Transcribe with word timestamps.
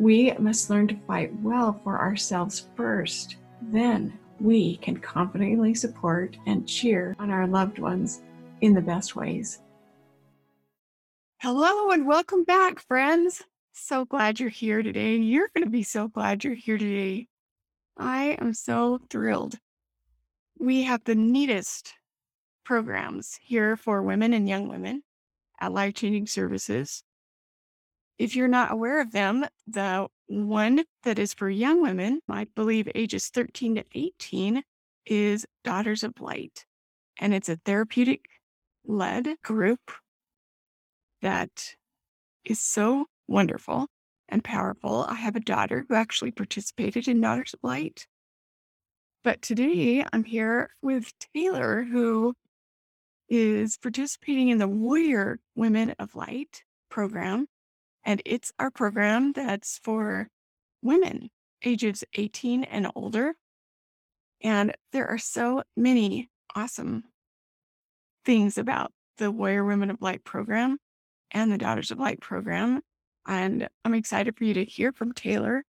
we 0.00 0.32
must 0.38 0.70
learn 0.70 0.88
to 0.88 0.96
fight 1.06 1.30
well 1.42 1.78
for 1.84 2.00
ourselves 2.00 2.68
first. 2.74 3.36
Then 3.60 4.18
we 4.40 4.78
can 4.78 4.96
confidently 4.96 5.74
support 5.74 6.38
and 6.46 6.66
cheer 6.66 7.14
on 7.18 7.30
our 7.30 7.46
loved 7.46 7.78
ones 7.78 8.22
in 8.62 8.72
the 8.72 8.80
best 8.80 9.14
ways. 9.14 9.60
Hello 11.42 11.90
and 11.90 12.06
welcome 12.06 12.44
back, 12.44 12.80
friends. 12.80 13.42
So 13.72 14.06
glad 14.06 14.40
you're 14.40 14.48
here 14.48 14.82
today. 14.82 15.16
You're 15.16 15.50
going 15.54 15.64
to 15.64 15.70
be 15.70 15.82
so 15.82 16.08
glad 16.08 16.44
you're 16.44 16.54
here 16.54 16.78
today 16.78 17.28
I 17.98 18.38
am 18.40 18.54
so 18.54 18.98
thrilled. 19.10 19.58
We 20.58 20.84
have 20.84 21.04
the 21.04 21.14
neatest 21.14 21.92
programs 22.64 23.38
here 23.42 23.76
for 23.76 24.02
women 24.02 24.32
and 24.32 24.48
young 24.48 24.68
women 24.68 25.02
at 25.60 25.72
Life 25.72 25.92
Changing 25.92 26.26
Services. 26.26 27.02
If 28.20 28.36
you're 28.36 28.48
not 28.48 28.70
aware 28.70 29.00
of 29.00 29.12
them, 29.12 29.46
the 29.66 30.06
one 30.26 30.84
that 31.04 31.18
is 31.18 31.32
for 31.32 31.48
young 31.48 31.80
women, 31.80 32.20
I 32.28 32.48
believe 32.54 32.86
ages 32.94 33.30
13 33.30 33.76
to 33.76 33.84
18, 33.94 34.62
is 35.06 35.46
Daughters 35.64 36.02
of 36.02 36.20
Light. 36.20 36.66
And 37.18 37.32
it's 37.32 37.48
a 37.48 37.56
therapeutic 37.56 38.26
led 38.84 39.36
group 39.42 39.80
that 41.22 41.76
is 42.44 42.60
so 42.60 43.06
wonderful 43.26 43.86
and 44.28 44.44
powerful. 44.44 45.06
I 45.08 45.14
have 45.14 45.36
a 45.36 45.40
daughter 45.40 45.86
who 45.88 45.94
actually 45.94 46.32
participated 46.32 47.08
in 47.08 47.22
Daughters 47.22 47.54
of 47.54 47.60
Light. 47.62 48.06
But 49.24 49.40
today 49.40 50.04
I'm 50.12 50.24
here 50.24 50.68
with 50.82 51.10
Taylor, 51.34 51.84
who 51.84 52.34
is 53.30 53.78
participating 53.78 54.50
in 54.50 54.58
the 54.58 54.68
Warrior 54.68 55.38
Women 55.56 55.94
of 55.98 56.14
Light 56.14 56.64
program. 56.90 57.46
And 58.04 58.22
it's 58.24 58.52
our 58.58 58.70
program 58.70 59.32
that's 59.32 59.78
for 59.82 60.28
women 60.82 61.30
ages 61.62 62.04
18 62.14 62.64
and 62.64 62.90
older. 62.94 63.34
And 64.42 64.74
there 64.92 65.06
are 65.06 65.18
so 65.18 65.62
many 65.76 66.30
awesome 66.56 67.04
things 68.24 68.56
about 68.56 68.92
the 69.18 69.30
Warrior 69.30 69.64
Women 69.64 69.90
of 69.90 70.00
Light 70.00 70.24
program 70.24 70.78
and 71.30 71.52
the 71.52 71.58
Daughters 71.58 71.90
of 71.90 71.98
Light 71.98 72.20
program 72.20 72.80
and 73.26 73.68
I'm 73.84 73.94
excited 73.94 74.36
for 74.36 74.44
you 74.44 74.54
to 74.54 74.64
hear 74.64 74.92
from 74.92 75.12
Taylor. 75.12 75.64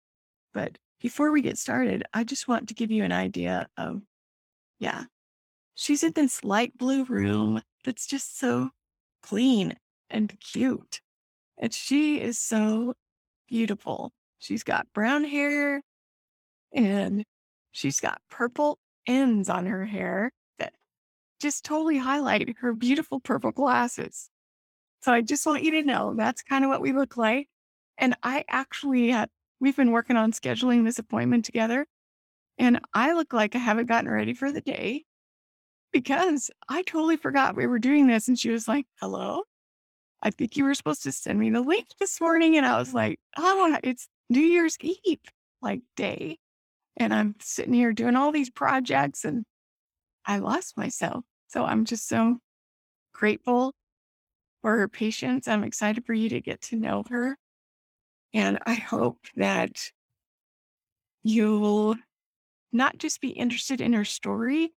But 0.53 0.78
before 1.00 1.33
we 1.33 1.43
get 1.43 1.59
started, 1.59 2.05
I 2.12 2.25
just 2.25 2.49
want 2.49 2.69
to 2.69 2.75
give 2.75 2.91
you 2.91 3.05
an 3.05 3.12
idea 3.12 3.69
of, 3.77 4.03
yeah, 4.78 5.05
she's 5.75 6.03
in 6.03 6.12
this 6.12 6.45
light 6.45 6.77
blue 6.77 7.05
room 7.05 7.62
that's 7.84 8.06
just 8.06 8.39
so 8.39 8.71
clean 9.22 9.77
and 10.10 10.39
cute. 10.41 11.00
And 11.58 11.74
she 11.74 12.20
is 12.20 12.38
so 12.38 12.94
beautiful. 13.48 14.12
She's 14.38 14.62
got 14.62 14.86
brown 14.92 15.24
hair 15.24 15.82
and 16.72 17.24
she's 17.72 18.00
got 18.00 18.20
purple 18.30 18.78
ends 19.06 19.48
on 19.48 19.66
her 19.66 19.84
hair 19.84 20.32
that 20.58 20.74
just 21.41 21.64
totally 21.64 21.98
highlight 21.98 22.56
her 22.60 22.72
beautiful 22.72 23.20
purple 23.20 23.50
glasses. 23.50 24.30
So 25.00 25.12
I 25.12 25.22
just 25.22 25.47
want 25.47 25.64
you 25.64 25.72
to 25.72 25.82
know 25.82 26.14
that's 26.16 26.42
kind 26.42 26.64
of 26.64 26.68
what 26.68 26.82
we 26.82 26.92
look 26.92 27.16
like. 27.16 27.48
And 27.97 28.14
I 28.22 28.44
actually, 28.48 29.14
we've 29.60 29.76
been 29.76 29.92
working 29.92 30.16
on 30.16 30.32
scheduling 30.32 30.84
this 30.84 30.98
appointment 30.98 31.44
together. 31.44 31.86
And 32.58 32.80
I 32.94 33.12
look 33.12 33.32
like 33.32 33.54
I 33.54 33.58
haven't 33.58 33.86
gotten 33.86 34.10
ready 34.10 34.34
for 34.34 34.52
the 34.52 34.60
day 34.60 35.04
because 35.92 36.50
I 36.68 36.82
totally 36.82 37.16
forgot 37.16 37.56
we 37.56 37.66
were 37.66 37.78
doing 37.78 38.06
this. 38.06 38.28
And 38.28 38.38
she 38.38 38.50
was 38.50 38.68
like, 38.68 38.86
hello, 39.00 39.42
I 40.22 40.30
think 40.30 40.56
you 40.56 40.64
were 40.64 40.74
supposed 40.74 41.02
to 41.04 41.12
send 41.12 41.38
me 41.38 41.50
the 41.50 41.60
link 41.60 41.86
this 42.00 42.20
morning. 42.20 42.56
And 42.56 42.66
I 42.66 42.78
was 42.78 42.92
like, 42.92 43.20
oh, 43.36 43.78
it's 43.82 44.08
New 44.28 44.40
Year's 44.40 44.76
Eve, 44.80 45.20
like 45.62 45.82
day. 45.96 46.38
And 46.96 47.14
I'm 47.14 47.36
sitting 47.40 47.74
here 47.74 47.92
doing 47.92 48.16
all 48.16 48.32
these 48.32 48.50
projects 48.50 49.24
and 49.24 49.44
I 50.26 50.38
lost 50.38 50.76
myself. 50.76 51.24
So 51.46 51.64
I'm 51.64 51.84
just 51.84 52.08
so 52.08 52.38
grateful 53.14 53.72
for 54.62 54.76
her 54.78 54.88
patience. 54.88 55.46
I'm 55.46 55.64
excited 55.64 56.04
for 56.04 56.14
you 56.14 56.28
to 56.30 56.40
get 56.40 56.60
to 56.62 56.76
know 56.76 57.04
her. 57.10 57.36
And 58.34 58.58
I 58.66 58.74
hope 58.74 59.18
that 59.36 59.90
you'll 61.22 61.96
not 62.72 62.98
just 62.98 63.20
be 63.20 63.30
interested 63.30 63.80
in 63.80 63.92
her 63.94 64.04
story, 64.04 64.72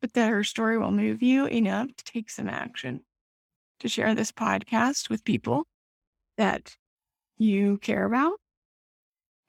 but 0.00 0.12
that 0.14 0.30
her 0.30 0.44
story 0.44 0.76
will 0.78 0.90
move 0.90 1.22
you 1.22 1.46
enough 1.46 1.88
to 1.96 2.04
take 2.04 2.30
some 2.30 2.48
action, 2.48 3.00
to 3.80 3.88
share 3.88 4.14
this 4.14 4.32
podcast 4.32 5.10
with 5.10 5.24
people 5.24 5.64
that 6.36 6.76
you 7.38 7.78
care 7.78 8.04
about, 8.04 8.34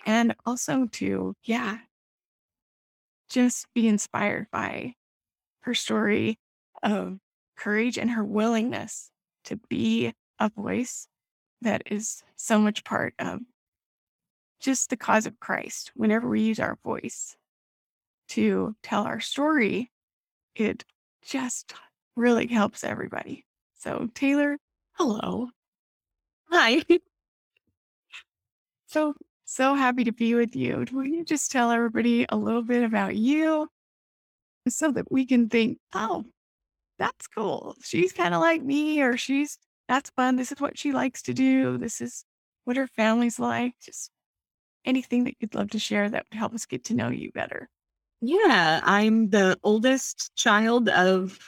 and 0.05 0.35
also 0.45 0.87
to, 0.93 1.35
yeah, 1.43 1.77
just 3.29 3.67
be 3.73 3.87
inspired 3.87 4.47
by 4.51 4.93
her 5.61 5.73
story 5.73 6.39
of 6.81 7.17
courage 7.57 7.97
and 7.97 8.09
her 8.09 8.25
willingness 8.25 9.11
to 9.43 9.57
be 9.69 10.13
a 10.39 10.49
voice 10.49 11.07
that 11.61 11.83
is 11.85 12.23
so 12.35 12.57
much 12.57 12.83
part 12.83 13.13
of 13.19 13.39
just 14.59 14.89
the 14.89 14.97
cause 14.97 15.25
of 15.25 15.39
Christ. 15.39 15.91
Whenever 15.95 16.27
we 16.27 16.41
use 16.41 16.59
our 16.59 16.77
voice 16.83 17.35
to 18.29 18.75
tell 18.81 19.03
our 19.03 19.19
story, 19.19 19.91
it 20.55 20.83
just 21.23 21.73
really 22.15 22.47
helps 22.47 22.83
everybody. 22.83 23.45
So, 23.81 24.07
Taylor, 24.13 24.59
hello. 24.93 25.49
Hi. 26.51 26.83
so, 28.85 29.15
so 29.43 29.73
happy 29.73 30.03
to 30.03 30.11
be 30.11 30.35
with 30.35 30.55
you. 30.55 30.85
Will 30.91 31.07
you 31.07 31.25
just 31.25 31.51
tell 31.51 31.71
everybody 31.71 32.27
a 32.29 32.37
little 32.37 32.61
bit 32.61 32.83
about 32.83 33.15
you 33.15 33.67
so 34.69 34.91
that 34.91 35.11
we 35.11 35.25
can 35.25 35.49
think, 35.49 35.79
oh, 35.95 36.25
that's 36.99 37.25
cool. 37.25 37.75
She's 37.81 38.13
kind 38.13 38.35
of 38.35 38.41
like 38.41 38.61
me, 38.61 39.01
or 39.01 39.17
she's, 39.17 39.57
that's 39.87 40.11
fun. 40.11 40.35
This 40.35 40.51
is 40.51 40.61
what 40.61 40.77
she 40.77 40.91
likes 40.91 41.23
to 41.23 41.33
do. 41.33 41.79
This 41.79 42.01
is 42.01 42.23
what 42.65 42.77
her 42.77 42.85
family's 42.85 43.39
like. 43.39 43.73
Just 43.83 44.11
anything 44.85 45.23
that 45.23 45.33
you'd 45.39 45.55
love 45.55 45.71
to 45.71 45.79
share 45.79 46.07
that 46.07 46.27
would 46.31 46.37
help 46.37 46.53
us 46.53 46.67
get 46.67 46.83
to 46.85 46.93
know 46.93 47.09
you 47.09 47.31
better. 47.31 47.67
Yeah, 48.21 48.79
I'm 48.83 49.31
the 49.31 49.57
oldest 49.63 50.35
child 50.35 50.87
of 50.89 51.39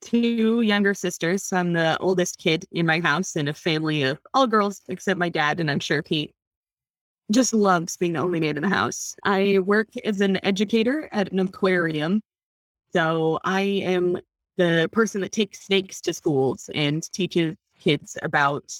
two 0.00 0.60
younger 0.62 0.94
sisters. 0.94 1.44
So 1.44 1.56
I'm 1.56 1.72
the 1.72 1.96
oldest 1.98 2.38
kid 2.38 2.64
in 2.72 2.86
my 2.86 3.00
house 3.00 3.36
in 3.36 3.48
a 3.48 3.54
family 3.54 4.02
of 4.02 4.18
all 4.34 4.46
girls 4.46 4.82
except 4.88 5.18
my 5.18 5.28
dad. 5.28 5.60
And 5.60 5.70
I'm 5.70 5.80
sure 5.80 6.02
Pete 6.02 6.34
just 7.30 7.52
loves 7.52 7.96
being 7.96 8.12
the 8.12 8.20
only 8.20 8.40
man 8.40 8.56
in 8.56 8.62
the 8.62 8.68
house. 8.68 9.16
I 9.24 9.58
work 9.60 9.88
as 10.04 10.20
an 10.20 10.44
educator 10.44 11.08
at 11.12 11.32
an 11.32 11.40
aquarium. 11.40 12.20
So 12.92 13.38
I 13.44 13.62
am 13.62 14.18
the 14.56 14.88
person 14.92 15.20
that 15.20 15.32
takes 15.32 15.66
snakes 15.66 16.00
to 16.02 16.14
schools 16.14 16.70
and 16.74 17.10
teaches 17.12 17.56
kids 17.78 18.16
about 18.22 18.72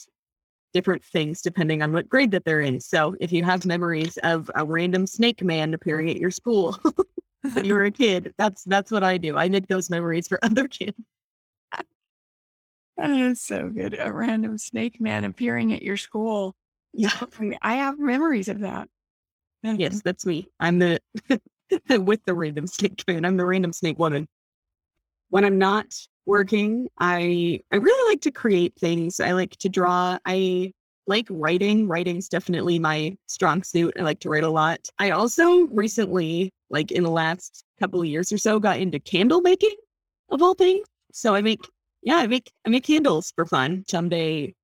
different 0.72 1.04
things 1.04 1.42
depending 1.42 1.82
on 1.82 1.92
what 1.92 2.08
grade 2.08 2.30
that 2.30 2.44
they're 2.44 2.60
in. 2.60 2.80
So 2.80 3.16
if 3.20 3.32
you 3.32 3.42
have 3.44 3.64
memories 3.64 4.18
of 4.18 4.50
a 4.54 4.64
random 4.64 5.06
snake 5.06 5.42
man 5.42 5.74
appearing 5.74 6.10
at 6.10 6.16
your 6.16 6.30
school 6.30 6.78
when 7.54 7.64
you 7.64 7.74
were 7.74 7.84
a 7.84 7.90
kid, 7.90 8.34
that's 8.38 8.64
that's 8.64 8.90
what 8.90 9.04
I 9.04 9.18
do. 9.18 9.36
I 9.36 9.48
make 9.48 9.66
those 9.68 9.90
memories 9.90 10.28
for 10.28 10.38
other 10.42 10.68
kids. 10.68 10.96
That 12.96 13.10
is 13.10 13.42
so 13.42 13.68
good. 13.68 13.96
A 13.98 14.12
random 14.12 14.56
snake 14.56 15.00
man 15.00 15.24
appearing 15.24 15.72
at 15.72 15.82
your 15.82 15.98
school. 15.98 16.54
Yeah. 16.94 17.10
Oh, 17.20 17.52
I 17.60 17.74
have 17.76 17.98
memories 17.98 18.48
of 18.48 18.60
that. 18.60 18.88
Yes, 19.62 20.00
that's 20.04 20.24
me. 20.24 20.48
I'm 20.60 20.78
the 20.78 21.00
with 21.90 22.24
the 22.24 22.34
random 22.34 22.66
snake 22.66 23.04
man. 23.06 23.24
I'm 23.24 23.36
the 23.36 23.46
random 23.46 23.72
snake 23.72 23.98
woman. 23.98 24.28
When 25.28 25.44
I'm 25.44 25.58
not 25.58 25.86
working, 26.24 26.88
I 26.98 27.60
I 27.72 27.76
really 27.76 28.12
like 28.12 28.22
to 28.22 28.30
create 28.30 28.74
things. 28.78 29.20
I 29.20 29.32
like 29.32 29.56
to 29.58 29.68
draw. 29.68 30.18
I 30.24 30.72
like 31.06 31.26
writing. 31.30 31.88
Writing's 31.88 32.28
definitely 32.28 32.78
my 32.78 33.16
strong 33.26 33.62
suit. 33.62 33.94
I 33.98 34.02
like 34.02 34.20
to 34.20 34.28
write 34.28 34.44
a 34.44 34.50
lot. 34.50 34.80
I 34.98 35.10
also 35.10 35.66
recently, 35.68 36.52
like 36.70 36.90
in 36.90 37.04
the 37.04 37.10
last 37.10 37.64
couple 37.78 38.00
of 38.00 38.06
years 38.06 38.32
or 38.32 38.38
so, 38.38 38.58
got 38.58 38.78
into 38.78 38.98
candle 38.98 39.40
making 39.40 39.74
of 40.30 40.42
all 40.42 40.54
things. 40.54 40.86
So 41.12 41.34
I 41.34 41.42
make 41.42 41.60
yeah, 42.02 42.16
I 42.16 42.26
make 42.26 42.52
I 42.66 42.70
make 42.70 42.84
candles 42.84 43.32
for 43.34 43.46
fun. 43.46 43.84
Someday 43.88 44.54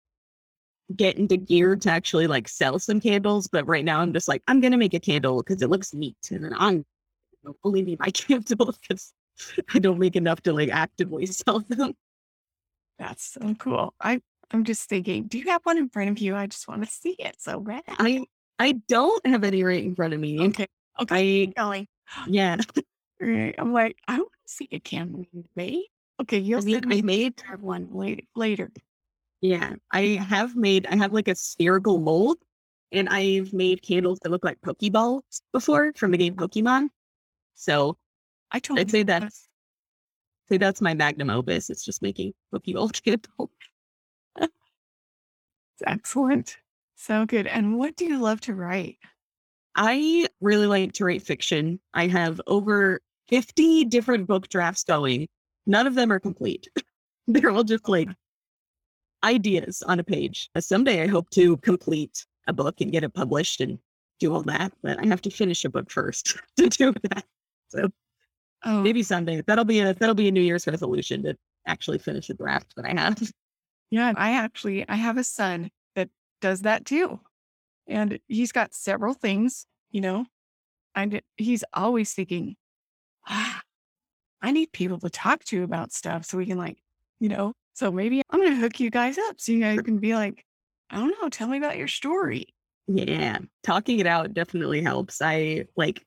get 0.96 1.16
into 1.16 1.36
gear 1.36 1.76
to 1.76 1.90
actually 1.90 2.26
like 2.26 2.48
sell 2.48 2.78
some 2.78 3.00
candles, 3.00 3.48
but 3.48 3.66
right 3.66 3.84
now 3.84 4.00
I'm 4.00 4.12
just 4.12 4.28
like 4.28 4.42
I'm 4.48 4.60
gonna 4.60 4.78
make 4.78 4.94
a 4.94 5.00
candle 5.00 5.42
because 5.42 5.62
it 5.62 5.70
looks 5.70 5.94
neat, 5.94 6.16
and 6.30 6.44
then 6.44 6.54
I'm 6.56 6.84
only 7.64 7.82
need 7.82 7.98
my 7.98 8.10
candles 8.10 8.78
because 8.78 9.12
I 9.74 9.78
don't 9.78 9.98
make 9.98 10.16
enough 10.16 10.40
to 10.42 10.52
like 10.52 10.70
actively 10.70 11.26
sell 11.26 11.60
them. 11.60 11.94
That's 12.98 13.24
so 13.32 13.54
cool. 13.58 13.94
I 14.00 14.20
I'm 14.52 14.64
just 14.64 14.88
thinking, 14.88 15.24
do 15.24 15.38
you 15.38 15.46
have 15.50 15.62
one 15.64 15.78
in 15.78 15.88
front 15.88 16.10
of 16.10 16.18
you? 16.18 16.34
I 16.36 16.46
just 16.46 16.68
want 16.68 16.84
to 16.84 16.90
see 16.90 17.16
it 17.18 17.36
so 17.40 17.60
bad. 17.60 17.82
I 17.88 18.24
I 18.58 18.72
don't 18.88 19.24
have 19.26 19.44
any 19.44 19.64
right 19.64 19.82
in 19.82 19.94
front 19.94 20.14
of 20.14 20.20
me. 20.20 20.40
Okay. 20.40 20.66
Okay. 21.00 21.46
I 21.48 21.52
Going. 21.56 21.88
yeah. 22.26 22.56
Right. 23.20 23.54
I'm 23.56 23.72
like, 23.72 23.96
I 24.08 24.18
want 24.18 24.28
to 24.46 24.52
see 24.52 24.68
a 24.72 24.80
candle 24.80 25.24
made. 25.56 25.84
Okay, 26.20 26.38
you'll 26.38 26.62
mean 26.62 26.82
send 26.82 26.92
I 26.92 27.00
made 27.02 27.40
have 27.46 27.62
one 27.62 27.88
later. 27.92 28.22
Later. 28.36 28.70
yeah, 29.40 29.74
I 29.90 30.24
have 30.28 30.54
made 30.56 30.86
I 30.86 30.96
have 30.96 31.12
like 31.12 31.28
a 31.28 31.34
spherical 31.34 31.98
mold 31.98 32.38
and 32.92 33.08
I've 33.08 33.52
made 33.52 33.82
candles 33.82 34.18
that 34.20 34.30
look 34.30 34.44
like 34.44 34.60
Pokeballs 34.60 35.22
before 35.52 35.92
from 35.96 36.10
the 36.10 36.18
game 36.18 36.34
Pokemon. 36.34 36.88
So 37.54 37.96
I 38.50 38.58
told 38.58 38.78
I'd 38.80 38.90
say 38.90 39.02
that. 39.04 39.20
that's 39.22 39.48
say 40.48 40.58
that's 40.58 40.80
my 40.80 40.94
magnum 40.94 41.30
opus. 41.30 41.70
It's 41.70 41.84
just 41.84 42.02
making 42.02 42.34
Pokeball 42.54 42.92
candles. 43.04 43.50
It's 45.74 45.82
excellent. 45.86 46.56
So 46.96 47.26
good. 47.26 47.46
And 47.46 47.78
what 47.78 47.96
do 47.96 48.04
you 48.04 48.18
love 48.18 48.40
to 48.42 48.54
write? 48.54 48.98
I 49.74 50.28
really 50.40 50.66
like 50.66 50.92
to 50.94 51.04
write 51.04 51.22
fiction. 51.22 51.80
I 51.94 52.06
have 52.08 52.40
over 52.46 53.00
50 53.28 53.84
different 53.86 54.26
book 54.26 54.48
drafts 54.48 54.84
going. 54.84 55.28
None 55.66 55.86
of 55.86 55.94
them 55.94 56.12
are 56.12 56.20
complete. 56.20 56.68
They're 57.26 57.50
all 57.50 57.64
just 57.64 57.88
like 57.88 58.08
ideas 59.24 59.82
on 59.82 59.98
a 60.00 60.04
page. 60.04 60.50
Someday 60.58 61.02
I 61.02 61.06
hope 61.06 61.30
to 61.30 61.56
complete 61.58 62.26
a 62.46 62.52
book 62.52 62.80
and 62.80 62.92
get 62.92 63.04
it 63.04 63.14
published 63.14 63.60
and 63.60 63.78
do 64.20 64.34
all 64.34 64.42
that, 64.42 64.72
but 64.82 64.98
I 64.98 65.06
have 65.06 65.22
to 65.22 65.30
finish 65.30 65.64
a 65.64 65.70
book 65.70 65.90
first 65.90 66.36
to 66.56 66.68
do 66.68 66.92
that. 67.10 67.24
So 67.68 67.88
Oh, 68.64 68.82
maybe 68.82 69.02
someday 69.02 69.42
that'll 69.46 69.64
be 69.64 69.80
a 69.80 69.92
that'll 69.94 70.14
be 70.14 70.28
a 70.28 70.32
New 70.32 70.40
Year's 70.40 70.66
resolution 70.66 71.24
to 71.24 71.36
actually 71.66 71.98
finish 71.98 72.30
a 72.30 72.34
draft 72.34 72.74
that 72.76 72.84
I 72.84 72.90
have. 72.90 73.20
Yeah. 73.92 74.14
I 74.16 74.32
actually 74.32 74.88
I 74.88 74.94
have 74.94 75.18
a 75.18 75.24
son 75.24 75.70
that 75.94 76.08
does 76.40 76.62
that 76.62 76.86
too. 76.86 77.20
And 77.86 78.18
he's 78.26 78.50
got 78.50 78.72
several 78.72 79.12
things, 79.12 79.66
you 79.90 80.00
know. 80.00 80.24
And 80.94 81.20
he's 81.36 81.62
always 81.74 82.14
thinking, 82.14 82.56
ah, 83.28 83.60
I 84.40 84.50
need 84.50 84.72
people 84.72 84.98
to 85.00 85.10
talk 85.10 85.44
to 85.44 85.62
about 85.62 85.92
stuff 85.92 86.24
so 86.24 86.38
we 86.38 86.46
can 86.46 86.56
like, 86.56 86.78
you 87.20 87.28
know. 87.28 87.52
So 87.74 87.92
maybe 87.92 88.22
I'm 88.30 88.42
gonna 88.42 88.56
hook 88.56 88.80
you 88.80 88.88
guys 88.88 89.18
up 89.18 89.38
so 89.38 89.52
you 89.52 89.60
guys 89.60 89.82
can 89.82 89.98
be 89.98 90.14
like, 90.14 90.46
I 90.88 90.96
don't 90.96 91.14
know, 91.20 91.28
tell 91.28 91.48
me 91.48 91.58
about 91.58 91.76
your 91.76 91.88
story. 91.88 92.46
Yeah, 92.86 93.40
talking 93.62 93.98
it 93.98 94.06
out 94.06 94.32
definitely 94.32 94.80
helps. 94.80 95.20
I 95.20 95.66
like 95.76 96.02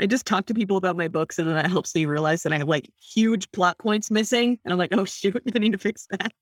I 0.00 0.06
just 0.06 0.24
talk 0.26 0.46
to 0.46 0.54
people 0.54 0.78
about 0.78 0.96
my 0.96 1.08
books 1.08 1.38
and 1.38 1.46
then 1.46 1.56
that 1.56 1.70
helps 1.70 1.94
me 1.94 2.06
realize 2.06 2.42
that 2.44 2.52
I 2.52 2.58
have 2.58 2.68
like 2.68 2.90
huge 2.98 3.50
plot 3.52 3.78
points 3.78 4.10
missing. 4.10 4.58
And 4.64 4.72
I'm 4.72 4.78
like, 4.78 4.94
oh 4.96 5.04
shoot, 5.04 5.42
I 5.54 5.58
need 5.58 5.72
to 5.72 5.78
fix 5.78 6.06
that. 6.10 6.32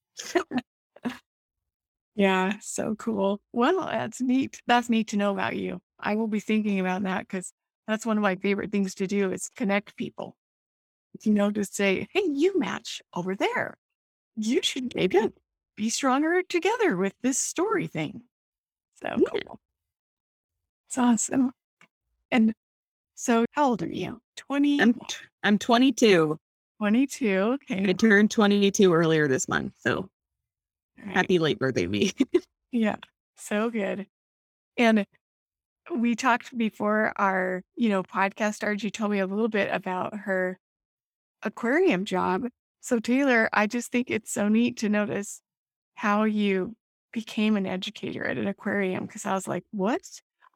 Yeah, 2.15 2.55
so 2.61 2.95
cool. 2.97 3.41
Well, 3.53 3.87
that's 3.87 4.21
neat. 4.21 4.61
That's 4.67 4.91
neat 4.91 5.09
to 5.09 5.17
know 5.17 5.33
about 5.33 5.57
you. 5.57 5.81
I 5.99 6.17
will 6.17 6.27
be 6.27 6.41
thinking 6.41 6.81
about 6.81 7.03
that 7.05 7.21
because 7.21 7.53
that's 7.87 8.05
one 8.05 8.19
of 8.19 8.23
my 8.23 8.37
favorite 8.37 8.73
things 8.73 8.95
to 8.97 9.07
do 9.07 9.33
is 9.33 9.49
connect 9.57 9.97
people. 9.97 10.37
You 11.23 11.33
know, 11.33 11.51
to 11.51 11.65
say, 11.65 12.09
hey, 12.13 12.25
you 12.27 12.59
match 12.59 13.03
over 13.15 13.35
there. 13.35 13.77
You 14.37 14.61
should 14.63 14.95
maybe 14.95 15.19
be 15.77 15.91
stronger 15.91 16.43
together 16.43 16.97
with 16.97 17.15
this 17.23 17.39
story 17.39 17.87
thing. 17.87 18.23
So 19.03 19.09
Yeah. 19.17 19.41
cool. 19.47 19.61
It's 20.89 20.99
awesome. 20.99 21.53
And 22.31 22.55
so 23.15 23.45
how 23.53 23.71
old 23.71 23.83
are 23.83 23.89
you? 23.89 24.21
20, 24.37 24.81
I'm 24.81 25.01
I'm 25.43 25.59
22. 25.59 26.39
22. 26.81 27.59
Okay. 27.71 27.91
I 27.91 27.93
turned 27.93 28.31
22 28.31 28.93
earlier 28.93 29.29
this 29.29 29.49
month. 29.49 29.75
So 29.81 30.09
right. 30.99 31.15
happy 31.15 31.39
late 31.39 31.59
birthday, 31.59 31.87
me. 31.87 32.13
Yeah, 32.73 32.97
so 33.37 33.69
good. 33.69 34.07
And 34.77 35.05
we 35.93 36.15
talked 36.15 36.57
before 36.57 37.13
our, 37.17 37.63
you 37.75 37.89
know, 37.89 38.05
podcast 38.05 38.55
started. 38.55 38.85
You 38.85 38.91
told 38.91 39.11
me 39.11 39.19
a 39.19 39.27
little 39.27 39.49
bit 39.49 39.71
about 39.73 40.15
her 40.15 40.59
aquarium 41.43 42.05
job. 42.05 42.47
So 42.81 43.01
Taylor, 43.01 43.49
I 43.53 43.67
just 43.67 43.91
think 43.91 44.09
it's 44.09 44.33
so 44.33 44.49
neat 44.49 44.77
to 44.79 44.89
notice 44.89 45.41
how 45.95 46.23
you 46.25 46.77
became 47.13 47.57
an 47.57 47.67
educator 47.67 48.25
at 48.25 48.39
an 48.39 48.47
aquarium 48.47 49.07
because 49.07 49.27
I 49.27 49.35
was 49.35 49.49
like, 49.49 49.65
what? 49.73 50.03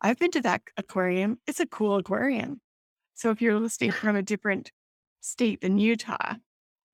I've 0.00 0.18
been 0.18 0.30
to 0.32 0.42
that 0.42 0.62
aquarium. 0.76 1.38
It's 1.48 1.60
a 1.60 1.66
cool 1.66 1.96
aquarium. 1.96 2.60
So 3.14 3.30
if 3.30 3.42
you're 3.42 3.58
listening 3.58 3.90
from 3.92 4.14
a 4.14 4.22
different 4.22 4.70
state 5.24 5.60
than 5.60 5.78
Utah, 5.78 6.34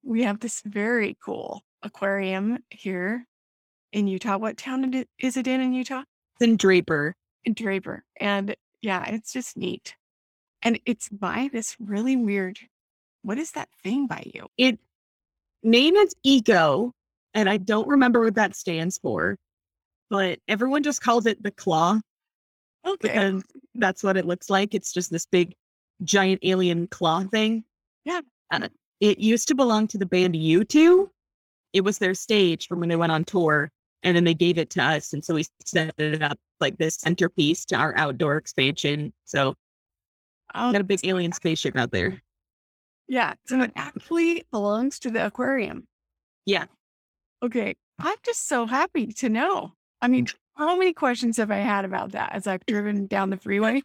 we 0.02 0.22
have 0.22 0.40
this 0.40 0.62
very 0.64 1.16
cool 1.24 1.62
aquarium 1.82 2.58
here 2.70 3.26
in 3.92 4.06
Utah. 4.06 4.38
What 4.38 4.56
town 4.56 5.04
is 5.18 5.36
it 5.36 5.46
in 5.46 5.60
in 5.60 5.72
Utah? 5.72 6.02
and 6.40 6.58
Draper. 6.58 7.14
In 7.44 7.52
Draper. 7.52 8.02
And 8.18 8.56
yeah, 8.80 9.04
it's 9.10 9.32
just 9.32 9.56
neat. 9.56 9.94
And 10.62 10.80
it's 10.86 11.08
by 11.08 11.50
this 11.52 11.76
really 11.78 12.16
weird, 12.16 12.58
what 13.22 13.38
is 13.38 13.52
that 13.52 13.68
thing 13.82 14.06
by 14.06 14.22
you? 14.34 14.46
It 14.56 14.78
name 15.62 15.96
is 15.96 16.14
Eco, 16.22 16.92
and 17.34 17.48
I 17.48 17.58
don't 17.58 17.88
remember 17.88 18.22
what 18.22 18.34
that 18.36 18.56
stands 18.56 18.98
for, 18.98 19.36
but 20.08 20.38
everyone 20.48 20.82
just 20.82 21.02
calls 21.02 21.26
it 21.26 21.42
the 21.42 21.50
claw 21.50 22.00
Okay. 22.86 22.96
because 23.08 23.42
that's 23.74 24.02
what 24.02 24.16
it 24.16 24.24
looks 24.24 24.48
like. 24.48 24.74
It's 24.74 24.92
just 24.92 25.10
this 25.10 25.26
big, 25.26 25.54
giant 26.02 26.40
alien 26.42 26.86
claw 26.86 27.24
thing. 27.24 27.64
Yeah. 28.04 28.20
It 29.00 29.18
used 29.18 29.48
to 29.48 29.54
belong 29.54 29.86
to 29.88 29.98
the 29.98 30.06
band 30.06 30.34
U2. 30.34 31.08
It 31.72 31.82
was 31.82 31.98
their 31.98 32.14
stage 32.14 32.66
from 32.66 32.80
when 32.80 32.88
they 32.88 32.96
went 32.96 33.12
on 33.12 33.24
tour, 33.24 33.70
and 34.02 34.16
then 34.16 34.24
they 34.24 34.34
gave 34.34 34.58
it 34.58 34.70
to 34.70 34.82
us, 34.82 35.12
and 35.12 35.24
so 35.24 35.34
we 35.34 35.44
set 35.64 35.94
it 35.98 36.22
up 36.22 36.36
like 36.58 36.76
this 36.78 36.96
centerpiece 36.96 37.64
to 37.66 37.76
our 37.76 37.96
outdoor 37.96 38.36
expansion. 38.36 39.12
So 39.24 39.54
Oh, 40.54 40.72
got 40.72 40.80
a 40.80 40.84
big 40.84 41.00
alien 41.04 41.32
spaceship 41.32 41.76
out 41.76 41.92
there. 41.92 42.20
yeah. 43.08 43.34
So 43.46 43.60
it 43.62 43.72
actually 43.76 44.44
belongs 44.50 44.98
to 45.00 45.10
the 45.10 45.24
aquarium. 45.24 45.86
Yeah. 46.44 46.64
Okay. 47.42 47.76
I'm 48.00 48.16
just 48.24 48.48
so 48.48 48.66
happy 48.66 49.06
to 49.08 49.28
know. 49.28 49.72
I 50.02 50.08
mean, 50.08 50.26
how 50.56 50.76
many 50.76 50.92
questions 50.92 51.36
have 51.36 51.50
I 51.52 51.58
had 51.58 51.84
about 51.84 52.12
that 52.12 52.32
as 52.34 52.46
I've 52.48 52.66
driven 52.66 53.06
down 53.06 53.30
the 53.30 53.36
freeway? 53.36 53.82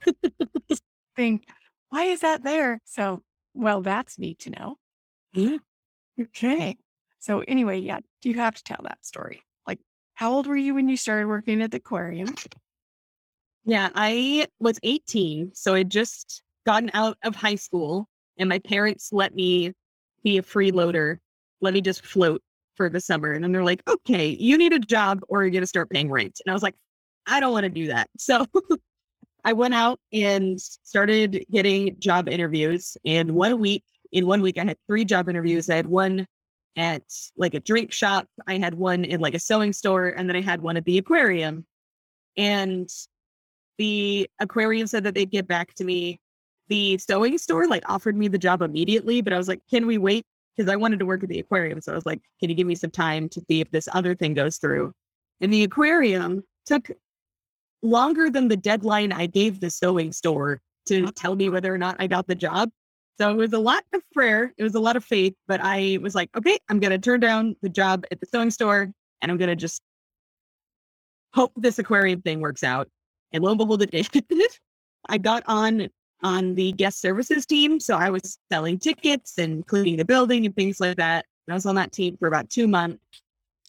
Think, 1.16 1.46
why 1.90 2.06
is 2.06 2.22
that 2.22 2.44
there? 2.44 2.80
So 2.86 3.22
Well, 3.56 3.82
that's 3.82 4.20
neat 4.20 4.40
to 4.40 4.50
know. 4.52 4.78
Yeah. 5.34 5.58
Okay. 6.22 6.78
So 7.20 7.40
anyway, 7.48 7.80
yeah, 7.80 8.00
do 8.22 8.30
you 8.30 8.36
have 8.36 8.56
to 8.56 8.64
tell 8.64 8.82
that 8.84 9.04
story. 9.04 9.42
Like, 9.66 9.80
how 10.14 10.32
old 10.32 10.46
were 10.46 10.56
you 10.56 10.76
when 10.76 10.88
you 10.90 10.98
started 10.98 11.28
working 11.28 11.62
at 11.62 11.72
the 11.72 11.78
aquarium? 11.78 12.36
Yeah, 13.64 13.90
I 13.96 14.48
was 14.60 14.80
18, 14.84 15.52
so 15.56 15.74
I'd 15.74 15.90
just 15.90 16.44
gotten 16.66 16.92
out 16.94 17.18
of 17.24 17.36
high 17.36 17.56
school, 17.56 18.08
and 18.38 18.48
my 18.48 18.60
parents 18.60 19.10
let 19.12 19.34
me 19.34 19.74
be 20.24 20.38
a 20.38 20.44
freeloader, 20.44 21.18
let 21.62 21.74
me 21.74 21.82
just 21.82 22.06
float 22.06 22.42
for 22.76 22.90
the 22.90 23.00
summer. 23.00 23.32
And 23.32 23.44
then 23.44 23.52
they're 23.52 23.64
like, 23.64 23.82
okay, 23.88 24.30
you 24.40 24.58
need 24.58 24.74
a 24.74 24.80
job 24.80 25.22
or 25.30 25.44
you're 25.44 25.52
going 25.52 25.62
to 25.62 25.68
start 25.68 25.90
paying 25.90 26.12
rent. 26.12 26.42
And 26.46 26.52
I 26.52 26.54
was 26.54 26.64
like, 26.64 26.76
I 27.26 27.40
don't 27.40 27.54
want 27.54 27.64
to 27.64 27.70
do 27.70 27.88
that. 27.88 28.10
So 28.18 28.46
I 29.46 29.54
went 29.54 29.76
out 29.76 30.00
and 30.12 30.60
started 30.60 31.46
getting 31.52 31.98
job 32.00 32.28
interviews. 32.28 32.98
And 33.06 33.32
one 33.36 33.60
week, 33.60 33.84
in 34.12 34.26
one 34.26 34.42
week, 34.42 34.58
I 34.58 34.66
had 34.66 34.78
three 34.88 35.06
job 35.06 35.30
interviews. 35.30 35.70
I 35.70 35.76
had 35.76 35.86
one 35.86 36.28
at 36.78 37.04
like 37.38 37.54
a 37.54 37.60
drink 37.60 37.94
shop, 37.94 38.28
I 38.48 38.58
had 38.58 38.74
one 38.74 39.06
in 39.06 39.22
like 39.22 39.34
a 39.34 39.40
sewing 39.40 39.72
store, 39.72 40.10
and 40.10 40.28
then 40.28 40.36
I 40.36 40.42
had 40.42 40.62
one 40.62 40.76
at 40.76 40.84
the 40.84 40.98
aquarium. 40.98 41.66
And 42.36 42.90
the 43.78 44.30
aquarium 44.40 44.88
said 44.88 45.04
that 45.06 45.14
they'd 45.14 45.32
get 45.32 45.48
back 45.48 45.74
to 45.76 45.86
me. 45.86 46.20
The 46.68 46.98
sewing 46.98 47.38
store 47.38 47.68
like 47.68 47.88
offered 47.88 48.18
me 48.18 48.28
the 48.28 48.38
job 48.38 48.62
immediately, 48.62 49.22
but 49.22 49.32
I 49.32 49.38
was 49.38 49.48
like, 49.48 49.62
can 49.70 49.86
we 49.86 49.98
wait? 49.98 50.26
Because 50.58 50.72
I 50.72 50.76
wanted 50.76 51.00
to 51.00 51.06
work 51.06 51.22
at 51.24 51.30
the 51.30 51.40
aquarium. 51.40 51.80
So 51.80 51.92
I 51.92 51.96
was 51.96 52.06
like, 52.06 52.22
can 52.40 52.50
you 52.50 52.56
give 52.56 52.68
me 52.68 52.76
some 52.76 52.92
time 52.92 53.30
to 53.30 53.42
see 53.48 53.62
if 53.62 53.70
this 53.72 53.88
other 53.94 54.16
thing 54.16 54.34
goes 54.34 54.58
through? 54.58 54.92
And 55.42 55.54
the 55.54 55.64
aquarium 55.64 56.44
took 56.66 56.90
longer 57.86 58.30
than 58.30 58.48
the 58.48 58.58
deadline 58.58 59.12
I 59.12 59.28
gave 59.28 59.60
the 59.60 59.70
sewing 59.70 60.12
store 60.12 60.62
to 60.88 61.12
tell 61.12 61.36
me 61.36 61.50
whether 61.50 61.74
or 61.74 61.78
not 61.78 61.96
I 62.00 62.08
got 62.08 62.28
the 62.28 62.36
job. 62.36 62.70
So 63.18 63.32
it 63.32 63.38
was 63.38 63.54
a 63.54 63.60
lot 63.60 63.84
of 63.94 64.02
prayer. 64.14 64.54
It 64.58 64.64
was 64.64 64.76
a 64.76 64.80
lot 64.80 64.96
of 64.96 65.06
faith, 65.06 65.34
but 65.48 65.62
I 65.64 66.00
was 66.02 66.16
like, 66.16 66.30
okay, 66.36 66.58
I'm 66.70 66.80
going 66.80 66.92
to 66.92 67.00
turn 67.00 67.22
down 67.22 67.56
the 67.62 67.70
job 67.70 68.06
at 68.12 68.20
the 68.20 68.26
sewing 68.26 68.52
store 68.52 68.92
and 69.22 69.32
I'm 69.32 69.38
going 69.38 69.50
to 69.50 69.56
just 69.56 69.82
hope 71.34 71.54
this 71.56 71.80
aquarium 71.80 72.22
thing 72.22 72.42
works 72.42 72.64
out. 72.64 72.90
And 73.32 73.44
lo 73.44 73.52
and 73.52 73.58
behold, 73.58 73.82
it 73.82 73.92
did. 73.92 74.08
I 75.10 75.18
got 75.18 75.44
on 75.48 75.90
on 76.24 76.56
the 76.56 76.72
guest 76.72 77.02
services 77.02 77.46
team. 77.46 77.80
So 77.80 77.96
I 77.96 78.10
was 78.10 78.40
selling 78.52 78.80
tickets 78.80 79.38
and 79.38 79.66
cleaning 79.68 79.98
the 79.98 80.06
building 80.06 80.46
and 80.46 80.56
things 80.56 80.80
like 80.80 80.98
that. 80.98 81.26
And 81.46 81.54
I 81.54 81.56
was 81.56 81.66
on 81.66 81.76
that 81.76 81.92
team 81.92 82.18
for 82.18 82.28
about 82.28 82.50
two 82.50 82.68
months. 82.68 83.00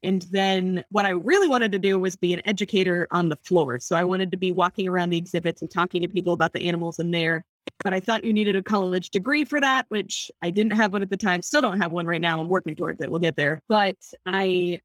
And 0.03 0.23
then 0.31 0.85
what 0.91 1.07
I 1.07 1.11
really 1.11 1.49
wanted 1.49 1.73
to 1.73 1.79
do 1.79 1.99
was 1.99 2.17
be 2.17 2.35
an 2.35 2.43
educator 2.45 3.09
on 3.11 3.29
the 3.29 3.37
floor. 3.37 3.81
So 3.81 3.97
I 3.97 4.05
wanted 4.05 4.31
to 4.31 4.37
be 4.37 4.53
walking 4.53 4.89
around 4.89 5.11
the 5.11 5.17
exhibits 5.17 5.63
and 5.63 5.71
talking 5.71 6.03
to 6.03 6.09
people 6.09 6.33
about 6.33 6.53
the 6.53 6.69
animals 6.69 6.99
in 6.99 7.11
there. 7.11 7.45
But 7.83 7.95
I 7.95 8.01
thought 8.01 8.25
you 8.25 8.33
needed 8.33 8.57
a 8.57 8.63
college 8.63 9.11
degree 9.11 9.45
for 9.45 9.61
that, 9.61 9.87
which 9.89 10.31
I 10.43 10.51
didn't 10.51 10.73
have 10.73 10.93
one 10.93 11.03
at 11.03 11.11
the 11.11 11.17
time. 11.17 11.43
Still 11.43 11.63
don't 11.63 11.81
have 11.81 11.93
one 11.93 12.07
right 12.07 12.21
now. 12.21 12.41
I'm 12.41 12.49
working 12.49 12.77
towards 12.77 13.01
it. 13.01 13.11
We'll 13.11 13.21
get 13.21 13.37
there. 13.37 13.61
But 13.69 13.97
I 14.25 14.81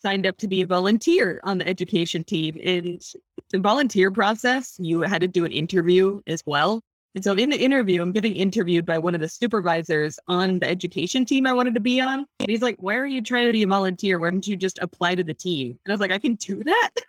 signed 0.00 0.26
up 0.26 0.36
to 0.38 0.48
be 0.48 0.62
a 0.62 0.66
volunteer 0.66 1.40
on 1.44 1.58
the 1.58 1.68
education 1.68 2.24
team. 2.24 2.58
And 2.64 3.02
the 3.50 3.58
volunteer 3.58 4.10
process, 4.10 4.76
you 4.78 5.02
had 5.02 5.20
to 5.20 5.28
do 5.28 5.44
an 5.44 5.52
interview 5.52 6.20
as 6.26 6.42
well. 6.46 6.82
And 7.14 7.22
so 7.22 7.34
in 7.34 7.50
the 7.50 7.58
interview, 7.58 8.00
I'm 8.00 8.12
getting 8.12 8.34
interviewed 8.34 8.86
by 8.86 8.98
one 8.98 9.14
of 9.14 9.20
the 9.20 9.28
supervisors 9.28 10.18
on 10.28 10.58
the 10.60 10.68
education 10.68 11.24
team 11.24 11.46
I 11.46 11.52
wanted 11.52 11.74
to 11.74 11.80
be 11.80 12.00
on. 12.00 12.26
And 12.40 12.48
he's 12.48 12.62
like, 12.62 12.76
Why 12.78 12.96
are 12.96 13.06
you 13.06 13.22
trying 13.22 13.46
to 13.46 13.52
be 13.52 13.62
a 13.62 13.66
volunteer? 13.66 14.18
Why 14.18 14.30
don't 14.30 14.46
you 14.46 14.56
just 14.56 14.78
apply 14.78 15.16
to 15.16 15.24
the 15.24 15.34
team? 15.34 15.78
And 15.84 15.92
I 15.92 15.94
was 15.94 16.00
like, 16.00 16.12
I 16.12 16.18
can 16.18 16.34
do 16.36 16.62
that. 16.64 16.90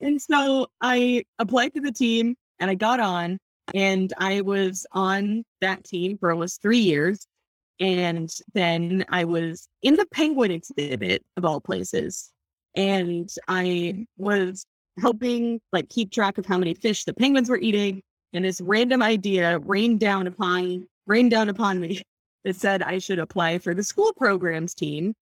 And 0.00 0.20
so 0.20 0.66
I 0.82 1.24
applied 1.38 1.72
to 1.74 1.80
the 1.80 1.92
team 1.92 2.34
and 2.58 2.70
I 2.70 2.74
got 2.74 3.00
on 3.00 3.38
and 3.72 4.12
I 4.18 4.42
was 4.42 4.86
on 4.92 5.44
that 5.60 5.84
team 5.84 6.18
for 6.18 6.30
almost 6.30 6.60
three 6.60 6.80
years. 6.80 7.26
And 7.80 8.30
then 8.52 9.04
I 9.08 9.24
was 9.24 9.66
in 9.82 9.94
the 9.94 10.06
penguin 10.12 10.50
exhibit 10.50 11.24
of 11.36 11.44
all 11.44 11.60
places. 11.60 12.30
And 12.76 13.30
I 13.48 14.06
was 14.18 14.66
helping 15.00 15.60
like 15.72 15.88
keep 15.88 16.12
track 16.12 16.38
of 16.38 16.46
how 16.46 16.58
many 16.58 16.74
fish 16.74 17.04
the 17.04 17.14
penguins 17.14 17.48
were 17.48 17.58
eating. 17.58 18.02
And 18.34 18.44
this 18.44 18.60
random 18.60 19.02
idea 19.02 19.58
rained 19.60 20.00
down 20.00 20.26
upon 20.26 20.86
rained 21.06 21.30
down 21.30 21.48
upon 21.48 21.80
me 21.80 22.02
that 22.44 22.56
said 22.56 22.82
I 22.82 22.98
should 22.98 23.18
apply 23.18 23.58
for 23.58 23.74
the 23.74 23.82
school 23.82 24.12
programs 24.12 24.74
team. 24.74 25.14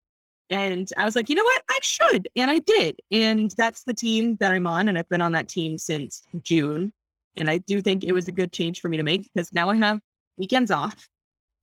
And 0.50 0.88
I 0.98 1.04
was 1.04 1.16
like, 1.16 1.28
you 1.28 1.34
know 1.34 1.44
what? 1.44 1.62
I 1.70 1.78
should. 1.82 2.28
And 2.36 2.50
I 2.50 2.58
did. 2.58 3.00
And 3.10 3.50
that's 3.56 3.84
the 3.84 3.94
team 3.94 4.36
that 4.36 4.52
I'm 4.52 4.66
on. 4.66 4.88
And 4.88 4.98
I've 4.98 5.08
been 5.08 5.22
on 5.22 5.32
that 5.32 5.48
team 5.48 5.78
since 5.78 6.22
June. 6.42 6.92
And 7.36 7.48
I 7.48 7.58
do 7.58 7.80
think 7.80 8.04
it 8.04 8.12
was 8.12 8.28
a 8.28 8.32
good 8.32 8.52
change 8.52 8.80
for 8.80 8.88
me 8.88 8.96
to 8.96 9.02
make 9.02 9.30
because 9.32 9.52
now 9.52 9.70
I 9.70 9.76
have 9.76 10.00
weekends 10.36 10.70
off 10.70 11.08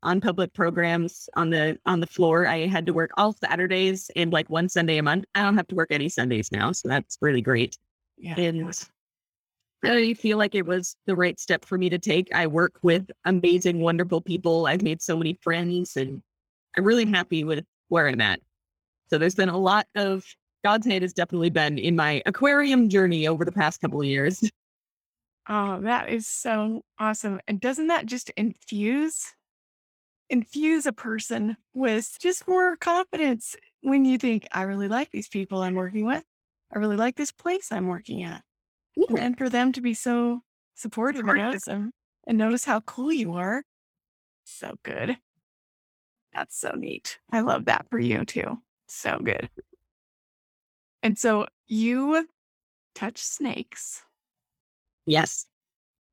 on 0.01 0.21
public 0.21 0.53
programs 0.53 1.29
on 1.35 1.49
the 1.49 1.77
on 1.85 1.99
the 1.99 2.07
floor. 2.07 2.47
I 2.47 2.67
had 2.67 2.85
to 2.85 2.93
work 2.93 3.11
all 3.17 3.33
Saturdays 3.33 4.09
and 4.15 4.31
like 4.31 4.49
one 4.49 4.69
Sunday 4.69 4.97
a 4.97 5.03
month. 5.03 5.25
I 5.35 5.43
don't 5.43 5.57
have 5.57 5.67
to 5.67 5.75
work 5.75 5.91
any 5.91 6.09
Sundays 6.09 6.51
now, 6.51 6.71
so 6.71 6.87
that's 6.87 7.17
really 7.21 7.41
great. 7.41 7.77
Yeah. 8.17 8.39
And 8.39 8.73
I 9.83 10.13
feel 10.13 10.37
like 10.37 10.55
it 10.55 10.65
was 10.65 10.95
the 11.05 11.15
right 11.15 11.39
step 11.39 11.63
for 11.63 11.77
me 11.77 11.89
to 11.89 11.99
take. 11.99 12.33
I 12.33 12.47
work 12.47 12.79
with 12.81 13.09
amazing, 13.25 13.79
wonderful 13.79 14.21
people. 14.21 14.67
I've 14.67 14.81
made 14.81 15.01
so 15.01 15.15
many 15.15 15.37
friends, 15.41 15.95
and 15.95 16.21
I'm 16.75 16.83
really 16.83 17.05
happy 17.05 17.43
with 17.43 17.65
where 17.87 18.07
I'm 18.07 18.21
at. 18.21 18.39
So 19.09 19.17
there's 19.17 19.35
been 19.35 19.49
a 19.49 19.57
lot 19.57 19.87
of 19.95 20.25
God's 20.63 20.85
hand 20.85 21.03
has 21.03 21.13
definitely 21.13 21.49
been 21.49 21.77
in 21.77 21.95
my 21.95 22.21
aquarium 22.25 22.89
journey 22.89 23.27
over 23.27 23.45
the 23.45 23.51
past 23.51 23.81
couple 23.81 24.01
of 24.01 24.07
years. 24.07 24.49
Oh, 25.51 25.81
that 25.81 26.09
is 26.09 26.27
so 26.27 26.83
awesome. 26.99 27.41
And 27.47 27.59
doesn't 27.59 27.87
that 27.87 28.05
just 28.05 28.29
infuse 28.37 29.33
infuse 30.29 30.85
a 30.85 30.93
person 30.93 31.57
with 31.73 32.17
just 32.19 32.47
more 32.47 32.77
confidence 32.77 33.55
when 33.81 34.05
you 34.05 34.17
think, 34.17 34.47
I 34.51 34.63
really 34.63 34.87
like 34.87 35.09
these 35.11 35.27
people 35.27 35.63
I'm 35.63 35.73
working 35.73 36.05
with. 36.05 36.23
I 36.71 36.77
really 36.77 36.97
like 36.97 37.15
this 37.15 37.31
place 37.31 37.71
I'm 37.71 37.87
working 37.87 38.21
at. 38.23 38.43
Yeah. 39.07 39.17
And 39.17 39.37
for 39.37 39.49
them 39.49 39.71
to 39.73 39.81
be 39.81 39.93
so 39.93 40.41
supportive 40.75 41.27
and 41.27 41.93
and 42.27 42.37
notice 42.37 42.65
how 42.65 42.81
cool 42.81 43.11
you 43.11 43.33
are. 43.33 43.63
So 44.43 44.75
good. 44.83 45.17
That's 46.33 46.57
so 46.59 46.71
neat. 46.75 47.19
I 47.31 47.41
love 47.41 47.65
that 47.65 47.87
for 47.89 47.99
you 47.99 48.25
too. 48.25 48.59
So 48.87 49.19
good. 49.23 49.49
And 51.01 51.17
so 51.17 51.47
you 51.67 52.27
touch 52.93 53.19
snakes. 53.19 54.03
Yes. 55.05 55.45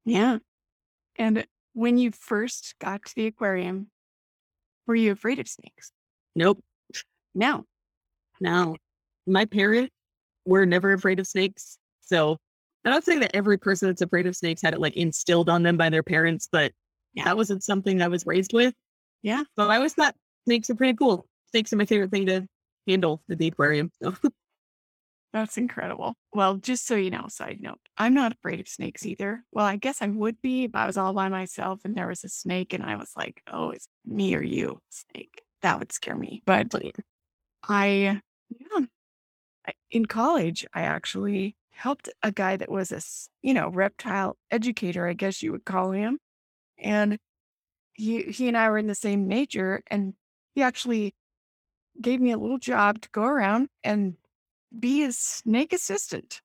Yeah. 0.04 0.38
And 1.16 1.46
when 1.72 1.98
you 1.98 2.12
first 2.12 2.74
got 2.78 3.04
to 3.04 3.14
the 3.14 3.26
aquarium, 3.26 3.88
were 4.86 4.94
you 4.94 5.12
afraid 5.12 5.38
of 5.38 5.48
snakes? 5.48 5.92
Nope. 6.34 6.62
No. 7.34 7.64
No. 8.40 8.76
My 9.26 9.44
parents 9.44 9.92
were 10.44 10.64
never 10.64 10.92
afraid 10.92 11.18
of 11.18 11.26
snakes. 11.26 11.78
So 12.00 12.38
I'm 12.86 12.92
not 12.92 13.04
saying 13.04 13.20
that 13.20 13.34
every 13.36 13.58
person 13.58 13.88
that's 13.88 14.00
afraid 14.02 14.26
of 14.26 14.36
snakes 14.36 14.62
had 14.62 14.72
it 14.74 14.80
like 14.80 14.96
instilled 14.96 15.48
on 15.50 15.62
them 15.64 15.76
by 15.76 15.90
their 15.90 16.02
parents, 16.04 16.48
but 16.50 16.72
Yeah. 17.14 17.24
that 17.24 17.36
wasn't 17.36 17.64
something 17.64 18.00
I 18.00 18.08
was 18.08 18.24
raised 18.26 18.52
with. 18.52 18.74
Yeah. 19.22 19.42
So 19.58 19.68
I 19.68 19.76
always 19.76 19.94
thought 19.94 20.14
snakes 20.44 20.70
are 20.70 20.74
pretty 20.76 20.96
cool. 20.96 21.26
Snakes 21.50 21.72
are 21.72 21.76
my 21.76 21.84
favorite 21.84 22.10
thing 22.10 22.26
to 22.26 22.46
handle 22.86 23.22
at 23.30 23.38
the 23.38 23.48
aquarium. 23.48 23.90
So 24.02 24.14
That's 25.32 25.58
incredible. 25.58 26.14
Well, 26.32 26.56
just 26.56 26.86
so 26.86 26.94
you 26.94 27.10
know, 27.10 27.26
side 27.28 27.58
note, 27.60 27.80
I'm 27.98 28.14
not 28.14 28.32
afraid 28.32 28.60
of 28.60 28.68
snakes 28.68 29.04
either. 29.04 29.42
Well, 29.52 29.66
I 29.66 29.76
guess 29.76 30.00
I 30.00 30.06
would 30.06 30.40
be 30.40 30.64
if 30.64 30.74
I 30.74 30.86
was 30.86 30.96
all 30.96 31.12
by 31.12 31.28
myself 31.28 31.80
and 31.84 31.94
there 31.94 32.06
was 32.06 32.24
a 32.24 32.28
snake 32.28 32.72
and 32.72 32.82
I 32.82 32.96
was 32.96 33.10
like, 33.16 33.42
oh, 33.52 33.70
it's 33.70 33.88
me 34.06 34.34
or 34.34 34.42
you, 34.42 34.78
snake. 34.88 35.42
That 35.62 35.78
would 35.78 35.92
scare 35.92 36.16
me. 36.16 36.42
But 36.46 36.74
oh, 36.74 36.90
I, 37.68 38.20
yeah, 38.48 38.86
I- 39.66 39.72
in 39.90 40.06
college, 40.06 40.64
I 40.72 40.82
actually 40.82 41.56
helped 41.76 42.08
a 42.22 42.32
guy 42.32 42.56
that 42.56 42.70
was 42.70 42.92
a, 42.92 43.00
you 43.46 43.54
know, 43.54 43.68
reptile 43.68 44.36
educator, 44.50 45.06
I 45.06 45.12
guess 45.12 45.42
you 45.42 45.52
would 45.52 45.64
call 45.64 45.92
him. 45.92 46.18
And 46.78 47.18
he, 47.94 48.22
he 48.22 48.48
and 48.48 48.56
I 48.56 48.68
were 48.68 48.78
in 48.78 48.86
the 48.86 48.94
same 48.94 49.28
major 49.28 49.82
and 49.88 50.14
he 50.54 50.62
actually 50.62 51.14
gave 52.00 52.20
me 52.20 52.32
a 52.32 52.38
little 52.38 52.58
job 52.58 53.00
to 53.02 53.08
go 53.10 53.22
around 53.22 53.68
and 53.84 54.14
be 54.78 55.04
a 55.04 55.12
snake 55.12 55.72
assistant. 55.72 56.40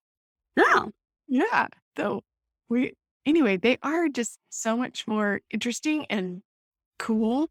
no. 0.56 0.92
Yeah. 1.28 1.68
So 1.98 2.24
we, 2.70 2.94
anyway, 3.26 3.58
they 3.58 3.78
are 3.84 4.10
just 4.10 4.38
so 4.50 4.76
much 4.76 5.08
more 5.08 5.42
interesting 5.50 6.06
and 6.10 6.42
cool 7.00 7.50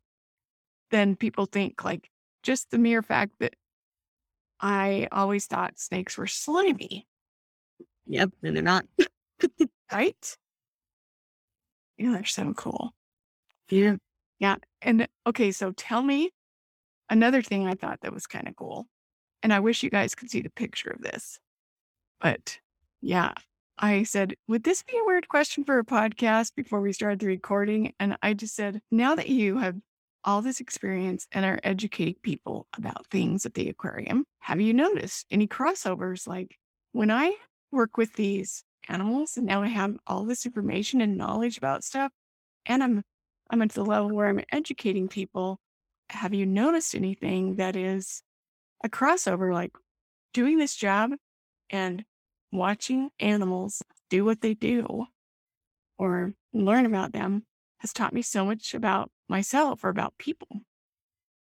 than 0.90 1.16
people 1.16 1.46
think. 1.46 1.82
Like 1.84 2.10
just 2.42 2.70
the 2.70 2.78
mere 2.78 3.02
fact 3.02 3.32
that 3.40 3.54
I 4.60 5.08
always 5.12 5.46
thought 5.46 5.78
snakes 5.78 6.18
were 6.18 6.26
slimy, 6.26 7.06
Yep. 8.10 8.30
And 8.42 8.56
they're 8.56 8.62
not. 8.62 8.84
right? 9.92 10.36
Yeah, 11.96 12.12
they're 12.12 12.24
so 12.24 12.52
cool. 12.54 12.90
Yeah. 13.70 13.96
Yeah. 14.40 14.56
And 14.82 15.06
okay, 15.28 15.52
so 15.52 15.70
tell 15.70 16.02
me 16.02 16.30
another 17.08 17.40
thing 17.40 17.68
I 17.68 17.74
thought 17.74 18.00
that 18.02 18.12
was 18.12 18.26
kind 18.26 18.48
of 18.48 18.56
cool. 18.56 18.86
And 19.44 19.52
I 19.52 19.60
wish 19.60 19.84
you 19.84 19.90
guys 19.90 20.16
could 20.16 20.28
see 20.28 20.40
the 20.40 20.50
picture 20.50 20.90
of 20.90 21.02
this. 21.02 21.38
But 22.20 22.58
yeah, 23.00 23.32
I 23.78 24.02
said, 24.02 24.34
Would 24.48 24.64
this 24.64 24.82
be 24.82 24.98
a 24.98 25.06
weird 25.06 25.28
question 25.28 25.62
for 25.62 25.78
a 25.78 25.84
podcast 25.84 26.56
before 26.56 26.80
we 26.80 26.92
started 26.92 27.20
the 27.20 27.28
recording? 27.28 27.92
And 28.00 28.16
I 28.22 28.34
just 28.34 28.56
said, 28.56 28.80
Now 28.90 29.14
that 29.14 29.28
you 29.28 29.58
have 29.58 29.76
all 30.24 30.42
this 30.42 30.58
experience 30.58 31.28
and 31.30 31.44
are 31.44 31.60
educating 31.62 32.16
people 32.24 32.66
about 32.76 33.06
things 33.06 33.46
at 33.46 33.54
the 33.54 33.68
aquarium, 33.68 34.24
have 34.40 34.60
you 34.60 34.74
noticed 34.74 35.26
any 35.30 35.46
crossovers? 35.46 36.26
Like 36.26 36.56
when 36.90 37.12
I 37.12 37.36
work 37.72 37.96
with 37.96 38.14
these 38.14 38.64
animals 38.88 39.36
and 39.36 39.46
now 39.46 39.62
I 39.62 39.68
have 39.68 39.96
all 40.06 40.24
this 40.24 40.46
information 40.46 41.00
and 41.00 41.16
knowledge 41.16 41.58
about 41.58 41.84
stuff, 41.84 42.12
and 42.66 42.82
I'm 42.82 43.02
I'm 43.50 43.62
at 43.62 43.72
the 43.72 43.84
level 43.84 44.14
where 44.14 44.28
I'm 44.28 44.42
educating 44.52 45.08
people. 45.08 45.58
Have 46.10 46.34
you 46.34 46.46
noticed 46.46 46.94
anything 46.94 47.56
that 47.56 47.76
is 47.76 48.22
a 48.82 48.88
crossover, 48.88 49.52
like 49.52 49.72
doing 50.32 50.58
this 50.58 50.76
job 50.76 51.12
and 51.70 52.04
watching 52.52 53.10
animals 53.20 53.82
do 54.08 54.24
what 54.24 54.40
they 54.40 54.54
do 54.54 55.06
or 55.98 56.34
learn 56.52 56.86
about 56.86 57.12
them 57.12 57.44
has 57.78 57.92
taught 57.92 58.12
me 58.12 58.22
so 58.22 58.44
much 58.44 58.74
about 58.74 59.10
myself 59.28 59.84
or 59.84 59.88
about 59.88 60.18
people. 60.18 60.62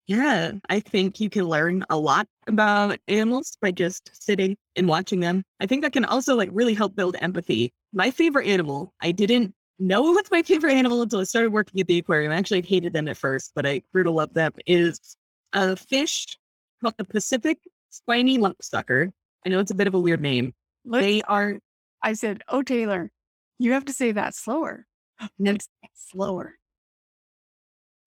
Yeah, 0.08 0.52
I 0.70 0.80
think 0.82 1.20
you 1.20 1.30
can 1.32 1.46
learn 1.46 1.84
a 1.90 1.98
lot 1.98 2.28
about 2.48 3.00
animals 3.08 3.58
by 3.60 3.72
just 3.72 4.12
sitting 4.24 4.56
and 4.76 4.88
watching 4.88 5.20
them. 5.20 5.44
I 5.60 5.66
think 5.66 5.82
that 5.82 5.94
can 5.94 6.06
also 6.06 6.36
like 6.36 6.50
really 6.52 6.76
help 6.76 6.96
build 6.96 7.16
empathy. 7.22 7.74
My 7.92 8.12
favorite 8.12 8.48
animal, 8.48 8.94
I 9.02 9.12
didn't 9.12 9.56
know 9.80 10.04
what's 10.04 10.30
my 10.30 10.44
favorite 10.44 10.74
animal 10.74 11.02
until 11.02 11.20
I 11.22 11.24
started 11.24 11.52
working 11.52 11.82
at 11.82 11.88
the 11.88 11.98
aquarium. 11.98 12.32
I 12.32 12.36
actually 12.36 12.62
hated 12.62 12.94
them 12.94 13.08
at 13.08 13.18
first, 13.18 13.52
but 13.56 13.66
I 13.66 13.82
grew 13.94 14.04
to 14.04 14.12
love 14.12 14.34
them. 14.34 14.52
Is 14.68 15.18
a 15.54 15.76
fish 15.76 16.38
called 16.82 16.96
the 16.98 17.06
Pacific 17.06 17.58
spiny 17.90 18.38
lumpsucker. 18.38 19.12
I 19.44 19.50
know 19.50 19.60
it's 19.60 19.72
a 19.72 19.76
bit 19.76 19.88
of 19.88 19.96
a 19.96 20.00
weird 20.00 20.22
name. 20.22 20.54
Let's, 20.86 21.04
They 21.06 21.22
are 21.24 21.58
I 22.04 22.14
said, 22.14 22.44
Oh, 22.48 22.62
Taylor, 22.62 23.12
you 23.58 23.72
have 23.72 23.86
to 23.86 23.94
say 23.94 24.12
that 24.12 24.36
slower. 24.36 24.86
Next. 25.40 25.70
Slower. 25.96 26.56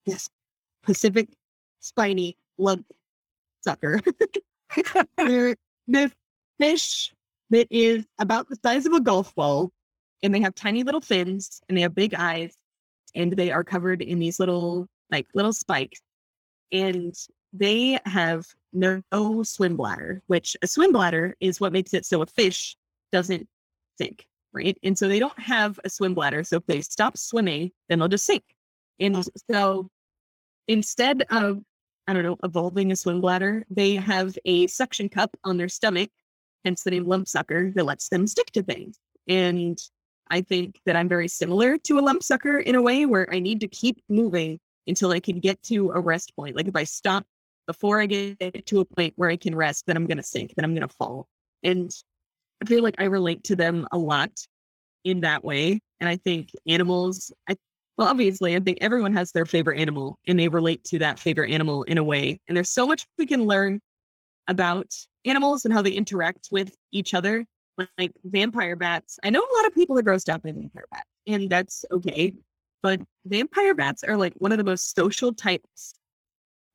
yes, 0.07 0.29
Pacific 0.85 1.29
spiny 1.81 2.37
lump 2.59 2.87
sucker. 3.63 4.01
They're 5.17 5.57
this 5.87 6.13
fish 6.61 7.15
that 7.51 7.67
is 7.71 8.05
about 8.19 8.49
the 8.49 8.57
size 8.63 8.87
of 8.87 8.93
a 8.93 9.01
golf 9.01 9.35
ball, 9.35 9.73
and 10.23 10.35
they 10.35 10.41
have 10.41 10.55
tiny 10.55 10.83
little 10.83 11.01
fins, 11.01 11.61
and 11.69 11.77
they 11.77 11.83
have 11.83 11.95
big 11.95 12.15
eyes, 12.15 12.55
and 13.15 13.33
they 13.33 13.51
are 13.51 13.65
covered 13.65 14.03
in 14.03 14.19
these 14.19 14.39
little 14.39 14.87
like 15.11 15.27
little 15.35 15.53
spikes, 15.53 16.01
and 16.73 17.15
they 17.53 17.99
have 18.05 18.47
no, 18.73 19.03
no 19.11 19.43
swim 19.43 19.77
bladder, 19.77 20.23
which 20.27 20.57
a 20.63 20.67
swim 20.67 20.93
bladder 20.93 21.35
is 21.41 21.61
what 21.61 21.73
makes 21.73 21.95
it 21.95 22.05
so 22.05 22.21
a 22.21 22.27
fish 22.27 22.77
doesn't 23.11 23.49
sink, 23.97 24.27
right? 24.53 24.77
And 24.83 24.97
so 24.99 25.09
they 25.09 25.19
don't 25.19 25.39
have 25.41 25.81
a 25.85 25.89
swim 25.89 26.15
bladder, 26.15 26.45
so 26.45 26.57
if 26.57 26.67
they 26.67 26.83
stop 26.83 27.17
swimming, 27.17 27.73
then 27.89 27.99
they'll 27.99 28.09
just 28.09 28.27
sink. 28.27 28.45
And 29.01 29.25
so 29.51 29.89
instead 30.69 31.25
of 31.31 31.63
I 32.09 32.15
don't 32.15 32.23
know, 32.23 32.39
evolving 32.43 32.91
a 32.91 32.97
swim 32.97 33.21
bladder, 33.21 33.67
they 33.69 33.95
have 33.97 34.35
a 34.47 34.67
suction 34.67 35.11
cup 35.11 35.37
on 35.45 35.59
their 35.59 35.69
stomach, 35.69 36.09
hence 36.65 36.83
the 36.83 36.91
name 36.91 37.07
lump 37.07 37.29
sucker, 37.29 37.71
that 37.75 37.85
lets 37.85 38.09
them 38.09 38.27
stick 38.27 38.51
to 38.53 38.63
things. 38.63 38.99
And 39.29 39.79
I 40.31 40.41
think 40.41 40.81
that 40.87 40.97
I'm 40.97 41.09
very 41.09 41.29
similar 41.29 41.77
to 41.77 41.99
a 41.99 42.01
lump 42.01 42.23
sucker 42.23 42.61
in 42.61 42.77
a 42.77 42.83
way 42.83 43.05
where 43.05 43.29
I 43.31 43.41
need 43.41 43.61
to 43.61 43.69
keep 43.69 44.01
moving 44.09 44.59
until 44.87 45.13
I 45.13 45.21
can 45.21 45.39
get 45.39 45.63
to 45.65 45.91
a 45.91 46.01
rest 46.01 46.35
point. 46.35 46.57
Like 46.57 46.67
if 46.67 46.77
I 46.77 46.85
stop 46.85 47.27
before 47.67 48.01
I 48.01 48.07
get 48.07 48.67
to 48.67 48.81
a 48.81 48.87
point 48.87 49.13
where 49.17 49.29
I 49.29 49.37
can 49.37 49.55
rest, 49.55 49.85
then 49.87 49.95
I'm 49.95 50.07
going 50.07 50.17
to 50.17 50.23
sink, 50.23 50.55
then 50.57 50.65
I'm 50.65 50.75
going 50.75 50.89
to 50.89 50.95
fall. 50.95 51.29
And 51.63 51.91
I 52.63 52.67
feel 52.67 52.83
like 52.83 52.97
I 52.99 53.05
relate 53.05 53.45
to 53.45 53.57
them 53.57 53.87
a 53.93 53.99
lot 53.99 54.33
in 55.05 55.21
that 55.21 55.45
way. 55.45 55.81
And 56.01 56.09
I 56.09 56.17
think 56.17 56.49
animals, 56.67 57.31
I 57.47 57.57
well, 57.99 58.07
obviously, 58.07 58.55
I 58.55 58.61
think 58.61 58.79
everyone 58.81 59.13
has 59.15 59.33
their 59.33 59.45
favorite 59.45 59.81
animal 59.81 60.21
and 60.29 60.39
they 60.39 60.47
relate 60.47 60.85
to 60.85 61.01
that 61.01 61.19
favorite 61.19 61.51
animal 61.51 61.83
in 61.83 61.99
a 61.99 62.05
way. 62.05 62.41
And 62.47 62.57
there's 62.57 62.71
so 62.71 62.87
much 62.87 63.05
we 63.19 63.27
can 63.27 63.45
learn 63.45 63.81
about 64.47 64.95
animals 65.25 65.65
and 65.65 65.75
how 65.75 65.83
they 65.83 65.91
interact 65.91 66.49
with 66.53 66.73
each 66.93 67.13
other. 67.13 67.45
Like 67.97 68.13
vampire 68.25 68.75
bats. 68.77 69.19
I 69.23 69.31
know 69.31 69.41
a 69.41 69.57
lot 69.57 69.67
of 69.67 69.75
people 69.75 69.97
are 69.99 70.03
grossed 70.03 70.29
out 70.29 70.43
by 70.43 70.51
vampire 70.51 70.87
bats, 70.91 71.09
and 71.29 71.49
that's 71.49 71.85
okay. 71.93 72.35
But 72.83 73.01
vampire 73.25 73.75
bats 73.75 74.03
are 74.03 74.17
like 74.17 74.35
one 74.39 74.51
of 74.51 74.59
the 74.59 74.65
most 74.65 74.97
social 74.97 75.33
types 75.33 75.95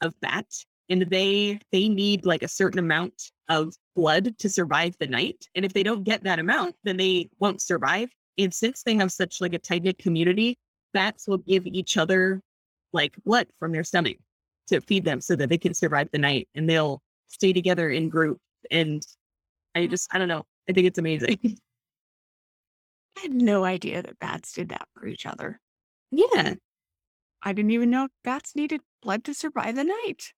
of 0.02 0.14
bat. 0.22 0.46
And 0.90 1.02
they 1.10 1.60
they 1.74 1.90
need 1.90 2.26
like 2.26 2.44
a 2.44 2.48
certain 2.48 2.80
amount 2.80 3.32
of 3.50 3.74
blood 3.98 4.38
to 4.40 4.50
survive 4.50 4.96
the 5.00 5.08
night. 5.08 5.46
And 5.56 5.66
if 5.66 5.74
they 5.74 5.84
don't 5.84 6.06
get 6.06 6.24
that 6.24 6.40
amount, 6.40 6.76
then 6.84 6.96
they 6.96 7.30
won't 7.40 7.62
survive. 7.62 8.10
And 8.38 8.54
since 8.54 8.84
they 8.84 8.96
have 8.96 9.12
such 9.12 9.42
like 9.42 9.54
a 9.54 9.60
tight 9.60 9.84
knit 9.84 9.98
community, 9.98 10.58
bats 10.94 11.28
will 11.28 11.38
give 11.40 11.66
each 11.66 11.98
other 11.98 12.42
like 12.94 13.16
blood 13.26 13.48
from 13.60 13.72
their 13.72 13.84
stomach 13.84 14.18
to 14.68 14.80
feed 14.82 15.04
them 15.04 15.20
so 15.20 15.36
that 15.36 15.50
they 15.50 15.58
can 15.58 15.74
survive 15.74 16.10
the 16.12 16.18
night 16.18 16.48
and 16.56 16.70
they'll 16.70 17.02
stay 17.28 17.54
together 17.54 17.90
in 17.90 18.10
groups. 18.10 18.42
And 18.72 19.06
I 19.76 19.88
just, 19.88 20.14
I 20.14 20.20
don't 20.20 20.28
know. 20.28 20.44
I 20.70 20.74
think 20.74 20.88
it's 20.88 21.00
amazing. 21.00 21.38
I 23.18 23.22
had 23.22 23.34
no 23.34 23.64
idea 23.64 24.02
that 24.02 24.20
bats 24.20 24.54
did 24.54 24.70
that 24.70 24.88
for 24.94 25.06
each 25.08 25.26
other. 25.26 25.60
yeah. 26.12 26.56
I 27.46 27.52
didn't 27.52 27.72
even 27.72 27.90
know 27.90 28.08
bats 28.24 28.56
needed 28.56 28.80
blood 29.02 29.26
to 29.26 29.34
survive 29.34 29.76
the 29.76 29.84
night. 29.84 30.32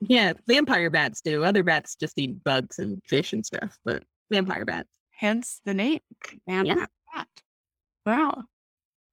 Yeah. 0.00 0.34
Vampire 0.46 0.88
bats 0.88 1.20
do. 1.20 1.42
Other 1.42 1.64
bats 1.64 1.96
just 1.96 2.16
eat 2.16 2.44
bugs 2.44 2.78
and 2.78 3.02
fish 3.04 3.32
and 3.32 3.44
stuff, 3.44 3.76
but 3.84 4.04
vampire 4.30 4.64
bats. 4.64 4.88
Hence 5.10 5.60
the 5.64 5.74
name 5.74 6.00
vampire 6.46 6.86
bat. 7.12 7.28
Wow. 8.06 8.44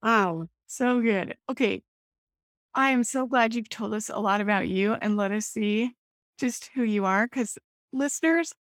Wow. 0.02 0.46
So 0.72 1.02
good. 1.02 1.36
Okay. 1.50 1.82
I 2.74 2.92
am 2.92 3.04
so 3.04 3.26
glad 3.26 3.54
you've 3.54 3.68
told 3.68 3.92
us 3.92 4.08
a 4.08 4.18
lot 4.18 4.40
about 4.40 4.68
you 4.68 4.94
and 4.94 5.18
let 5.18 5.30
us 5.30 5.44
see 5.44 5.92
just 6.38 6.70
who 6.74 6.82
you 6.82 7.04
are. 7.04 7.26
Because 7.26 7.58
listeners, 7.92 8.54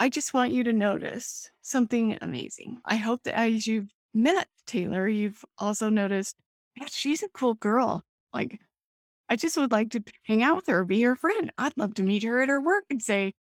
I 0.00 0.08
just 0.08 0.34
want 0.34 0.50
you 0.50 0.64
to 0.64 0.72
notice 0.72 1.48
something 1.62 2.18
amazing. 2.20 2.78
I 2.84 2.96
hope 2.96 3.22
that 3.22 3.38
as 3.38 3.68
you've 3.68 3.92
met 4.12 4.48
Taylor, 4.66 5.06
you've 5.06 5.44
also 5.58 5.88
noticed 5.88 6.34
yeah, 6.76 6.86
she's 6.90 7.22
a 7.22 7.28
cool 7.28 7.54
girl. 7.54 8.02
Like, 8.34 8.58
I 9.28 9.36
just 9.36 9.56
would 9.56 9.70
like 9.70 9.90
to 9.92 10.02
hang 10.24 10.42
out 10.42 10.56
with 10.56 10.66
her, 10.66 10.84
be 10.84 11.02
her 11.02 11.14
friend. 11.14 11.52
I'd 11.56 11.76
love 11.76 11.94
to 11.94 12.02
meet 12.02 12.24
her 12.24 12.42
at 12.42 12.48
her 12.48 12.60
work 12.60 12.86
and 12.90 13.00
say, 13.00 13.34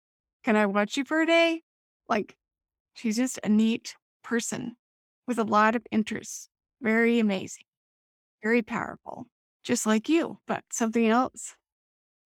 Can 0.43 0.55
I 0.55 0.67
watch 0.67 0.97
you 0.97 1.03
for 1.03 1.21
a 1.21 1.25
day? 1.25 1.63
Like, 2.07 2.38
she's 2.93 3.17
just 3.17 3.39
a 3.43 3.49
neat 3.49 3.95
person 4.23 4.77
with 5.27 5.39
a 5.39 5.43
lot 5.43 5.75
of 5.75 5.88
interests. 5.91 6.49
Very 6.79 7.17
amazing, 7.17 7.63
very 8.47 8.62
powerful, 8.62 9.27
just 9.65 9.86
like 9.86 10.07
you. 10.07 10.39
But 10.47 10.63
something 10.71 11.05
else 11.05 11.53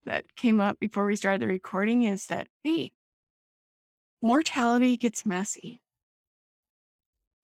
that 0.05 0.35
came 0.35 0.61
up 0.61 0.79
before 0.79 1.07
we 1.07 1.15
started 1.15 1.41
the 1.41 1.47
recording 1.47 2.03
is 2.03 2.27
that, 2.27 2.47
hey, 2.63 2.91
mortality 4.21 4.97
gets 4.97 5.25
messy. 5.25 5.81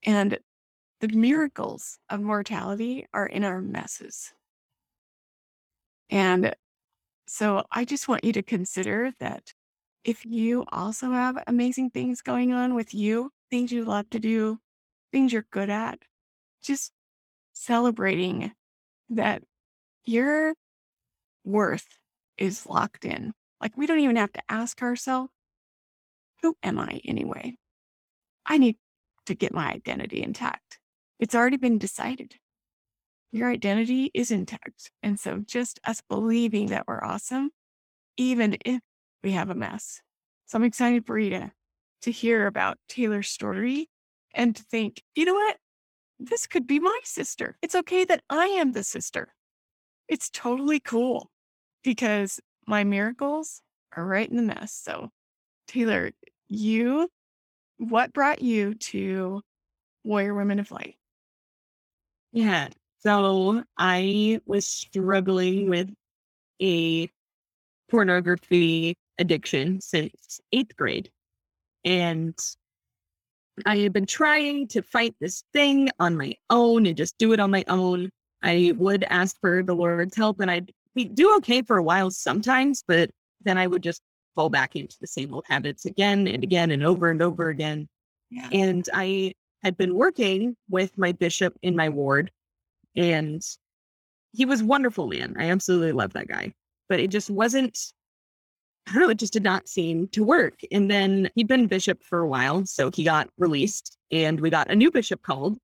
And 0.06 0.38
the 1.02 1.08
miracles 1.08 1.98
of 2.08 2.22
mortality 2.22 3.08
are 3.16 3.26
in 3.26 3.44
our 3.44 3.62
messes. 3.62 4.32
And 6.12 6.56
so 7.26 7.64
I 7.72 7.84
just 7.84 8.08
want 8.08 8.24
you 8.24 8.34
to 8.34 8.44
consider 8.44 9.12
that 9.20 9.54
if 10.04 10.24
you 10.24 10.66
also 10.72 11.12
have 11.14 11.44
amazing 11.48 11.90
things 11.90 12.22
going 12.22 12.54
on 12.54 12.76
with 12.76 12.94
you, 12.94 13.32
things 13.50 13.72
you 13.72 13.86
love 13.86 14.08
to 14.12 14.20
do, 14.20 14.60
things 15.12 15.34
you're 15.34 15.48
good 15.50 15.72
at, 15.72 15.98
just 16.62 16.92
celebrating 17.54 18.52
that 19.10 19.44
your 20.06 20.54
worth 21.44 21.88
is 22.38 22.66
locked 22.66 23.06
in. 23.06 23.34
Like 23.62 23.78
we 23.78 23.88
don't 23.88 24.00
even 24.00 24.16
have 24.18 24.32
to 24.34 24.42
ask 24.50 24.82
ourselves, 24.82 25.32
who 26.42 26.56
am 26.62 26.80
I 26.80 27.02
anyway? 27.06 27.56
I 28.46 28.58
need 28.58 28.78
to 29.26 29.36
get 29.36 29.54
my 29.54 29.72
identity 29.72 30.22
intact. 30.22 30.80
It's 31.20 31.36
already 31.36 31.58
been 31.58 31.78
decided. 31.78 32.36
Your 33.32 33.50
identity 33.50 34.12
is 34.14 34.32
intact. 34.32 34.92
And 35.04 35.20
so 35.20 35.44
just 35.46 35.80
us 35.86 36.02
believing 36.08 36.68
that 36.68 36.86
we're 36.88 37.04
awesome, 37.04 37.50
even 38.16 38.58
if 38.64 38.82
we 39.24 39.32
have 39.32 39.50
a 39.50 39.56
mess. 39.56 40.02
So 40.46 40.58
I'm 40.58 40.64
excited 40.64 41.06
for 41.06 41.20
you 41.20 41.32
to, 41.32 41.52
to 42.04 42.12
hear 42.12 42.48
about 42.48 42.78
Taylor's 42.88 43.30
story 43.30 43.90
and 44.34 44.56
to 44.56 44.64
think, 44.64 45.02
you 45.16 45.26
know 45.26 45.34
what? 45.34 45.58
This 46.20 46.48
could 46.48 46.66
be 46.66 46.80
my 46.80 47.00
sister. 47.04 47.58
It's 47.62 47.76
okay 47.76 48.04
that 48.06 48.24
I 48.30 48.46
am 48.48 48.72
the 48.72 48.84
sister. 48.84 49.34
It's 50.08 50.30
totally 50.30 50.80
cool 50.80 51.30
because 51.84 52.40
my 52.66 52.84
miracles 52.84 53.62
are 53.96 54.06
right 54.06 54.30
in 54.30 54.36
the 54.36 54.44
mess. 54.44 54.74
So, 54.74 55.10
Taylor, 55.68 56.12
you, 56.48 57.10
what 57.78 58.14
brought 58.14 58.42
you 58.42 58.74
to 58.76 59.42
Warrior 60.04 60.34
Women 60.34 60.60
of 60.60 60.72
Light? 60.72 60.96
Yeah. 62.32 62.70
So 63.00 63.64
I 63.78 64.42
was 64.46 64.68
struggling 64.68 65.70
with 65.70 65.90
a 66.62 67.10
pornography 67.90 68.98
addiction 69.18 69.82
since 69.82 70.40
eighth 70.52 70.76
grade. 70.76 71.12
And 71.86 72.38
I 73.66 73.78
had 73.78 73.94
been 73.94 74.06
trying 74.06 74.68
to 74.70 74.82
fight 74.82 75.16
this 75.20 75.44
thing 75.54 75.90
on 76.00 76.16
my 76.18 76.36
own 76.50 76.86
and 76.86 76.96
just 76.96 77.18
do 77.18 77.34
it 77.34 77.40
on 77.40 77.52
my 77.52 77.64
own. 77.68 78.10
I 78.44 78.74
would 78.78 79.04
ask 79.06 79.36
for 79.42 79.64
the 79.64 79.76
Lord's 79.76 80.16
help 80.16 80.40
and 80.40 80.52
I'd 80.52 80.72
be 80.94 81.06
do 81.06 81.36
okay 81.38 81.62
for 81.62 81.78
a 81.78 81.84
while 81.84 82.12
sometimes, 82.12 82.84
but 82.88 83.10
then 83.44 83.58
I 83.58 83.68
would 83.68 83.84
just 83.84 84.02
fall 84.36 84.50
back 84.50 84.76
into 84.76 84.96
the 85.02 85.08
same 85.08 85.34
old 85.34 85.46
habits 85.48 85.86
again 85.86 86.28
and 86.28 86.44
again 86.44 86.72
and 86.72 86.84
over 86.84 87.10
and 87.10 87.22
over 87.22 87.50
again. 87.50 87.88
Yeah. 88.30 88.50
And 88.52 88.88
I 88.94 89.34
had 89.64 89.78
been 89.78 89.96
working 89.96 90.56
with 90.70 90.96
my 90.98 91.12
bishop 91.12 91.58
in 91.64 91.76
my 91.76 91.90
ward, 91.90 92.32
and 92.96 93.42
he 94.34 94.46
was 94.46 94.62
wonderful, 94.62 95.08
man. 95.08 95.36
I 95.40 95.50
absolutely 95.50 95.94
love 95.94 96.14
that 96.14 96.28
guy. 96.28 96.54
But 96.90 97.00
it 97.00 97.10
just 97.10 97.30
wasn't, 97.30 97.78
I 98.88 98.94
don't 98.94 99.02
know, 99.02 99.10
it 99.10 99.20
just 99.20 99.34
did 99.34 99.44
not 99.44 99.68
seem 99.68 100.08
to 100.10 100.24
work. 100.24 100.62
And 100.72 100.90
then 100.90 101.30
he'd 101.36 101.48
been 101.48 101.68
bishop 101.68 102.04
for 102.04 102.20
a 102.20 102.28
while. 102.28 102.66
So 102.66 102.90
he 102.94 103.04
got 103.04 103.30
released, 103.38 103.98
and 104.12 104.40
we 104.40 104.50
got 104.50 104.72
a 104.72 104.76
new 104.76 104.92
bishop 104.92 105.22
called. 105.24 105.58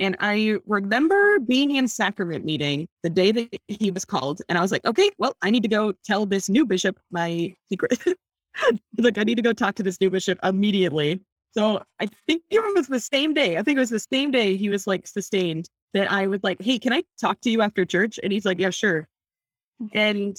And 0.00 0.16
I 0.20 0.56
remember 0.66 1.38
being 1.40 1.76
in 1.76 1.86
sacrament 1.86 2.44
meeting 2.44 2.88
the 3.02 3.10
day 3.10 3.30
that 3.30 3.60
he 3.68 3.90
was 3.90 4.04
called. 4.04 4.40
And 4.48 4.56
I 4.56 4.62
was 4.62 4.72
like, 4.72 4.84
okay, 4.86 5.10
well, 5.18 5.36
I 5.42 5.50
need 5.50 5.62
to 5.64 5.68
go 5.68 5.92
tell 6.04 6.24
this 6.24 6.48
new 6.48 6.64
bishop 6.64 6.98
my 7.10 7.54
secret. 7.68 8.02
like, 8.98 9.18
I 9.18 9.24
need 9.24 9.36
to 9.36 9.42
go 9.42 9.52
talk 9.52 9.74
to 9.76 9.82
this 9.82 10.00
new 10.00 10.08
bishop 10.08 10.38
immediately. 10.42 11.20
So 11.52 11.82
I 12.00 12.08
think 12.26 12.42
it 12.48 12.74
was 12.74 12.86
the 12.86 13.00
same 13.00 13.34
day. 13.34 13.58
I 13.58 13.62
think 13.62 13.76
it 13.76 13.80
was 13.80 13.90
the 13.90 14.00
same 14.00 14.30
day 14.30 14.56
he 14.56 14.70
was 14.70 14.86
like 14.86 15.06
sustained 15.06 15.68
that 15.92 16.10
I 16.10 16.26
was 16.26 16.40
like, 16.42 16.62
hey, 16.62 16.78
can 16.78 16.94
I 16.94 17.02
talk 17.20 17.42
to 17.42 17.50
you 17.50 17.60
after 17.60 17.84
church? 17.84 18.18
And 18.22 18.32
he's 18.32 18.46
like, 18.46 18.58
yeah, 18.58 18.70
sure. 18.70 19.06
And 19.92 20.36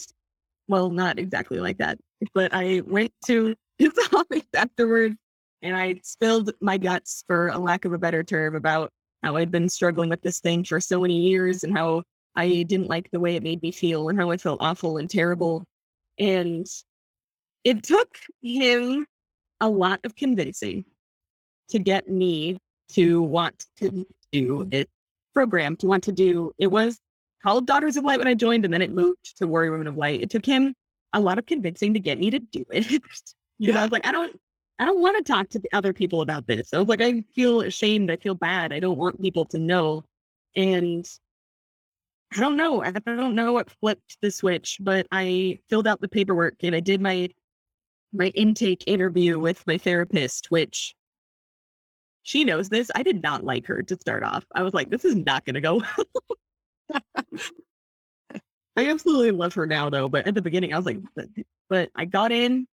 well, 0.68 0.90
not 0.90 1.20
exactly 1.20 1.60
like 1.60 1.78
that, 1.78 2.00
but 2.34 2.54
I 2.54 2.82
went 2.86 3.12
to 3.26 3.56
his 3.78 3.92
office 4.14 4.44
afterwards 4.56 5.16
and 5.62 5.76
I 5.76 5.96
spilled 6.04 6.52
my 6.62 6.78
guts, 6.78 7.24
for 7.26 7.48
a 7.48 7.58
lack 7.58 7.86
of 7.86 7.94
a 7.94 7.98
better 7.98 8.24
term, 8.24 8.56
about 8.56 8.92
how 9.24 9.38
I'd 9.38 9.52
been 9.52 9.70
struggling 9.70 10.10
with 10.10 10.22
this 10.22 10.40
thing 10.40 10.64
for 10.66 10.82
so 10.82 11.02
many 11.02 11.18
years 11.18 11.64
and 11.64 11.76
how 11.76 12.04
I 12.36 12.64
didn't 12.64 12.90
like 12.90 13.10
the 13.12 13.20
way 13.20 13.36
it 13.36 13.44
made 13.44 13.62
me 13.62 13.72
feel 13.72 14.10
and 14.10 14.20
how 14.20 14.30
I 14.30 14.38
felt 14.38 14.62
awful 14.62 14.98
and 14.98 15.10
terrible. 15.10 15.64
And 16.20 16.68
it 17.64 17.84
took 17.84 18.10
him 18.42 19.06
a 19.62 19.70
lot 19.70 20.02
of 20.04 20.16
convincing 20.16 20.84
to 21.70 21.80
get 21.80 22.10
me 22.10 22.58
to 22.92 23.22
want 23.22 23.66
to 23.78 24.06
do 24.32 24.68
it 24.72 24.90
program, 25.34 25.76
to 25.78 25.88
want 25.88 26.04
to 26.04 26.12
do 26.12 26.52
it 26.58 26.68
was 26.68 27.00
called 27.42 27.66
Daughters 27.66 27.98
of 27.98 28.04
Light 28.04 28.20
when 28.20 28.28
I 28.28 28.34
joined, 28.34 28.66
and 28.66 28.74
then 28.74 28.82
it 28.82 28.92
moved 28.92 29.38
to 29.38 29.48
Warrior 29.48 29.72
Women 29.72 29.88
of 29.88 29.98
Light. 29.98 30.22
It 30.22 30.30
took 30.30 30.46
him 30.46 30.74
a 31.14 31.20
lot 31.20 31.38
of 31.38 31.46
convincing 31.46 31.94
to 31.94 32.00
get 32.00 32.20
me 32.20 32.30
to 32.32 32.40
do 32.40 32.66
it. 32.72 33.02
yeah. 33.60 33.80
I 33.80 33.84
was 33.84 33.92
like, 33.92 34.06
I 34.06 34.12
don't 34.12 34.40
I 34.80 34.86
don't 34.86 35.02
want 35.02 35.18
to 35.18 35.32
talk 35.32 35.50
to 35.50 35.60
the 35.60 35.70
other 35.72 35.94
people 35.94 36.22
about 36.22 36.48
this. 36.48 36.74
I 36.74 36.80
was 36.80 36.88
like, 36.88 37.02
I 37.02 37.24
feel 37.36 37.62
ashamed. 37.62 38.10
I 38.12 38.18
feel 38.18 38.36
bad. 38.36 38.74
I 38.74 38.80
don't 38.80 38.98
want 38.98 39.22
people 39.22 39.46
to 39.46 39.60
know. 39.60 40.04
And 40.56 41.06
I 42.36 42.40
don't 42.40 42.58
know. 42.58 42.84
I 42.84 42.92
don't 42.92 43.36
know 43.36 43.54
what 43.54 43.70
flipped 43.70 44.18
the 44.22 44.32
switch, 44.32 44.78
but 44.82 45.06
I 45.12 45.60
filled 45.70 45.88
out 45.88 46.02
the 46.02 46.08
paperwork 46.08 46.56
and 46.64 46.76
I 46.76 46.80
did 46.80 47.02
my 47.02 47.30
my 48.12 48.28
intake 48.36 48.84
interview 48.88 49.40
with 49.40 49.66
my 49.66 49.78
therapist, 49.78 50.52
which 50.52 50.96
she 52.24 52.44
knows 52.44 52.70
this. 52.70 52.90
I 52.96 53.04
did 53.04 53.22
not 53.22 53.44
like 53.44 53.68
her 53.68 53.84
to 53.84 53.96
start 53.96 54.24
off. 54.24 54.46
I 54.54 54.64
was 54.64 54.74
like, 54.74 54.90
this 54.90 55.06
is 55.06 55.16
not 55.16 55.46
going 55.46 55.56
to 55.56 55.62
go 55.62 55.82
I 58.76 58.90
absolutely 58.90 59.32
love 59.32 59.54
her 59.54 59.66
now, 59.66 59.90
though. 59.90 60.10
But 60.10 60.28
at 60.28 60.36
the 60.36 60.42
beginning, 60.42 60.74
I 60.74 60.78
was 60.78 60.86
like, 60.86 61.00
but, 61.16 61.28
but 61.70 61.90
I 61.96 62.06
got 62.06 62.32
in 62.32 62.68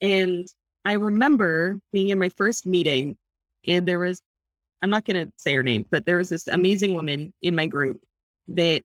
and 0.00 0.46
I 0.84 0.94
remember 0.94 1.78
being 1.92 2.08
in 2.10 2.18
my 2.18 2.28
first 2.30 2.66
meeting, 2.66 3.16
and 3.66 3.86
there 3.86 3.98
was, 3.98 4.20
I'm 4.82 4.90
not 4.90 5.04
going 5.04 5.26
to 5.26 5.32
say 5.36 5.54
her 5.54 5.62
name, 5.62 5.86
but 5.90 6.06
there 6.06 6.18
was 6.18 6.28
this 6.28 6.44
mm-hmm. 6.44 6.58
amazing 6.58 6.94
woman 6.94 7.32
in 7.42 7.54
my 7.54 7.66
group 7.66 8.00
that 8.48 8.84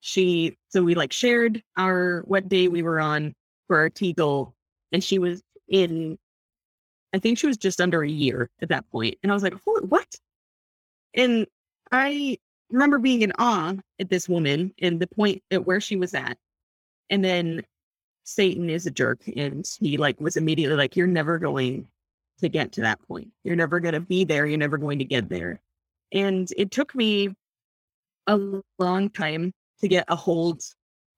she, 0.00 0.56
so 0.68 0.82
we 0.82 0.94
like 0.94 1.12
shared 1.12 1.62
our, 1.76 2.22
what 2.26 2.48
day 2.48 2.68
we 2.68 2.82
were 2.82 3.00
on 3.00 3.34
for 3.66 3.78
our 3.78 3.90
Teagle, 3.90 4.52
and 4.92 5.04
she 5.04 5.18
was 5.18 5.42
in, 5.68 6.18
I 7.12 7.18
think 7.18 7.38
she 7.38 7.46
was 7.46 7.56
just 7.56 7.80
under 7.80 8.02
a 8.02 8.08
year 8.08 8.48
at 8.62 8.68
that 8.70 8.88
point. 8.90 9.16
And 9.22 9.30
I 9.30 9.34
was 9.34 9.42
like, 9.42 9.54
what? 9.64 10.06
And 11.14 11.46
I 11.92 12.38
remember 12.70 12.98
being 12.98 13.22
in 13.22 13.32
awe 13.38 13.74
at 14.00 14.10
this 14.10 14.28
woman 14.28 14.72
and 14.80 15.00
the 15.00 15.06
point 15.06 15.42
at 15.50 15.66
where 15.66 15.80
she 15.80 15.96
was 15.96 16.14
at. 16.14 16.36
And 17.10 17.24
then 17.24 17.62
Satan 18.24 18.68
is 18.68 18.86
a 18.86 18.90
jerk 18.90 19.20
and 19.36 19.64
he 19.80 19.96
like 19.96 20.20
was 20.20 20.36
immediately 20.36 20.76
like, 20.76 20.96
You're 20.96 21.06
never 21.06 21.38
going 21.38 21.86
to 22.40 22.48
get 22.48 22.72
to 22.72 22.80
that 22.82 23.00
point. 23.06 23.28
You're 23.44 23.56
never 23.56 23.80
going 23.80 23.94
to 23.94 24.00
be 24.00 24.24
there. 24.24 24.46
You're 24.46 24.58
never 24.58 24.78
going 24.78 24.98
to 24.98 25.04
get 25.04 25.28
there. 25.28 25.60
And 26.12 26.48
it 26.56 26.70
took 26.70 26.94
me 26.94 27.34
a 28.26 28.40
long 28.78 29.10
time 29.10 29.52
to 29.80 29.88
get 29.88 30.04
a 30.08 30.16
hold 30.16 30.62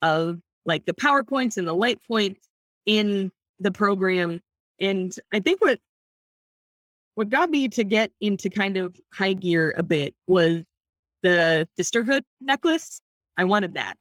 of 0.03 0.41
like 0.67 0.85
the 0.85 0.93
PowerPoints 0.93 1.57
and 1.57 1.67
the 1.67 1.75
light 1.75 1.99
points 2.07 2.49
in 2.87 3.33
the 3.59 3.71
program. 3.71 4.41
And 4.81 5.15
I 5.33 5.41
think 5.41 5.61
what 5.61 5.81
what 7.15 7.31
got 7.31 7.51
me 7.51 7.67
to 7.69 7.83
get 7.83 8.13
into 8.21 8.49
kind 8.49 8.77
of 8.77 8.95
high 9.13 9.33
gear 9.33 9.75
a 9.77 9.83
bit 9.83 10.15
was 10.29 10.63
the 11.23 11.69
sisterhood 11.77 12.25
necklace. 12.41 13.01
I 13.37 13.45
wanted 13.45 13.75
that. 13.75 13.97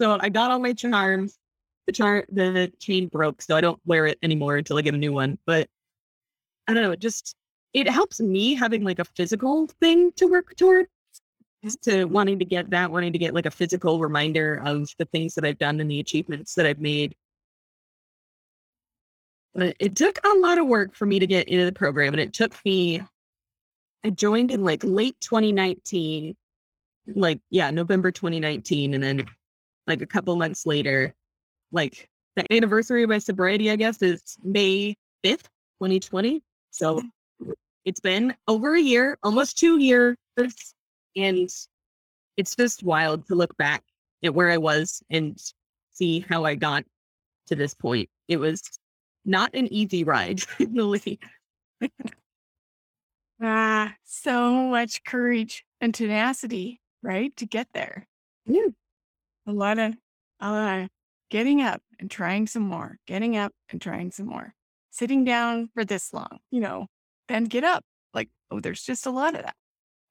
So 0.00 0.18
I 0.20 0.28
got 0.28 0.50
all 0.50 0.58
my 0.58 0.72
charms 0.72 1.38
the 1.86 1.92
chart 1.92 2.26
the 2.30 2.72
chain 2.78 3.08
broke, 3.08 3.42
so 3.42 3.56
I 3.56 3.60
don't 3.60 3.80
wear 3.84 4.06
it 4.06 4.18
anymore 4.22 4.56
until 4.56 4.78
I 4.78 4.82
get 4.82 4.94
a 4.94 4.98
new 4.98 5.12
one. 5.12 5.38
But 5.46 5.68
I 6.68 6.74
don't 6.74 6.82
know, 6.82 6.92
it 6.92 7.00
just 7.00 7.34
it 7.72 7.88
helps 7.88 8.20
me 8.20 8.54
having 8.54 8.84
like 8.84 8.98
a 8.98 9.04
physical 9.04 9.66
thing 9.80 10.12
to 10.16 10.26
work 10.26 10.56
toward 10.56 10.86
to 11.82 12.04
wanting 12.04 12.38
to 12.38 12.44
get 12.44 12.70
that, 12.70 12.90
wanting 12.90 13.12
to 13.12 13.18
get 13.18 13.34
like 13.34 13.46
a 13.46 13.50
physical 13.50 13.98
reminder 13.98 14.62
of 14.64 14.88
the 14.98 15.04
things 15.06 15.34
that 15.34 15.44
I've 15.44 15.58
done 15.58 15.80
and 15.80 15.90
the 15.90 16.00
achievements 16.00 16.54
that 16.54 16.66
I've 16.66 16.80
made. 16.80 17.14
But 19.54 19.76
it 19.78 19.96
took 19.96 20.18
a 20.24 20.38
lot 20.38 20.58
of 20.58 20.66
work 20.66 20.94
for 20.94 21.06
me 21.06 21.18
to 21.18 21.26
get 21.26 21.48
into 21.48 21.64
the 21.64 21.72
program. 21.72 22.14
And 22.14 22.20
it 22.20 22.32
took 22.32 22.54
me, 22.64 23.02
I 24.04 24.10
joined 24.10 24.52
in 24.52 24.64
like 24.64 24.82
late 24.84 25.16
2019, 25.20 26.36
like, 27.06 27.40
yeah, 27.50 27.70
November 27.70 28.10
2019. 28.10 28.94
And 28.94 29.02
then 29.02 29.26
like 29.86 30.02
a 30.02 30.06
couple 30.06 30.34
months 30.36 30.66
later, 30.66 31.14
like 31.72 32.08
the 32.36 32.52
anniversary 32.52 33.02
of 33.02 33.10
my 33.10 33.18
sobriety, 33.18 33.70
I 33.70 33.76
guess, 33.76 34.00
is 34.02 34.36
May 34.42 34.96
5th, 35.24 35.48
2020. 35.80 36.42
So 36.70 37.02
it's 37.84 38.00
been 38.00 38.34
over 38.46 38.74
a 38.74 38.80
year, 38.80 39.18
almost 39.22 39.58
two 39.58 39.78
years. 39.78 40.16
And 41.16 41.48
it's 42.36 42.56
just 42.56 42.82
wild 42.82 43.26
to 43.26 43.34
look 43.34 43.56
back 43.56 43.82
at 44.24 44.34
where 44.34 44.50
I 44.50 44.58
was 44.58 45.02
and 45.10 45.38
see 45.92 46.24
how 46.28 46.44
I 46.44 46.54
got 46.54 46.84
to 47.48 47.56
this 47.56 47.74
point. 47.74 48.08
It 48.28 48.38
was 48.38 48.62
not 49.24 49.54
an 49.54 49.72
easy 49.72 50.04
ride, 50.04 50.42
really. 50.60 51.18
ah, 53.42 53.94
so 54.04 54.68
much 54.68 55.02
courage 55.04 55.64
and 55.80 55.94
tenacity, 55.94 56.80
right? 57.02 57.34
To 57.36 57.46
get 57.46 57.68
there. 57.74 58.06
Yeah. 58.46 58.68
A 59.46 59.52
lot 59.52 59.78
of, 59.78 59.94
a 60.40 60.50
lot 60.50 60.80
of 60.80 60.88
getting 61.30 61.62
up 61.62 61.82
and 61.98 62.10
trying 62.10 62.46
some 62.46 62.62
more, 62.62 62.98
getting 63.06 63.36
up 63.36 63.52
and 63.70 63.80
trying 63.80 64.10
some 64.10 64.26
more, 64.26 64.54
sitting 64.90 65.24
down 65.24 65.68
for 65.74 65.84
this 65.84 66.12
long, 66.12 66.38
you 66.50 66.60
know, 66.60 66.86
then 67.28 67.44
get 67.44 67.64
up. 67.64 67.84
Like, 68.12 68.28
oh, 68.50 68.60
there's 68.60 68.82
just 68.82 69.06
a 69.06 69.10
lot 69.10 69.34
of 69.34 69.42
that. 69.42 69.54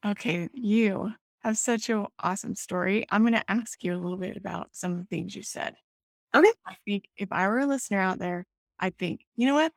Okay, 0.05 0.49
you 0.53 1.11
have 1.43 1.57
such 1.57 1.89
an 1.89 2.05
awesome 2.19 2.55
story. 2.55 3.05
I'm 3.09 3.21
going 3.21 3.33
to 3.33 3.51
ask 3.51 3.83
you 3.83 3.93
a 3.93 3.97
little 3.97 4.17
bit 4.17 4.37
about 4.37 4.69
some 4.71 4.93
of 4.93 4.97
the 4.99 5.05
things 5.05 5.35
you 5.35 5.43
said. 5.43 5.75
Okay. 6.35 6.51
I 6.65 6.75
think 6.85 7.05
if 7.17 7.31
I 7.31 7.47
were 7.47 7.59
a 7.59 7.65
listener 7.65 7.99
out 7.99 8.19
there, 8.19 8.45
I'd 8.79 8.97
think, 8.97 9.21
you 9.35 9.47
know 9.47 9.55
what? 9.55 9.73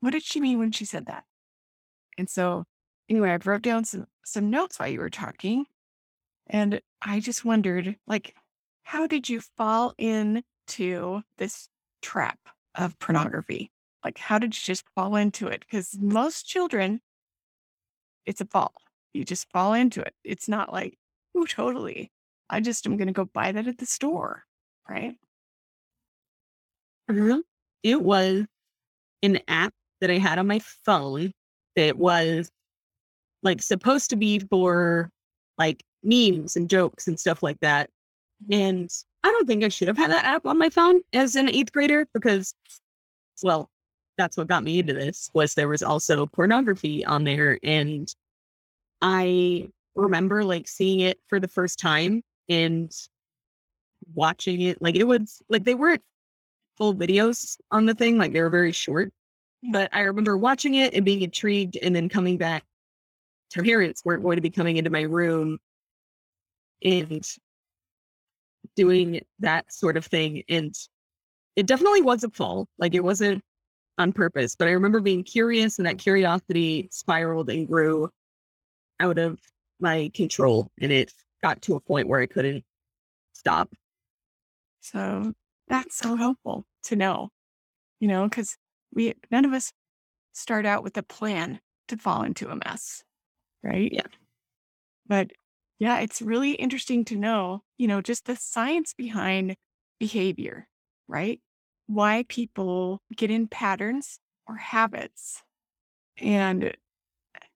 What 0.00 0.10
did 0.10 0.22
she 0.22 0.40
mean 0.40 0.58
when 0.58 0.72
she 0.72 0.84
said 0.84 1.06
that? 1.06 1.24
And 2.18 2.28
so, 2.30 2.64
anyway, 3.08 3.30
I 3.30 3.38
wrote 3.44 3.62
down 3.62 3.84
some 3.84 4.06
some 4.24 4.50
notes 4.50 4.78
while 4.78 4.88
you 4.88 5.00
were 5.00 5.10
talking, 5.10 5.64
and 6.46 6.80
I 7.00 7.20
just 7.20 7.44
wondered, 7.44 7.96
like, 8.06 8.34
how 8.82 9.06
did 9.06 9.28
you 9.28 9.40
fall 9.56 9.94
into 9.98 11.22
this 11.38 11.68
trap 12.02 12.38
of 12.74 12.98
pornography? 12.98 13.70
Like, 14.04 14.18
how 14.18 14.38
did 14.38 14.54
you 14.54 14.60
just 14.62 14.84
fall 14.94 15.16
into 15.16 15.46
it? 15.46 15.60
Because 15.60 15.96
most 16.00 16.46
children, 16.46 17.00
it's 18.26 18.40
a 18.40 18.46
fall. 18.46 18.72
You 19.14 19.24
just 19.24 19.50
fall 19.50 19.74
into 19.74 20.00
it. 20.00 20.14
It's 20.24 20.48
not 20.48 20.72
like, 20.72 20.96
oh, 21.36 21.44
totally. 21.44 22.10
I 22.50 22.60
just 22.60 22.86
am 22.86 22.96
going 22.96 23.06
to 23.06 23.12
go 23.12 23.24
buy 23.24 23.52
that 23.52 23.66
at 23.66 23.78
the 23.78 23.86
store. 23.86 24.44
Right. 24.88 25.14
Mm-hmm. 27.10 27.40
It 27.82 28.02
was 28.02 28.44
an 29.22 29.40
app 29.48 29.72
that 30.00 30.10
I 30.10 30.18
had 30.18 30.38
on 30.38 30.46
my 30.46 30.58
phone 30.58 31.32
that 31.76 31.96
was 31.96 32.50
like 33.42 33.62
supposed 33.62 34.10
to 34.10 34.16
be 34.16 34.40
for 34.40 35.10
like 35.58 35.82
memes 36.02 36.56
and 36.56 36.68
jokes 36.68 37.08
and 37.08 37.18
stuff 37.18 37.42
like 37.42 37.60
that. 37.60 37.90
Mm-hmm. 38.44 38.52
And 38.60 38.90
I 39.24 39.28
don't 39.28 39.46
think 39.46 39.64
I 39.64 39.68
should 39.68 39.88
have 39.88 39.96
had 39.96 40.10
that 40.10 40.24
app 40.24 40.46
on 40.46 40.58
my 40.58 40.68
phone 40.68 41.00
as 41.12 41.36
an 41.36 41.48
eighth 41.48 41.72
grader 41.72 42.06
because, 42.12 42.54
well, 43.42 43.70
that's 44.18 44.36
what 44.36 44.48
got 44.48 44.64
me 44.64 44.78
into 44.78 44.92
this 44.92 45.30
was 45.34 45.54
there 45.54 45.68
was 45.68 45.82
also 45.82 46.26
pornography 46.26 47.04
on 47.04 47.24
there 47.24 47.58
and 47.62 48.14
I 49.00 49.68
remember 49.94 50.44
like 50.44 50.68
seeing 50.68 51.00
it 51.00 51.18
for 51.28 51.40
the 51.40 51.48
first 51.48 51.78
time 51.78 52.22
and 52.48 52.90
watching 54.14 54.60
it 54.62 54.80
like 54.82 54.96
it 54.96 55.04
was 55.04 55.40
like 55.48 55.64
they 55.64 55.74
weren't 55.74 56.02
full 56.76 56.94
videos 56.94 57.56
on 57.70 57.86
the 57.86 57.94
thing 57.94 58.18
like 58.18 58.32
they 58.32 58.40
were 58.40 58.50
very 58.50 58.72
short 58.72 59.12
but 59.72 59.88
I 59.92 60.00
remember 60.00 60.36
watching 60.36 60.74
it 60.74 60.94
and 60.94 61.04
being 61.04 61.22
intrigued 61.22 61.76
and 61.76 61.94
then 61.94 62.08
coming 62.08 62.36
back 62.36 62.64
to 63.50 63.62
parents 63.62 64.04
weren't 64.04 64.22
going 64.22 64.36
to 64.36 64.42
be 64.42 64.50
coming 64.50 64.76
into 64.76 64.90
my 64.90 65.02
room 65.02 65.58
and 66.84 67.24
doing 68.76 69.20
that 69.40 69.70
sort 69.72 69.96
of 69.96 70.06
thing 70.06 70.42
and 70.48 70.74
it 71.56 71.66
definitely 71.66 72.02
was 72.02 72.24
a 72.24 72.30
fall 72.30 72.66
like 72.78 72.94
it 72.94 73.04
wasn't 73.04 73.42
on 73.98 74.12
purpose 74.12 74.56
but 74.56 74.68
I 74.68 74.70
remember 74.70 75.00
being 75.00 75.22
curious 75.22 75.78
and 75.78 75.86
that 75.86 75.98
curiosity 75.98 76.88
spiraled 76.90 77.50
and 77.50 77.66
grew 77.66 78.08
out 79.00 79.18
of 79.18 79.38
my 79.80 80.10
control 80.14 80.70
and 80.80 80.92
it 80.92 81.12
got 81.42 81.60
to 81.62 81.74
a 81.74 81.80
point 81.80 82.08
where 82.08 82.20
I 82.20 82.26
couldn't 82.26 82.64
stop. 83.32 83.68
So 84.80 85.32
that's 85.68 85.96
so 85.96 86.16
helpful 86.16 86.64
to 86.84 86.96
know, 86.96 87.30
you 88.00 88.08
know, 88.08 88.28
because 88.28 88.56
we, 88.94 89.14
none 89.30 89.44
of 89.44 89.52
us 89.52 89.72
start 90.32 90.64
out 90.64 90.82
with 90.82 90.96
a 90.96 91.02
plan 91.02 91.60
to 91.88 91.96
fall 91.96 92.22
into 92.22 92.48
a 92.48 92.56
mess, 92.56 93.02
right? 93.62 93.90
Yeah. 93.92 94.06
But 95.06 95.32
yeah, 95.82 95.98
it's 95.98 96.22
really 96.22 96.52
interesting 96.52 97.04
to 97.06 97.16
know, 97.16 97.64
you 97.76 97.88
know, 97.88 98.00
just 98.00 98.26
the 98.26 98.36
science 98.36 98.94
behind 98.94 99.56
behavior, 99.98 100.68
right? 101.08 101.40
Why 101.88 102.24
people 102.28 103.02
get 103.16 103.32
in 103.32 103.48
patterns 103.48 104.20
or 104.46 104.54
habits. 104.54 105.42
And 106.18 106.76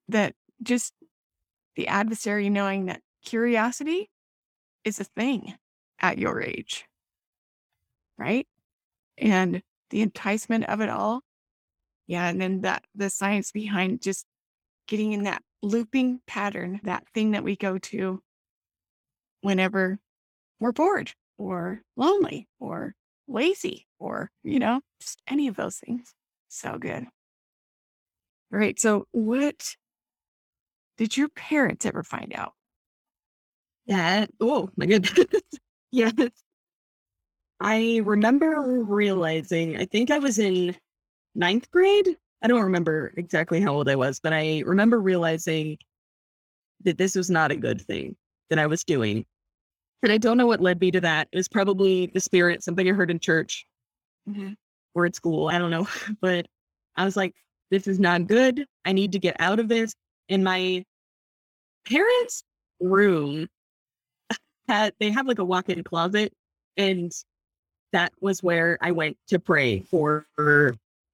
that 0.08 0.34
just 0.60 0.92
the 1.76 1.86
adversary 1.86 2.50
knowing 2.50 2.86
that 2.86 3.00
curiosity 3.24 4.10
is 4.82 4.98
a 4.98 5.04
thing 5.04 5.54
at 6.00 6.18
your 6.18 6.42
age, 6.42 6.84
right? 8.18 8.48
And 9.18 9.62
the 9.90 10.02
enticement 10.02 10.64
of 10.64 10.80
it 10.80 10.88
all. 10.88 11.20
Yeah. 12.08 12.26
And 12.28 12.40
then 12.40 12.62
that 12.62 12.86
the 12.92 13.08
science 13.08 13.52
behind 13.52 14.02
just 14.02 14.26
getting 14.88 15.12
in 15.12 15.22
that 15.24 15.44
looping 15.62 16.20
pattern, 16.26 16.80
that 16.84 17.04
thing 17.14 17.32
that 17.32 17.44
we 17.44 17.56
go 17.56 17.78
to 17.78 18.22
whenever 19.40 19.98
we're 20.60 20.72
bored 20.72 21.12
or 21.38 21.82
lonely 21.96 22.48
or 22.58 22.94
lazy 23.28 23.86
or, 23.98 24.30
you 24.42 24.58
know, 24.58 24.80
just 25.00 25.20
any 25.28 25.48
of 25.48 25.56
those 25.56 25.76
things. 25.76 26.14
So 26.48 26.78
good. 26.78 27.06
All 28.52 28.58
right. 28.58 28.78
So, 28.78 29.06
what 29.10 29.74
did 30.96 31.16
your 31.16 31.28
parents 31.28 31.84
ever 31.84 32.02
find 32.02 32.32
out? 32.34 32.52
That 33.86 34.30
oh 34.40 34.70
my 34.76 34.86
goodness. 34.86 35.26
yes. 35.90 36.12
I 37.60 38.02
remember 38.04 38.84
realizing, 38.86 39.76
I 39.78 39.86
think 39.86 40.10
I 40.10 40.18
was 40.18 40.38
in 40.38 40.76
ninth 41.34 41.70
grade. 41.70 42.16
I 42.46 42.48
don't 42.48 42.62
remember 42.62 43.12
exactly 43.16 43.60
how 43.60 43.74
old 43.74 43.88
I 43.88 43.96
was, 43.96 44.20
but 44.20 44.32
I 44.32 44.62
remember 44.64 45.00
realizing 45.00 45.78
that 46.84 46.96
this 46.96 47.16
was 47.16 47.28
not 47.28 47.50
a 47.50 47.56
good 47.56 47.80
thing 47.80 48.14
that 48.50 48.60
I 48.60 48.68
was 48.68 48.84
doing. 48.84 49.26
And 50.04 50.12
I 50.12 50.18
don't 50.18 50.36
know 50.36 50.46
what 50.46 50.60
led 50.60 50.80
me 50.80 50.92
to 50.92 51.00
that. 51.00 51.26
It 51.32 51.36
was 51.36 51.48
probably 51.48 52.06
the 52.14 52.20
spirit, 52.20 52.62
something 52.62 52.88
I 52.88 52.92
heard 52.92 53.10
in 53.10 53.18
church 53.18 53.66
Mm-hmm. 54.30 54.52
or 54.94 55.06
at 55.06 55.16
school. 55.16 55.48
I 55.48 55.58
don't 55.58 55.72
know. 55.72 55.88
But 56.20 56.46
I 56.94 57.04
was 57.04 57.16
like, 57.16 57.34
this 57.72 57.88
is 57.88 57.98
not 57.98 58.28
good. 58.28 58.64
I 58.84 58.92
need 58.92 59.10
to 59.10 59.18
get 59.18 59.34
out 59.40 59.58
of 59.58 59.66
this. 59.66 59.92
And 60.28 60.44
my 60.44 60.84
parents' 61.88 62.44
room 62.78 63.48
had, 64.68 64.92
they 65.00 65.10
have 65.10 65.26
like 65.26 65.40
a 65.40 65.44
walk 65.44 65.68
in 65.68 65.82
closet. 65.82 66.32
And 66.76 67.10
that 67.92 68.12
was 68.20 68.40
where 68.40 68.78
I 68.80 68.92
went 68.92 69.16
to 69.30 69.40
pray 69.40 69.80
for 69.80 70.26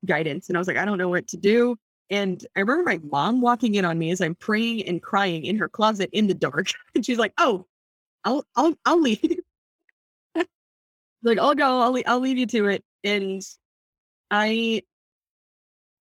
guidance. 0.05 0.49
And 0.49 0.57
I 0.57 0.61
was 0.61 0.69
like, 0.69 0.77
I 0.77 0.85
don't 0.85 0.99
know 0.99 1.09
what 1.09 1.29
to 1.29 1.37
do. 1.37 1.77
And 2.11 2.45
I 2.57 2.61
remember 2.61 2.85
my 2.85 3.01
mom 3.03 3.41
walking 3.41 3.77
in 3.77 3.85
on 3.85 3.99
me 3.99 4.11
as 4.11 4.21
I'm 4.21 4.35
praying 4.35 4.87
and 4.87 5.03
crying 5.03 5.45
in 5.45 5.57
her 5.59 5.69
closet 5.69 6.11
in 6.13 6.27
the 6.27 6.35
dark. 6.35 6.69
And 6.95 7.05
she's 7.05 7.19
like, 7.19 7.33
Oh, 7.39 7.67
I'll 8.25 8.45
I'll 8.57 8.75
I'll 8.85 9.01
leave. 9.01 9.41
like, 11.23 11.39
oh, 11.39 11.49
I'll 11.49 11.55
go, 11.55 11.81
I'll 11.81 12.03
I'll 12.07 12.21
leave 12.21 12.39
you 12.39 12.47
to 12.47 12.67
it. 12.69 12.85
And 13.05 13.43
I 14.31 14.83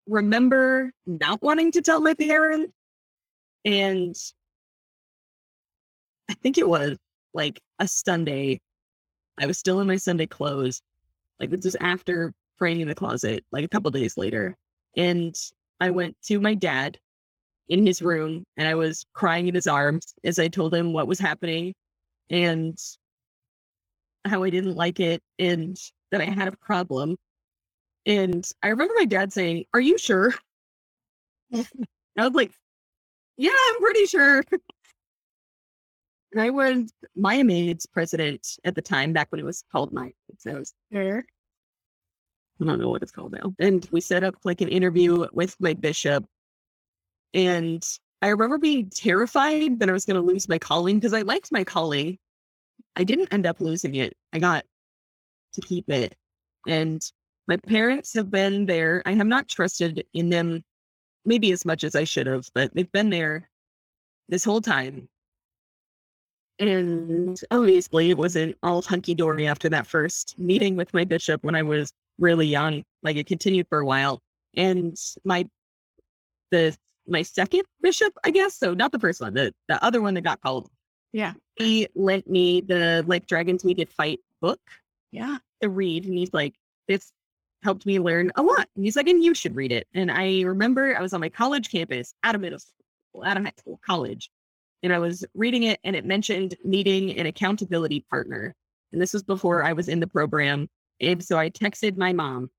remember 0.07 0.93
not 1.07 1.43
wanting 1.43 1.73
to 1.73 1.83
tell 1.83 2.01
my 2.01 2.15
parents. 2.15 2.73
And 3.65 4.17
I 6.29 6.35
think 6.35 6.59
it 6.59 6.69
was 6.69 6.99
like 7.35 7.61
a 7.79 7.87
Sunday. 7.89 8.61
I 9.39 9.47
was 9.47 9.59
still 9.59 9.81
in 9.81 9.87
my 9.87 9.97
Sunday 9.97 10.27
clothes. 10.27 10.83
Like 11.39 11.51
this 11.51 11.67
is 11.67 11.77
after 11.81 12.33
praying 12.61 12.81
in 12.81 12.89
the 12.89 12.95
closet, 12.95 13.45
like 13.53 13.65
a 13.65 13.69
couple 13.69 13.91
days 13.91 14.17
later. 14.19 14.57
And 14.97 15.35
I 15.81 15.91
went 15.91 16.17
to 16.27 16.39
my 16.41 16.55
dad 16.55 16.99
in 17.69 17.87
his 17.87 18.03
room 18.03 18.45
and 18.57 18.69
I 18.69 18.75
was 18.75 19.07
crying 19.15 19.49
in 19.49 19.55
his 19.55 19.67
arms 19.67 20.15
as 20.25 20.39
I 20.39 20.49
told 20.49 20.75
him 20.75 20.93
what 20.93 21.09
was 21.09 21.19
happening 21.19 21.75
and 22.31 22.79
how 24.27 24.43
I 24.45 24.51
didn't 24.51 24.77
like 24.77 25.01
it 25.01 25.23
and 25.39 25.77
that 26.13 26.21
I 26.21 26.25
had 26.27 26.49
a 26.49 26.57
problem. 26.59 27.17
And 28.07 28.47
I 28.63 28.69
remember 28.69 28.95
my 28.97 29.07
dad 29.07 29.33
saying, 29.33 29.65
Are 29.75 29.81
you 29.81 29.97
sure? 29.99 30.35
I 31.55 31.65
was 32.19 32.35
like, 32.35 32.53
Yeah, 33.39 33.53
I'm 33.55 33.81
pretty 33.81 34.07
sure. 34.07 34.43
And 36.33 36.41
I 36.43 36.51
was 36.51 36.93
Mia 37.17 37.45
Maids 37.45 37.87
president 37.87 38.47
at 38.65 38.75
the 38.75 38.83
time, 38.83 39.13
back 39.13 39.33
when 39.33 39.41
it 39.41 39.45
was 39.45 39.65
called 39.73 39.93
my 39.93 40.13
so 40.39 40.53
I 40.53 40.59
was 40.59 40.75
there. 40.91 41.25
I 42.61 42.65
don't 42.65 42.81
know 42.81 42.91
what 42.91 43.03
it's 43.03 43.13
called 43.13 43.33
now. 43.33 43.55
And 43.59 43.87
we 43.91 44.01
set 44.01 44.25
up 44.25 44.35
like 44.45 44.61
an 44.61 44.69
interview 44.69 45.27
with 45.33 45.57
my 45.61 45.75
bishop. 45.75 46.25
And 47.33 47.83
I 48.23 48.29
remember 48.29 48.59
being 48.59 48.91
terrified 48.91 49.79
that 49.81 49.89
I 49.89 49.93
was 49.93 50.05
going 50.05 50.21
to 50.21 50.27
lose 50.27 50.49
my 50.49 50.59
calling 50.59 50.99
because 50.99 51.15
I 51.15 51.23
liked 51.23 51.53
my 51.53 51.65
calling. 51.65 52.19
I 52.97 53.05
didn't 53.05 53.33
end 53.33 53.47
up 53.47 53.61
losing 53.61 53.95
it. 53.95 54.15
I 54.33 54.39
got 54.41 54.65
to 55.55 55.61
keep 55.63 55.89
it. 55.89 56.15
And 56.67 57.03
my 57.49 57.57
parents 57.57 58.15
have 58.15 58.31
been 58.31 58.67
there. 58.67 59.03
I 59.07 59.15
have 59.15 59.27
not 59.27 59.49
trusted 59.49 60.05
in 60.13 60.29
them 60.29 60.63
maybe 61.25 61.53
as 61.53 61.65
much 61.65 61.85
as 61.85 61.95
I 61.95 62.05
should 62.05 62.27
have, 62.27 62.49
but 62.55 62.75
they've 62.75 62.91
been 62.93 63.11
there 63.11 63.49
this 64.29 64.45
whole 64.45 64.61
time. 64.61 65.09
And 66.59 67.41
obviously, 67.51 68.11
it 68.11 68.19
wasn't 68.19 68.57
all 68.63 68.83
hunky 68.83 69.15
dory 69.15 69.47
after 69.47 69.71
that 69.71 69.87
first 69.87 70.39
meeting 70.39 70.77
with 70.77 70.93
my 70.93 71.05
bishop 71.05 71.43
when 71.43 71.55
I 71.55 71.63
was 71.63 71.93
really 72.21 72.47
young. 72.47 72.85
Like 73.03 73.17
it 73.17 73.27
continued 73.27 73.67
for 73.69 73.81
a 73.81 73.87
while. 73.87 74.21
And 74.57 74.97
my, 75.25 75.49
the, 76.51 76.77
my 77.07 77.23
second 77.23 77.63
bishop, 77.81 78.13
I 78.25 78.31
guess. 78.31 78.57
So 78.57 78.75
not 78.75 78.93
the 78.93 78.99
first 78.99 79.21
one, 79.21 79.35
the, 79.35 79.53
the 79.69 79.83
other 79.85 80.01
one 80.01 80.15
that 80.15 80.23
got 80.23 80.41
called. 80.41 80.71
Yeah. 81.13 81.33
He 81.57 81.89
lent 81.95 82.29
me 82.31 82.61
the 82.61 83.05
Like 83.07 83.27
Dragons 83.27 83.65
We 83.65 83.75
Did 83.75 83.91
Fight 83.91 84.21
book 84.41 84.61
Yeah. 85.11 85.39
to 85.61 85.69
read. 85.69 86.05
And 86.05 86.17
he's 86.17 86.33
like, 86.33 86.55
this 86.87 87.13
helped 87.63 87.85
me 87.85 87.99
learn 87.99 88.31
a 88.37 88.43
lot. 88.43 88.69
And 88.77 88.85
he's 88.85 88.97
like, 88.97 89.09
and 89.09 89.23
you 89.23 89.35
should 89.35 89.57
read 89.57 89.73
it. 89.73 89.87
And 89.95 90.11
I 90.11 90.43
remember 90.43 90.97
I 90.97 91.03
was 91.03 91.13
on 91.13 91.21
my 91.21 91.29
college 91.29 91.71
campus 91.71 92.15
out 92.23 92.35
of 92.35 92.41
middle 92.41 92.59
school, 92.59 93.25
out 93.25 93.37
of 93.37 93.45
high 93.45 93.53
school, 93.59 93.81
college. 93.85 94.31
And 94.83 94.93
I 94.93 94.99
was 94.99 95.25
reading 95.35 95.65
it 95.65 95.79
and 95.85 95.95
it 95.95 96.07
mentioned 96.07 96.57
needing 96.65 97.19
an 97.19 97.27
accountability 97.27 98.05
partner. 98.09 98.55
And 98.93 99.01
this 99.01 99.13
was 99.13 99.23
before 99.23 99.63
I 99.63 99.73
was 99.73 99.89
in 99.89 100.01
the 100.01 100.07
program. 100.07 100.69
And 101.01 101.25
so 101.25 101.39
I 101.39 101.51
texted 101.51 101.97
my 101.97 102.13
mom 102.13 102.51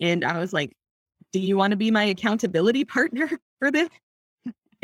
and 0.00 0.24
I 0.24 0.38
was 0.38 0.52
like, 0.52 0.72
do 1.32 1.38
you 1.38 1.56
want 1.56 1.72
to 1.72 1.76
be 1.76 1.90
my 1.90 2.04
accountability 2.04 2.84
partner 2.96 3.28
for 3.58 3.70
this? 3.70 3.88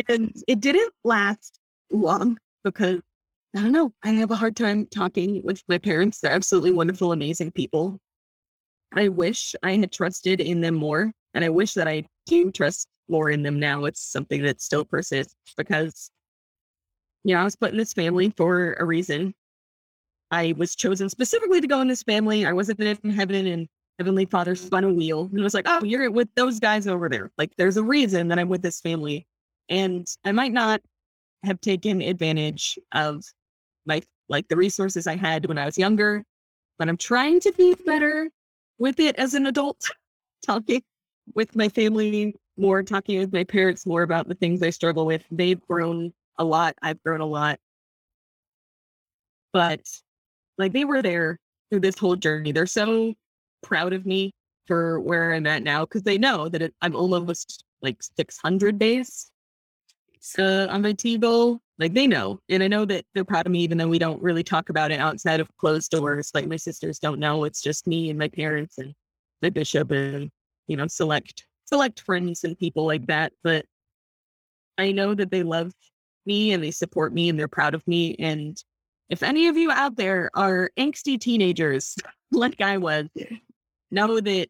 And 0.09 0.35
it 0.47 0.61
didn't 0.61 0.93
last 1.05 1.59
long 1.91 2.39
because 2.65 3.01
I 3.57 3.63
don't 3.63 3.73
know. 3.73 3.93
I 4.03 4.11
have 4.11 4.31
a 4.31 4.37
hard 4.37 4.55
time 4.55 4.87
talking 4.87 5.41
with 5.43 5.63
my 5.69 5.79
parents. 5.79 6.21
They're 6.21 6.33
absolutely 6.33 6.73
wonderful, 6.73 7.13
amazing 7.13 7.53
people. 7.53 7.99
I 8.95 9.09
wish 9.09 9.55
I 9.63 9.77
had 9.77 9.93
trusted 9.93 10.41
in 10.41 10.61
them 10.61 10.75
more. 10.75 11.13
And 11.33 11.45
I 11.45 11.49
wish 11.49 11.75
that 11.75 11.89
I 11.89 12.05
do 12.27 12.51
trust 12.51 12.89
more 13.09 13.31
in 13.31 13.43
them 13.43 13.59
now. 13.59 13.85
It's 13.85 14.03
something 14.03 14.43
that 14.43 14.61
still 14.61 14.85
persists 14.85 15.35
because, 15.57 16.11
you 17.25 17.35
know, 17.35 17.41
I 17.41 17.45
was 17.45 17.57
put 17.57 17.73
in 17.73 17.79
this 17.79 17.93
family 17.93 18.31
for 18.37 18.75
a 18.75 18.85
reason. 18.85 19.35
I 20.37 20.53
was 20.59 20.77
chosen 20.77 21.09
specifically 21.09 21.63
to 21.63 21.67
go 21.67 21.81
in 21.81 21.89
this 21.89 22.03
family. 22.03 22.45
I 22.45 22.53
wasn't 22.53 22.79
in 22.81 23.11
heaven 23.11 23.47
and 23.47 23.67
Heavenly 23.99 24.27
Father 24.27 24.55
mm. 24.55 24.59
spun 24.59 24.85
a 24.85 24.93
wheel 24.93 25.29
and 25.31 25.41
it 25.41 25.43
was 25.43 25.55
like, 25.55 25.65
oh, 25.67 25.83
you're 25.83 26.11
with 26.11 26.29
those 26.35 26.61
guys 26.61 26.87
over 26.87 27.09
there. 27.09 27.31
Like, 27.39 27.57
there's 27.57 27.79
a 27.79 27.83
reason 27.83 28.29
that 28.29 28.39
I'm 28.39 28.51
with 28.51 28.61
this 28.61 28.83
family. 28.83 29.27
And 29.71 30.07
I 30.27 30.33
might 30.33 30.53
not 30.53 30.83
have 31.43 31.59
taken 31.63 32.03
advantage 32.03 32.79
of 32.93 33.25
my 33.87 34.03
like 34.29 34.47
the 34.49 34.57
resources 34.57 35.07
I 35.07 35.17
had 35.17 35.47
when 35.47 35.57
I 35.57 35.65
was 35.65 35.79
younger, 35.79 36.23
but 36.79 36.89
I'm 36.89 36.99
trying 36.99 37.41
to 37.41 37.53
be 37.53 37.75
better 37.87 38.29
with 38.79 39.01
it 39.01 39.17
as 39.17 39.33
an 39.33 39.47
adult 39.47 39.91
talking 40.47 40.83
with 41.35 41.57
my 41.57 41.71
family 41.71 42.35
more, 42.59 42.83
talking 42.83 43.19
with 43.19 43.33
my 43.33 43.45
parents 43.45 43.87
more 43.87 44.03
about 44.03 44.29
the 44.29 44.35
things 44.35 44.63
I 44.63 44.71
struggle 44.71 45.07
with. 45.07 45.25
They've 45.31 45.61
grown 45.63 46.13
a 46.39 46.45
lot. 46.45 46.75
I've 46.83 47.03
grown 47.03 47.21
a 47.23 47.27
lot. 47.27 47.59
But 49.53 49.81
like 50.59 50.73
they 50.73 50.85
were 50.85 51.03
there 51.03 51.39
through 51.71 51.81
this 51.81 51.99
whole 51.99 52.17
journey. 52.17 52.53
They're 52.53 52.67
so 52.67 53.15
proud 53.63 53.93
of 53.93 54.07
me 54.07 54.33
for 54.67 55.01
where 55.01 55.33
I'm 55.33 55.47
at 55.47 55.63
now 55.63 55.85
because 55.85 56.03
they 56.03 56.19
know 56.19 56.49
that 56.49 56.63
it, 56.63 56.75
I'm 56.83 56.97
almost 56.97 57.65
like 57.83 58.03
600 58.03 58.79
days 58.79 59.31
uh, 60.39 60.67
on 60.71 60.83
my 60.83 60.93
T-bill. 60.93 61.61
Like 61.79 61.93
they 61.93 62.07
know, 62.07 62.41
and 62.49 62.63
I 62.63 62.69
know 62.69 62.87
that 62.87 63.05
they're 63.15 63.25
proud 63.25 63.45
of 63.45 63.53
me, 63.53 63.61
even 63.61 63.77
though 63.77 63.89
we 63.89 63.99
don't 63.99 64.23
really 64.23 64.43
talk 64.43 64.71
about 64.71 64.91
it 64.91 64.99
outside 64.99 65.41
of 65.41 65.57
closed 65.59 65.91
doors. 65.91 66.31
Like 66.33 66.47
my 66.47 66.57
sisters 66.57 66.99
don't 66.99 67.21
know; 67.21 67.45
it's 67.45 67.61
just 67.61 67.87
me 67.87 68.09
and 68.09 68.19
my 68.19 68.29
parents 68.29 68.79
and 68.79 68.95
the 69.43 69.51
bishop 69.51 69.91
and 69.91 70.31
you 70.69 70.77
know 70.79 70.87
select 70.87 71.45
select 71.67 72.01
friends 72.01 72.45
and 72.45 72.59
people 72.59 72.87
like 72.87 73.07
that. 73.09 73.35
But 73.45 73.67
I 74.79 74.93
know 74.93 75.15
that 75.15 75.31
they 75.31 75.43
love 75.43 75.73
me 76.25 76.53
and 76.53 76.63
they 76.63 76.71
support 76.71 77.13
me 77.13 77.29
and 77.29 77.39
they're 77.39 77.49
proud 77.49 77.75
of 77.75 77.87
me. 77.87 78.17
And 78.19 78.57
if 79.09 79.23
any 79.23 79.49
of 79.49 79.57
you 79.57 79.71
out 79.71 79.97
there 79.97 80.31
are 80.35 80.71
angsty 80.79 81.19
teenagers 81.19 81.97
like 82.33 82.61
I 82.61 82.79
was, 82.79 83.07
know 83.91 84.21
that 84.21 84.49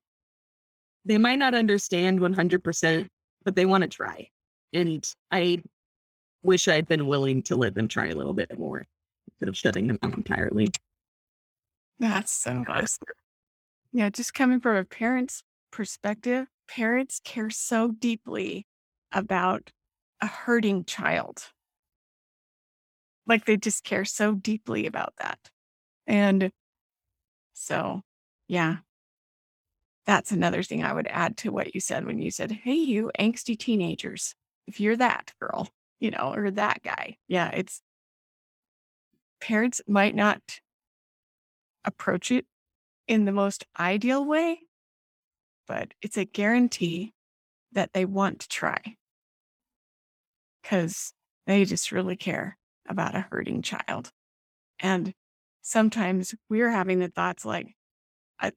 they 1.05 1.19
might 1.19 1.39
not 1.39 1.55
understand 1.55 2.21
100%, 2.21 3.09
but 3.45 3.55
they 3.55 3.67
want 3.67 3.83
to 3.83 3.89
try. 3.89 4.29
And 4.73 5.07
I 5.31 5.63
wish 6.43 6.69
I'd 6.69 6.89
been 6.89 7.07
willing 7.07 7.43
to 7.45 7.57
let 7.57 7.75
them 7.75 7.89
try 7.89 8.09
a 8.09 8.15
little 8.15 8.35
bit 8.35 8.57
more 8.59 8.87
instead 9.29 9.49
of 9.49 9.57
shutting 9.57 9.87
them 9.87 9.99
out 10.03 10.15
entirely. 10.15 10.69
That's 11.99 12.33
so 12.33 12.63
nice. 12.63 12.99
Yeah, 13.93 14.11
just 14.11 14.35
coming 14.35 14.61
from 14.61 14.77
a 14.77 14.85
parent's 14.85 15.43
perspective, 15.71 16.49
parents 16.69 17.21
care 17.25 17.51
so 17.51 17.93
deeply 17.93 18.67
about 19.13 19.71
a 20.21 20.27
hurting 20.27 20.85
child. 20.85 21.51
Like 23.27 23.45
they 23.45 23.57
just 23.57 23.85
care 23.85 24.05
so 24.05 24.35
deeply 24.35 24.87
about 24.87 25.15
that. 25.19 25.39
And 26.07 26.53
so, 27.55 28.03
yeah, 28.49 28.79
that's 30.07 30.31
another 30.31 30.63
thing 30.63 30.85
I 30.85 30.93
would 30.93 31.09
add 31.09 31.37
to 31.39 31.51
what 31.51 31.75
you 31.75 31.81
said 31.81 32.07
when 32.07 32.19
you 32.21 32.31
said, 32.31 32.53
Hey, 32.53 32.75
you 32.75 33.11
angsty 33.19 33.59
teenagers, 33.59 34.35
if 34.67 34.81
you're 34.81 34.97
that 34.97 35.33
girl, 35.41 35.69
you 35.99 36.11
know, 36.11 36.33
or 36.35 36.51
that 36.53 36.83
guy. 36.83 37.17
Yeah, 37.29 37.51
it's 37.51 37.83
parents 39.41 39.81
might 39.87 40.15
not 40.15 40.61
approach 41.85 42.31
it 42.31 42.47
in 43.09 43.25
the 43.25 43.33
most 43.33 43.65
ideal 43.79 44.25
way, 44.25 44.61
but 45.67 45.95
it's 46.03 46.17
a 46.17 46.25
guarantee 46.25 47.15
that 47.73 47.93
they 47.93 48.05
want 48.05 48.41
to 48.41 48.49
try 48.49 48.97
because 50.63 51.13
they 51.47 51.65
just 51.65 51.93
really 51.93 52.17
care 52.17 52.57
about 52.89 53.15
a 53.15 53.27
hurting 53.31 53.63
child. 53.63 54.11
And 54.81 55.13
sometimes 55.63 56.35
we're 56.49 56.71
having 56.71 56.99
the 56.99 57.09
thoughts 57.09 57.45
like 57.45 57.75
I, 58.41 58.53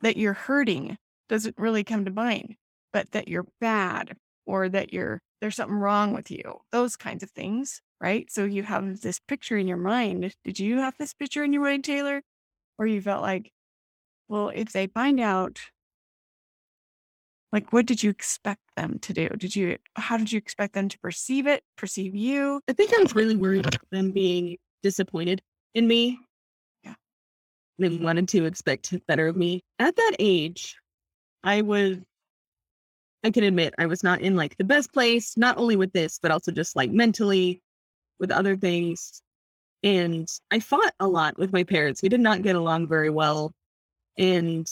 that 0.00 0.16
you're 0.16 0.32
hurting 0.32 0.96
doesn't 1.28 1.58
really 1.58 1.84
come 1.84 2.04
to 2.04 2.10
mind, 2.10 2.56
but 2.92 3.10
that 3.12 3.28
you're 3.28 3.46
bad 3.60 4.16
or 4.46 4.68
that 4.68 4.92
you're 4.92 5.20
there's 5.40 5.56
something 5.56 5.76
wrong 5.76 6.14
with 6.14 6.30
you, 6.30 6.60
those 6.72 6.96
kinds 6.96 7.22
of 7.22 7.30
things, 7.30 7.82
right? 8.00 8.30
So 8.30 8.44
you 8.44 8.62
have 8.62 9.02
this 9.02 9.20
picture 9.20 9.58
in 9.58 9.68
your 9.68 9.76
mind. 9.76 10.34
Did 10.42 10.58
you 10.58 10.78
have 10.78 10.94
this 10.98 11.12
picture 11.12 11.44
in 11.44 11.52
your 11.52 11.62
mind, 11.62 11.84
Taylor? 11.84 12.22
Or 12.78 12.86
you 12.86 13.02
felt 13.02 13.20
like, 13.22 13.52
well, 14.28 14.48
if 14.54 14.72
they 14.72 14.86
find 14.86 15.20
out 15.20 15.60
like, 17.54 17.72
what 17.72 17.86
did 17.86 18.02
you 18.02 18.10
expect 18.10 18.60
them 18.76 18.98
to 18.98 19.12
do? 19.12 19.28
Did 19.28 19.54
you, 19.54 19.78
how 19.94 20.16
did 20.16 20.32
you 20.32 20.38
expect 20.38 20.74
them 20.74 20.88
to 20.88 20.98
perceive 20.98 21.46
it, 21.46 21.62
perceive 21.76 22.12
you? 22.12 22.60
I 22.68 22.72
think 22.72 22.92
I 22.92 23.00
was 23.00 23.14
really 23.14 23.36
worried 23.36 23.64
about 23.64 23.80
them 23.92 24.10
being 24.10 24.56
disappointed 24.82 25.40
in 25.72 25.86
me. 25.86 26.18
Yeah. 26.82 26.94
They 27.78 27.90
wanted 27.90 28.26
to 28.30 28.44
expect 28.44 28.92
better 29.06 29.28
of 29.28 29.36
me. 29.36 29.62
At 29.78 29.94
that 29.94 30.16
age, 30.18 30.76
I 31.44 31.62
was, 31.62 31.98
I 33.22 33.30
can 33.30 33.44
admit, 33.44 33.72
I 33.78 33.86
was 33.86 34.02
not 34.02 34.20
in 34.20 34.34
like 34.34 34.56
the 34.56 34.64
best 34.64 34.92
place, 34.92 35.36
not 35.36 35.56
only 35.56 35.76
with 35.76 35.92
this, 35.92 36.18
but 36.20 36.32
also 36.32 36.50
just 36.50 36.74
like 36.74 36.90
mentally 36.90 37.62
with 38.18 38.32
other 38.32 38.56
things. 38.56 39.22
And 39.84 40.28
I 40.50 40.58
fought 40.58 40.92
a 40.98 41.06
lot 41.06 41.38
with 41.38 41.52
my 41.52 41.62
parents. 41.62 42.02
We 42.02 42.08
did 42.08 42.18
not 42.20 42.42
get 42.42 42.56
along 42.56 42.88
very 42.88 43.10
well. 43.10 43.52
And 44.18 44.66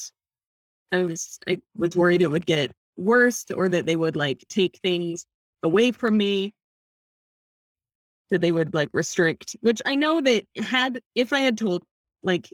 I 0.92 1.02
was 1.05 1.38
I 1.48 1.59
was 1.76 1.96
worried 1.96 2.22
it 2.22 2.31
would 2.31 2.46
get 2.46 2.70
worse 2.96 3.46
or 3.55 3.68
that 3.70 3.87
they 3.87 3.96
would 3.96 4.14
like 4.16 4.44
take 4.48 4.78
things 4.83 5.26
away 5.62 5.90
from 5.92 6.16
me. 6.16 6.52
That 8.31 8.40
they 8.40 8.52
would 8.52 8.72
like 8.74 8.88
restrict, 8.92 9.57
which 9.61 9.83
I 9.85 9.94
know 9.94 10.20
that 10.22 10.44
had 10.57 11.00
if 11.14 11.33
I 11.33 11.40
had 11.40 11.59
told 11.59 11.83
like 12.22 12.48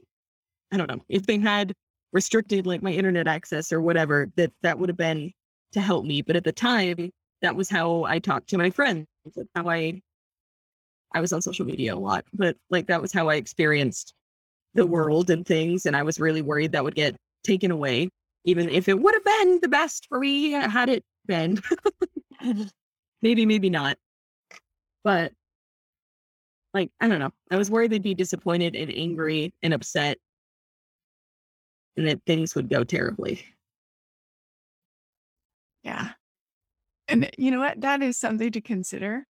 I 0.72 0.76
don't 0.76 0.88
know, 0.88 1.04
if 1.08 1.26
they 1.26 1.38
had 1.38 1.74
restricted 2.12 2.66
like 2.66 2.82
my 2.82 2.92
internet 2.92 3.28
access 3.28 3.72
or 3.72 3.80
whatever, 3.80 4.28
that 4.36 4.52
that 4.62 4.78
would 4.78 4.88
have 4.88 4.96
been 4.96 5.32
to 5.72 5.80
help 5.80 6.04
me. 6.04 6.22
But 6.22 6.36
at 6.36 6.44
the 6.44 6.52
time, 6.52 7.10
that 7.42 7.56
was 7.56 7.68
how 7.68 8.04
I 8.04 8.18
talked 8.18 8.48
to 8.50 8.58
my 8.58 8.70
friends. 8.70 9.06
How 9.54 9.68
I 9.68 10.00
I 11.14 11.20
was 11.20 11.32
on 11.32 11.42
social 11.42 11.66
media 11.66 11.94
a 11.94 11.96
lot, 11.96 12.24
but 12.32 12.56
like 12.70 12.86
that 12.88 13.02
was 13.02 13.12
how 13.12 13.28
I 13.28 13.36
experienced 13.36 14.14
the 14.74 14.86
world 14.86 15.30
and 15.30 15.46
things. 15.46 15.86
And 15.86 15.96
I 15.96 16.02
was 16.02 16.20
really 16.20 16.42
worried 16.42 16.72
that 16.72 16.84
would 16.84 16.94
get 16.94 17.16
taken 17.44 17.70
away 17.70 18.10
even 18.48 18.70
if 18.70 18.88
it 18.88 18.98
would 18.98 19.14
have 19.14 19.24
been 19.24 19.58
the 19.60 19.68
best 19.68 20.06
for 20.08 20.18
me 20.18 20.52
had 20.52 20.88
it 20.88 21.04
been. 21.26 21.60
maybe, 23.22 23.44
maybe 23.44 23.68
not. 23.68 23.98
But 25.04 25.32
like, 26.72 26.90
I 27.00 27.08
don't 27.08 27.18
know. 27.18 27.32
I 27.50 27.56
was 27.56 27.70
worried 27.70 27.90
they'd 27.90 28.02
be 28.02 28.14
disappointed 28.14 28.74
and 28.74 28.92
angry 28.92 29.52
and 29.62 29.74
upset 29.74 30.18
and 31.96 32.06
that 32.06 32.22
things 32.24 32.54
would 32.54 32.70
go 32.70 32.84
terribly. 32.84 33.44
Yeah. 35.82 36.10
And 37.08 37.24
eh, 37.24 37.30
you 37.36 37.50
know 37.50 37.58
what? 37.58 37.80
That 37.80 38.02
is 38.02 38.16
something 38.16 38.50
to 38.52 38.60
consider. 38.60 39.26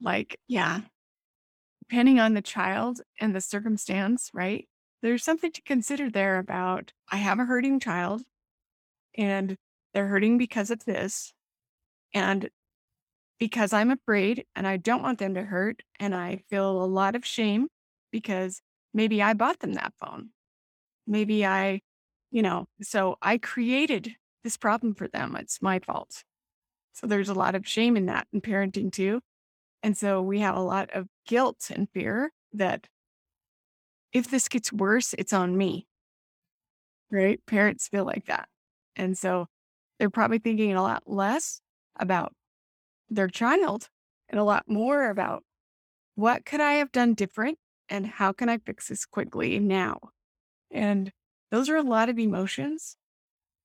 Like, 0.00 0.38
yeah, 0.46 0.80
depending 1.88 2.20
on 2.20 2.34
the 2.34 2.42
child 2.42 3.00
and 3.20 3.34
the 3.34 3.40
circumstance, 3.40 4.30
right? 4.32 4.68
There's 5.02 5.24
something 5.24 5.52
to 5.52 5.62
consider 5.62 6.10
there 6.10 6.38
about 6.38 6.92
I 7.10 7.16
have 7.16 7.38
a 7.38 7.44
hurting 7.44 7.80
child 7.80 8.22
and 9.16 9.56
they're 9.94 10.08
hurting 10.08 10.38
because 10.38 10.70
of 10.70 10.84
this. 10.84 11.32
And 12.14 12.48
because 13.38 13.72
I'm 13.72 13.90
afraid 13.90 14.44
and 14.54 14.66
I 14.66 14.76
don't 14.76 15.02
want 15.02 15.18
them 15.18 15.34
to 15.34 15.42
hurt. 15.42 15.82
And 16.00 16.14
I 16.14 16.42
feel 16.48 16.82
a 16.82 16.86
lot 16.86 17.14
of 17.14 17.24
shame 17.24 17.68
because 18.10 18.60
maybe 18.94 19.22
I 19.22 19.34
bought 19.34 19.60
them 19.60 19.74
that 19.74 19.92
phone. 20.00 20.30
Maybe 21.06 21.44
I, 21.44 21.80
you 22.30 22.42
know, 22.42 22.66
so 22.82 23.16
I 23.22 23.38
created 23.38 24.14
this 24.42 24.56
problem 24.56 24.94
for 24.94 25.08
them. 25.08 25.36
It's 25.36 25.60
my 25.60 25.78
fault. 25.78 26.24
So 26.92 27.06
there's 27.06 27.28
a 27.28 27.34
lot 27.34 27.54
of 27.54 27.66
shame 27.68 27.96
in 27.96 28.06
that 28.06 28.26
in 28.32 28.40
parenting 28.40 28.90
too. 28.90 29.20
And 29.82 29.96
so 29.96 30.22
we 30.22 30.40
have 30.40 30.56
a 30.56 30.60
lot 30.60 30.90
of 30.94 31.06
guilt 31.26 31.70
and 31.74 31.88
fear 31.90 32.32
that 32.54 32.86
if 34.12 34.30
this 34.30 34.48
gets 34.48 34.72
worse, 34.72 35.14
it's 35.18 35.32
on 35.32 35.56
me. 35.56 35.86
Right? 37.10 37.40
Parents 37.46 37.86
feel 37.86 38.04
like 38.04 38.26
that. 38.26 38.48
And 38.96 39.16
so 39.16 39.46
they're 39.98 40.10
probably 40.10 40.38
thinking 40.38 40.74
a 40.74 40.82
lot 40.82 41.04
less 41.06 41.60
about 41.98 42.32
their 43.08 43.28
child 43.28 43.88
and 44.28 44.40
a 44.40 44.44
lot 44.44 44.64
more 44.66 45.10
about 45.10 45.44
what 46.14 46.44
could 46.44 46.60
I 46.60 46.74
have 46.74 46.92
done 46.92 47.14
different 47.14 47.58
and 47.88 48.06
how 48.06 48.32
can 48.32 48.48
I 48.48 48.58
fix 48.58 48.88
this 48.88 49.04
quickly 49.04 49.58
now? 49.58 49.98
And 50.70 51.12
those 51.50 51.68
are 51.68 51.76
a 51.76 51.82
lot 51.82 52.08
of 52.08 52.18
emotions 52.18 52.96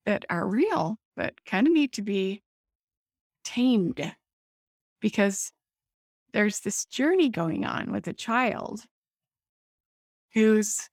that 0.05 0.25
are 0.29 0.47
real, 0.47 0.97
but 1.15 1.33
kind 1.45 1.67
of 1.67 1.73
need 1.73 1.93
to 1.93 2.01
be 2.01 2.43
tamed 3.43 4.13
because 4.99 5.51
there's 6.33 6.59
this 6.59 6.85
journey 6.85 7.29
going 7.29 7.65
on 7.65 7.91
with 7.91 8.07
a 8.07 8.13
child 8.13 8.83
who's 10.33 10.89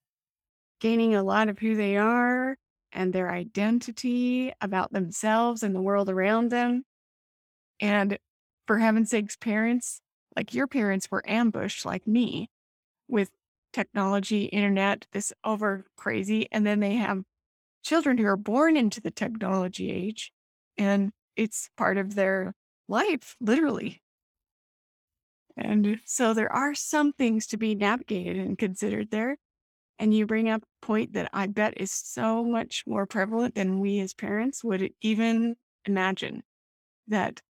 gaining 0.80 1.14
a 1.14 1.22
lot 1.22 1.48
of 1.48 1.58
who 1.58 1.76
they 1.76 1.96
are 1.96 2.56
and 2.92 3.12
their 3.12 3.30
identity 3.30 4.52
about 4.60 4.92
themselves 4.92 5.62
and 5.62 5.74
the 5.74 5.82
world 5.82 6.08
around 6.08 6.50
them. 6.50 6.84
And 7.80 8.18
for 8.66 8.78
heaven's 8.78 9.10
sakes, 9.10 9.36
parents, 9.36 10.00
like 10.36 10.54
your 10.54 10.66
parents 10.66 11.10
were 11.10 11.28
ambushed 11.28 11.84
like 11.84 12.06
me 12.06 12.50
with 13.08 13.30
technology, 13.72 14.44
internet, 14.44 15.06
this 15.12 15.32
over 15.44 15.86
crazy. 15.96 16.48
And 16.50 16.66
then 16.66 16.80
they 16.80 16.94
have 16.94 17.22
children 17.82 18.18
who 18.18 18.26
are 18.26 18.36
born 18.36 18.76
into 18.76 19.00
the 19.00 19.10
technology 19.10 19.90
age 19.90 20.32
and 20.76 21.12
it's 21.36 21.70
part 21.76 21.98
of 21.98 22.14
their 22.14 22.54
life, 22.88 23.36
literally. 23.40 24.02
And 25.56 26.00
so 26.04 26.34
there 26.34 26.52
are 26.52 26.74
some 26.74 27.12
things 27.12 27.46
to 27.48 27.56
be 27.56 27.74
navigated 27.74 28.36
and 28.36 28.56
considered 28.56 29.10
there. 29.10 29.38
And 29.98 30.14
you 30.14 30.26
bring 30.26 30.48
up 30.48 30.62
a 30.62 30.86
point 30.86 31.14
that 31.14 31.28
I 31.32 31.48
bet 31.48 31.74
is 31.80 31.90
so 31.90 32.44
much 32.44 32.84
more 32.86 33.06
prevalent 33.06 33.54
than 33.54 33.80
we 33.80 33.98
as 34.00 34.14
parents 34.14 34.62
would 34.62 34.92
even 35.00 35.56
imagine 35.86 36.42
that 37.08 37.40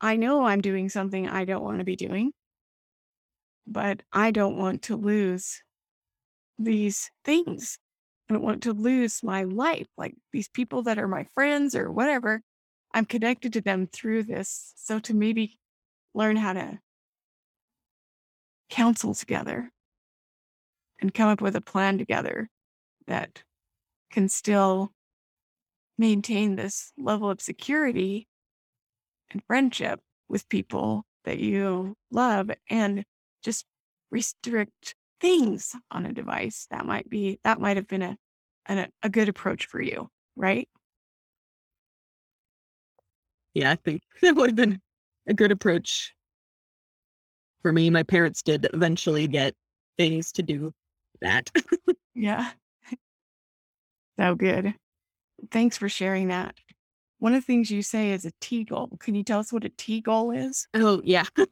I 0.00 0.16
know 0.16 0.44
I'm 0.44 0.60
doing 0.60 0.88
something 0.88 1.28
I 1.28 1.44
don't 1.44 1.62
want 1.62 1.78
to 1.78 1.84
be 1.84 1.96
doing, 1.96 2.32
but 3.66 4.02
I 4.12 4.30
don't 4.30 4.56
want 4.56 4.82
to 4.82 4.96
lose 4.96 5.62
these 6.58 7.10
things. 7.24 7.78
I 8.28 8.34
don't 8.34 8.42
want 8.42 8.62
to 8.62 8.72
lose 8.72 9.22
my 9.22 9.44
life. 9.44 9.86
Like 9.96 10.14
these 10.32 10.48
people 10.48 10.82
that 10.84 10.98
are 10.98 11.08
my 11.08 11.26
friends 11.34 11.74
or 11.74 11.92
whatever, 11.92 12.40
I'm 12.94 13.04
connected 13.04 13.52
to 13.54 13.60
them 13.60 13.86
through 13.86 14.24
this. 14.24 14.72
So 14.76 14.98
to 15.00 15.14
maybe 15.14 15.58
learn 16.14 16.36
how 16.36 16.54
to 16.54 16.78
counsel 18.70 19.14
together 19.14 19.70
and 21.02 21.12
come 21.12 21.28
up 21.28 21.40
with 21.42 21.56
a 21.56 21.60
plan 21.60 21.98
together 21.98 22.48
that 23.06 23.42
can 24.10 24.28
still 24.28 24.92
maintain 25.98 26.54
this 26.56 26.92
level 26.96 27.28
of 27.28 27.40
security 27.40 28.28
and 29.30 29.42
friendship 29.46 30.00
with 30.28 30.48
people 30.48 31.04
that 31.24 31.38
you 31.38 31.94
love 32.10 32.50
and 32.70 33.04
just 33.42 33.66
restrict 34.10 34.94
things 35.20 35.74
on 35.90 36.06
a 36.06 36.12
device 36.12 36.66
that 36.70 36.86
might 36.86 37.08
be 37.10 37.38
that 37.44 37.60
might 37.60 37.76
have 37.76 37.86
been 37.86 38.02
a 38.02 38.16
a, 38.68 38.88
a 39.02 39.08
good 39.08 39.28
approach 39.28 39.66
for 39.66 39.80
you 39.80 40.08
right? 40.36 40.68
Yeah 43.54 43.72
i 43.72 43.76
think 43.76 44.02
that 44.22 44.36
would 44.36 44.50
have 44.50 44.56
been 44.56 44.80
a 45.26 45.34
good 45.34 45.52
approach 45.52 46.14
for 47.62 47.72
me. 47.72 47.88
My 47.88 48.02
parents 48.02 48.42
did 48.42 48.68
eventually 48.74 49.26
get 49.26 49.54
things 49.96 50.32
to 50.32 50.42
do 50.42 50.72
that 51.22 51.50
yeah 52.14 52.50
so 54.18 54.34
good 54.34 54.74
thanks 55.50 55.76
for 55.76 55.88
sharing 55.88 56.28
that 56.28 56.54
one 57.22 57.34
of 57.34 57.42
the 57.42 57.46
things 57.46 57.70
you 57.70 57.82
say 57.82 58.10
is 58.10 58.24
a 58.24 58.32
T 58.40 58.64
goal. 58.64 58.90
Can 58.98 59.14
you 59.14 59.22
tell 59.22 59.38
us 59.38 59.52
what 59.52 59.64
a 59.64 59.68
T 59.68 60.00
goal 60.00 60.32
is? 60.32 60.66
Oh, 60.74 61.00
yeah. 61.04 61.24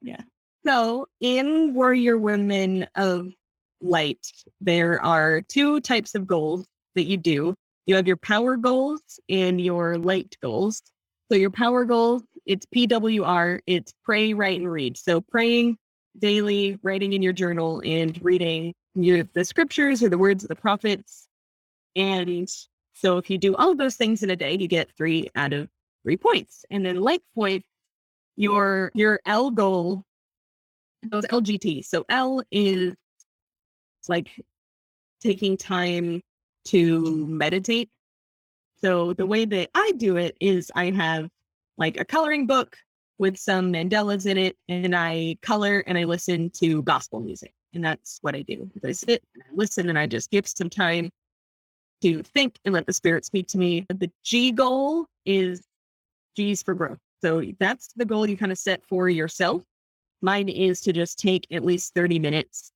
Yeah. 0.00 0.20
So, 0.64 1.06
in 1.20 1.74
Warrior 1.74 2.18
Women 2.18 2.86
of 2.94 3.32
Light, 3.80 4.24
there 4.60 5.04
are 5.04 5.42
two 5.42 5.80
types 5.80 6.14
of 6.14 6.26
goals 6.26 6.66
that 6.94 7.04
you 7.04 7.16
do. 7.16 7.54
You 7.86 7.96
have 7.96 8.06
your 8.06 8.16
power 8.16 8.56
goals 8.56 9.00
and 9.28 9.60
your 9.60 9.98
light 9.98 10.36
goals. 10.40 10.82
So, 11.30 11.36
your 11.36 11.50
power 11.50 11.84
goals, 11.84 12.22
it's 12.46 12.66
PWR, 12.66 13.58
it's 13.66 13.92
pray, 14.04 14.34
write, 14.34 14.60
and 14.60 14.70
read. 14.70 14.96
So, 14.96 15.20
praying 15.20 15.78
daily, 16.18 16.78
writing 16.82 17.12
in 17.12 17.22
your 17.22 17.32
journal, 17.32 17.82
and 17.84 18.16
reading 18.22 18.74
your, 18.94 19.24
the 19.34 19.44
scriptures 19.44 20.02
or 20.02 20.08
the 20.08 20.18
words 20.18 20.44
of 20.44 20.48
the 20.48 20.56
prophets. 20.56 21.28
And 21.96 22.48
so 22.94 23.18
if 23.18 23.30
you 23.30 23.38
do 23.38 23.54
all 23.56 23.70
of 23.70 23.78
those 23.78 23.96
things 23.96 24.22
in 24.22 24.30
a 24.30 24.36
day, 24.36 24.56
you 24.58 24.68
get 24.68 24.90
three 24.96 25.30
out 25.34 25.52
of 25.52 25.68
three 26.02 26.16
points. 26.16 26.64
And 26.70 26.84
then 26.84 26.96
light 26.96 27.22
point, 27.34 27.64
your 28.36 28.90
your 28.94 29.20
L 29.26 29.50
goal, 29.50 30.04
those 31.02 31.24
LGT. 31.26 31.84
So 31.84 32.04
L 32.08 32.42
is 32.50 32.94
like 34.08 34.30
taking 35.20 35.56
time 35.56 36.22
to 36.66 37.26
meditate. 37.26 37.90
So 38.80 39.12
the 39.12 39.26
way 39.26 39.44
that 39.44 39.70
I 39.74 39.92
do 39.96 40.16
it 40.16 40.36
is 40.40 40.70
I 40.74 40.90
have 40.92 41.28
like 41.76 41.98
a 41.98 42.04
coloring 42.04 42.46
book 42.46 42.76
with 43.18 43.36
some 43.36 43.72
mandalas 43.72 44.26
in 44.26 44.38
it, 44.38 44.56
and 44.68 44.94
I 44.94 45.36
color 45.42 45.82
and 45.86 45.98
I 45.98 46.04
listen 46.04 46.50
to 46.50 46.82
gospel 46.82 47.20
music. 47.20 47.52
And 47.74 47.84
that's 47.84 48.18
what 48.22 48.34
I 48.34 48.42
do. 48.42 48.70
I 48.84 48.92
sit 48.92 49.22
and 49.34 49.42
I 49.42 49.46
listen 49.54 49.88
and 49.88 49.98
I 49.98 50.06
just 50.06 50.30
give 50.30 50.48
some 50.48 50.70
time 50.70 51.10
to 52.02 52.22
think 52.22 52.58
and 52.64 52.72
let 52.72 52.86
the 52.86 52.92
spirit 52.92 53.24
speak 53.24 53.48
to 53.48 53.58
me. 53.58 53.86
The 53.88 54.10
G 54.24 54.52
goal 54.52 55.06
is 55.26 55.62
G's 56.36 56.62
for 56.62 56.74
growth. 56.74 56.98
So 57.22 57.42
that's 57.58 57.92
the 57.96 58.04
goal 58.04 58.28
you 58.28 58.36
kind 58.36 58.52
of 58.52 58.58
set 58.58 58.82
for 58.88 59.08
yourself. 59.08 59.62
Mine 60.22 60.48
is 60.48 60.80
to 60.82 60.92
just 60.92 61.18
take 61.18 61.46
at 61.50 61.64
least 61.64 61.94
30 61.94 62.18
minutes 62.18 62.72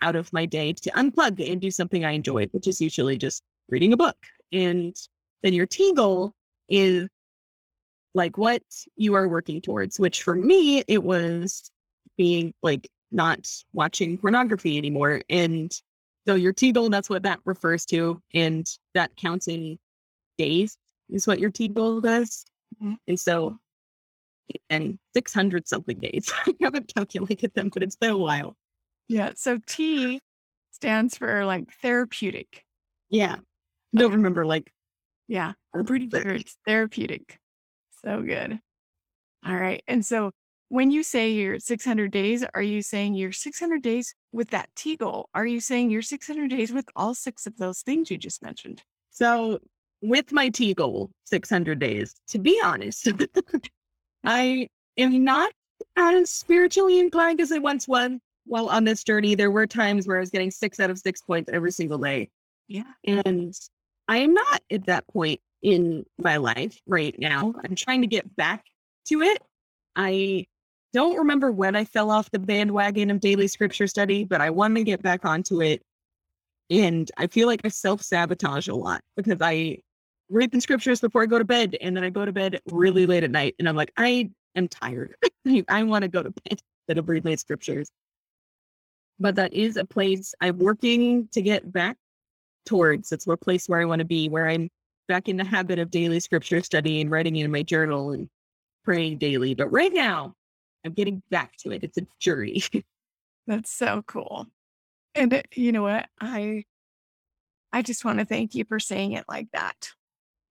out 0.00 0.16
of 0.16 0.32
my 0.32 0.46
day 0.46 0.72
to 0.72 0.90
unplug 0.90 1.50
and 1.50 1.60
do 1.60 1.70
something 1.70 2.04
I 2.04 2.12
enjoy, 2.12 2.46
which 2.48 2.66
is 2.66 2.80
usually 2.80 3.16
just 3.16 3.42
reading 3.68 3.92
a 3.92 3.96
book. 3.96 4.16
And 4.50 4.94
then 5.42 5.52
your 5.52 5.66
T 5.66 5.92
goal 5.94 6.32
is 6.68 7.08
like 8.14 8.36
what 8.36 8.62
you 8.96 9.14
are 9.14 9.28
working 9.28 9.60
towards, 9.60 9.98
which 9.98 10.22
for 10.22 10.34
me, 10.34 10.82
it 10.88 11.02
was 11.02 11.70
being 12.16 12.52
like 12.62 12.88
not 13.12 13.48
watching 13.72 14.18
pornography 14.18 14.78
anymore 14.78 15.22
and 15.28 15.72
so 16.26 16.34
your 16.34 16.52
T 16.52 16.72
goal, 16.72 16.88
that's 16.88 17.10
what 17.10 17.24
that 17.24 17.40
refers 17.44 17.84
to. 17.86 18.20
And 18.34 18.66
that 18.94 19.14
counts 19.16 19.48
in 19.48 19.78
days 20.38 20.76
is 21.10 21.26
what 21.26 21.40
your 21.40 21.50
T 21.50 21.68
goal 21.68 22.00
does. 22.00 22.44
Mm-hmm. 22.76 22.94
And 23.08 23.20
so, 23.20 23.58
and 24.70 24.98
600 25.14 25.66
something 25.66 25.98
days. 25.98 26.32
I 26.46 26.52
haven't 26.60 26.94
calculated 26.94 27.52
them, 27.54 27.70
but 27.72 27.82
it's 27.82 27.96
been 27.96 28.10
a 28.10 28.18
while. 28.18 28.56
Yeah. 29.08 29.32
So 29.34 29.58
T 29.66 30.20
stands 30.70 31.16
for 31.18 31.44
like 31.44 31.72
therapeutic. 31.82 32.64
Yeah. 33.10 33.36
Don't 33.94 34.12
remember 34.12 34.46
like. 34.46 34.72
Yeah. 35.28 35.52
I'm 35.74 35.84
pretty 35.84 36.08
sure 36.08 36.32
it's 36.32 36.56
therapeutic. 36.66 37.38
So 38.04 38.22
good. 38.22 38.60
All 39.44 39.56
right. 39.56 39.82
And 39.88 40.04
so 40.04 40.32
when 40.72 40.90
you 40.90 41.02
say 41.02 41.30
you're 41.32 41.58
600 41.58 42.10
days, 42.10 42.42
are 42.54 42.62
you 42.62 42.80
saying 42.80 43.14
you're 43.14 43.30
600 43.30 43.82
days 43.82 44.14
with 44.32 44.48
that 44.50 44.70
T 44.74 44.96
goal? 44.96 45.28
Are 45.34 45.44
you 45.44 45.60
saying 45.60 45.90
you're 45.90 46.00
600 46.00 46.48
days 46.48 46.72
with 46.72 46.86
all 46.96 47.14
six 47.14 47.46
of 47.46 47.58
those 47.58 47.82
things 47.82 48.10
you 48.10 48.16
just 48.16 48.42
mentioned? 48.42 48.82
So, 49.10 49.58
with 50.00 50.32
my 50.32 50.48
T 50.48 50.72
goal, 50.72 51.10
600 51.26 51.78
days, 51.78 52.14
to 52.28 52.38
be 52.38 52.58
honest, 52.64 53.06
I 54.24 54.66
am 54.96 55.22
not 55.24 55.52
as 55.94 56.30
spiritually 56.30 57.00
inclined 57.00 57.42
as 57.42 57.52
I 57.52 57.58
once 57.58 57.86
was. 57.86 58.12
While 58.46 58.70
on 58.70 58.84
this 58.84 59.04
journey, 59.04 59.34
there 59.34 59.50
were 59.50 59.66
times 59.66 60.06
where 60.06 60.16
I 60.16 60.20
was 60.20 60.30
getting 60.30 60.50
six 60.50 60.80
out 60.80 60.88
of 60.88 60.98
six 60.98 61.20
points 61.20 61.50
every 61.52 61.72
single 61.72 61.98
day. 61.98 62.30
Yeah. 62.66 62.90
And 63.04 63.52
I 64.08 64.16
am 64.20 64.32
not 64.32 64.62
at 64.70 64.86
that 64.86 65.06
point 65.08 65.40
in 65.60 66.06
my 66.16 66.38
life 66.38 66.80
right 66.86 67.14
now. 67.18 67.52
I'm 67.62 67.74
trying 67.74 68.00
to 68.00 68.06
get 68.06 68.34
back 68.34 68.64
to 69.08 69.20
it. 69.20 69.42
I 69.94 70.46
don't 70.92 71.16
remember 71.16 71.50
when 71.50 71.74
I 71.74 71.84
fell 71.84 72.10
off 72.10 72.30
the 72.30 72.38
bandwagon 72.38 73.10
of 73.10 73.20
daily 73.20 73.48
scripture 73.48 73.86
study, 73.86 74.24
but 74.24 74.40
I 74.40 74.50
want 74.50 74.76
to 74.76 74.84
get 74.84 75.02
back 75.02 75.24
onto 75.24 75.62
it. 75.62 75.82
And 76.70 77.10
I 77.16 77.26
feel 77.26 77.46
like 77.46 77.62
I 77.64 77.68
self 77.68 78.02
sabotage 78.02 78.68
a 78.68 78.74
lot 78.74 79.00
because 79.16 79.38
I 79.40 79.78
read 80.30 80.50
the 80.50 80.60
scriptures 80.60 81.00
before 81.00 81.22
I 81.22 81.26
go 81.26 81.38
to 81.38 81.44
bed, 81.44 81.76
and 81.80 81.96
then 81.96 82.04
I 82.04 82.10
go 82.10 82.24
to 82.24 82.32
bed 82.32 82.60
really 82.70 83.06
late 83.06 83.24
at 83.24 83.30
night, 83.30 83.54
and 83.58 83.68
I'm 83.68 83.76
like, 83.76 83.92
I 83.96 84.30
am 84.56 84.68
tired. 84.68 85.14
I 85.68 85.82
want 85.82 86.02
to 86.02 86.08
go 86.08 86.22
to 86.22 86.30
bed 86.30 86.60
instead 86.88 86.98
of 86.98 87.08
read 87.08 87.24
late 87.24 87.40
scriptures. 87.40 87.90
But 89.18 89.36
that 89.36 89.52
is 89.52 89.76
a 89.76 89.84
place 89.84 90.34
I'm 90.40 90.58
working 90.58 91.28
to 91.32 91.42
get 91.42 91.70
back 91.70 91.96
towards. 92.66 93.12
It's 93.12 93.26
a 93.26 93.36
place 93.36 93.68
where 93.68 93.80
I 93.80 93.84
want 93.84 94.00
to 94.00 94.04
be, 94.04 94.28
where 94.28 94.48
I'm 94.48 94.68
back 95.08 95.28
in 95.28 95.36
the 95.36 95.44
habit 95.44 95.78
of 95.78 95.90
daily 95.90 96.20
scripture 96.20 96.62
study 96.62 97.00
and 97.00 97.10
writing 97.10 97.36
in 97.36 97.50
my 97.50 97.62
journal 97.62 98.12
and 98.12 98.28
praying 98.84 99.18
daily. 99.18 99.54
But 99.54 99.68
right 99.68 99.92
now, 99.92 100.34
I'm 100.84 100.92
getting 100.92 101.22
back 101.30 101.56
to 101.58 101.70
it. 101.70 101.84
It's 101.84 101.98
a 101.98 102.06
journey. 102.18 102.62
That's 103.46 103.70
so 103.70 104.02
cool. 104.06 104.46
And 105.14 105.32
it, 105.32 105.46
you 105.54 105.72
know 105.72 105.82
what? 105.82 106.08
I 106.20 106.64
I 107.72 107.82
just 107.82 108.04
want 108.04 108.18
to 108.18 108.24
thank 108.24 108.54
you 108.54 108.64
for 108.64 108.78
saying 108.78 109.12
it 109.12 109.24
like 109.28 109.48
that. 109.52 109.90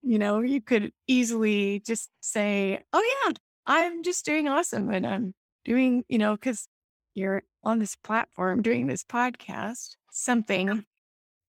You 0.01 0.17
know, 0.19 0.41
you 0.41 0.61
could 0.61 0.91
easily 1.07 1.82
just 1.86 2.09
say, 2.21 2.84
"Oh 2.93 3.25
yeah, 3.25 3.34
I'm 3.65 4.03
just 4.03 4.25
doing 4.25 4.47
awesome 4.47 4.89
and 4.89 5.05
I'm 5.05 5.34
doing, 5.65 6.03
you 6.09 6.17
know, 6.17 6.38
cuz 6.38 6.67
you're 7.13 7.43
on 7.63 7.79
this 7.79 7.95
platform 7.95 8.61
doing 8.61 8.88
this 8.88 9.03
podcast, 9.03 9.95
something 10.11 10.86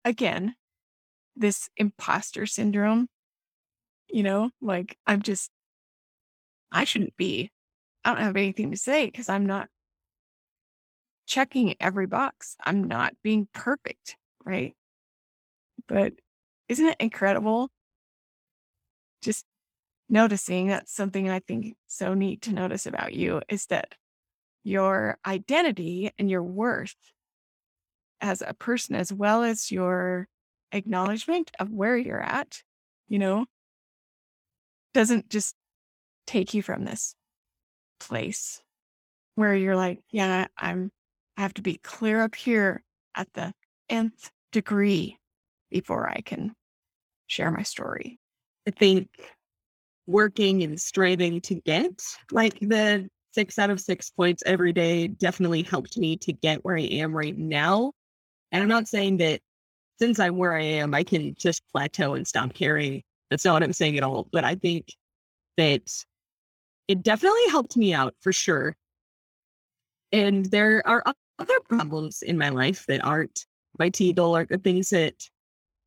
again, 0.06 0.56
this 1.36 1.70
imposter 1.78 2.46
syndrome, 2.46 3.10
you 4.10 4.24
know, 4.24 4.52
like 4.62 4.98
I'm 5.08 5.22
just 5.22 5.52
I 6.72 6.84
shouldn't 6.86 7.18
be 7.18 7.52
I 8.04 8.14
don't 8.14 8.24
have 8.24 8.36
anything 8.36 8.72
to 8.72 8.78
say 8.78 9.06
because 9.06 9.30
I'm 9.30 9.46
not 9.46 9.70
checking 11.28 11.76
every 11.80 12.08
box. 12.08 12.56
I'm 12.64 12.84
not 12.84 13.14
being 13.24 13.48
perfect, 13.54 14.18
right? 14.44 14.76
But 15.88 16.14
isn't 16.68 16.86
it 16.86 16.98
incredible? 17.00 17.70
Just 19.22 19.46
noticing 20.10 20.68
that's 20.68 20.94
something 20.94 21.30
I 21.30 21.40
think 21.40 21.76
so 21.88 22.14
neat 22.14 22.44
to 22.44 22.54
notice 22.54 22.86
about 22.86 23.14
you 23.14 23.42
is 23.50 23.68
that 23.68 23.94
your 24.64 25.18
identity 25.26 26.12
and 26.18 26.30
your 26.30 26.44
worth 26.44 26.96
as 28.20 28.44
a 28.46 28.54
person, 28.54 28.96
as 28.96 29.12
well 29.12 29.44
as 29.44 29.72
your 29.72 30.28
acknowledgement 30.72 31.52
of 31.60 31.70
where 31.70 31.98
you're 31.98 32.22
at, 32.22 32.62
you 33.08 33.20
know, 33.20 33.46
doesn't 34.94 35.30
just 35.30 35.56
take 36.28 36.54
you 36.54 36.62
from 36.62 36.86
this 36.86 37.16
place 38.08 38.62
where 39.36 39.56
you're 39.56 39.76
like, 39.76 40.00
yeah, 40.10 40.48
I'm, 40.58 40.92
I 41.38 41.42
have 41.42 41.54
to 41.56 41.62
be 41.62 41.78
clear 41.78 42.22
up 42.22 42.36
here 42.36 42.84
at 43.16 43.28
the 43.34 43.54
nth 43.90 44.32
degree 44.52 45.18
before 45.70 46.10
I 46.10 46.22
can 46.22 46.54
share 47.28 47.52
my 47.52 47.64
story. 47.64 48.20
I 48.68 48.72
think 48.72 49.10
working 50.08 50.64
and 50.64 50.80
striving 50.80 51.42
to 51.42 51.56
get. 51.56 52.04
Like 52.32 52.60
the 52.60 53.10
six 53.34 53.58
out 53.58 53.70
of 53.70 53.80
six 53.80 54.10
points 54.10 54.44
every 54.46 54.74
day 54.74 55.08
definitely 55.08 55.64
helped 55.64 55.98
me 55.98 56.18
to 56.18 56.34
get 56.34 56.64
where 56.66 56.78
I 56.78 56.82
am 56.82 57.16
right 57.16 57.38
now. 57.38 57.94
And 58.52 58.62
I'm 58.62 58.70
not 58.70 58.88
saying 58.88 59.18
that 59.18 59.40
since 60.00 60.20
I'm 60.20 60.38
where 60.38 60.54
I 60.54 60.64
am, 60.64 60.94
I 60.94 61.04
can 61.04 61.36
just 61.38 61.64
plateau 61.72 62.16
and 62.16 62.28
stop 62.28 62.54
caring. 62.54 63.04
That's 63.30 63.46
not 63.46 63.54
what 63.54 63.64
I'm 63.64 63.74
saying 63.74 63.98
at 63.98 64.04
all. 64.04 64.28
But 64.32 64.44
I 64.44 64.56
think 64.56 64.94
that 65.58 65.84
it 66.92 67.04
definitely 67.04 67.48
helped 67.50 67.78
me 67.78 67.94
out 67.94 68.14
for 68.20 68.34
sure. 68.34 68.76
And 70.12 70.46
there 70.48 70.86
are 70.86 71.02
other 71.40 71.60
problems 71.70 72.22
in 72.22 72.38
my 72.38 72.50
life 72.50 72.86
that 72.88 73.04
aren't 73.04 73.46
goal 74.14 74.36
are 74.36 74.46
the 74.46 74.58
things 74.58 74.90
that 74.90 75.16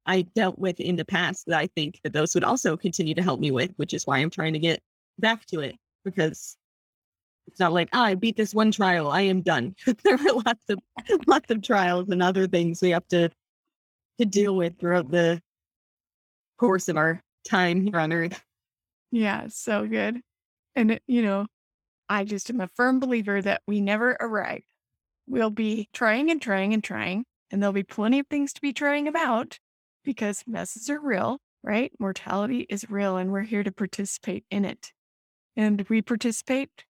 I 0.07 0.23
dealt 0.35 0.59
with 0.59 0.81
in 0.81 0.97
the 0.97 1.05
past 1.05 1.45
that 1.47 1.59
I 1.59 1.67
think 1.67 2.01
that 2.03 2.15
those 2.15 2.35
would 2.35 2.43
also 2.43 2.75
continue 2.75 3.15
to 3.15 3.23
help 3.23 3.39
me 3.39 3.51
with, 3.51 3.71
which 3.77 3.93
is 3.93 4.07
why 4.07 4.19
I'm 4.19 4.31
trying 4.31 4.55
to 4.55 4.59
get 4.59 4.81
back 5.19 5.45
to 5.47 5.61
it 5.61 5.77
because 6.07 6.57
it's 7.47 7.61
not 7.61 7.75
like, 7.75 7.91
oh, 7.93 8.01
I 8.01 8.15
beat 8.15 8.39
this 8.39 8.55
one 8.55 8.73
trial, 8.73 9.11
I 9.11 9.21
am 9.21 9.43
done. 9.43 9.77
there 10.05 10.15
are 10.15 10.33
lots 10.47 10.65
of 10.71 10.79
lots 11.27 11.51
of 11.51 11.61
trials 11.61 12.09
and 12.09 12.23
other 12.23 12.47
things 12.47 12.81
we 12.81 12.91
have 12.91 13.07
to 13.09 13.29
to 14.19 14.25
deal 14.25 14.57
with 14.57 14.79
throughout 14.81 15.11
the 15.11 15.43
course 16.59 16.89
of 16.89 16.97
our 16.97 17.21
time 17.47 17.83
here 17.83 17.99
on 17.99 18.11
earth. 18.11 18.43
Yeah, 19.13 19.49
so 19.49 19.87
good. 19.87 20.23
And 20.77 21.01
you 21.07 21.23
know, 21.23 21.47
I 22.09 22.25
just 22.25 22.51
am 22.51 22.61
a 22.61 22.69
firm 22.69 23.01
believer 23.01 23.41
that 23.41 23.63
we 23.67 23.81
never 23.81 24.17
arrive. 24.21 24.63
We'll 25.27 25.51
be 25.51 25.89
trying 25.93 26.31
and 26.31 26.41
trying 26.41 26.75
and 26.75 26.85
trying, 26.85 27.25
and 27.51 27.63
there'll 27.63 27.73
be 27.73 27.83
plenty 27.83 28.19
of 28.19 28.27
things 28.27 28.53
to 28.55 28.61
be 28.61 28.73
trying 28.73 29.09
about 29.09 29.59
because 30.05 30.45
messes 30.47 30.91
are 30.91 31.01
real, 31.01 31.39
right? 31.63 31.93
Mortality 31.99 32.67
is 32.69 32.91
real, 32.91 33.17
and 33.17 33.33
we're 33.33 33.43
here 33.43 33.63
to 33.63 33.73
participate 33.73 34.45
in 34.51 34.65
it. 34.65 34.93
And 35.57 35.85
we 35.89 36.03
participate 36.03 36.85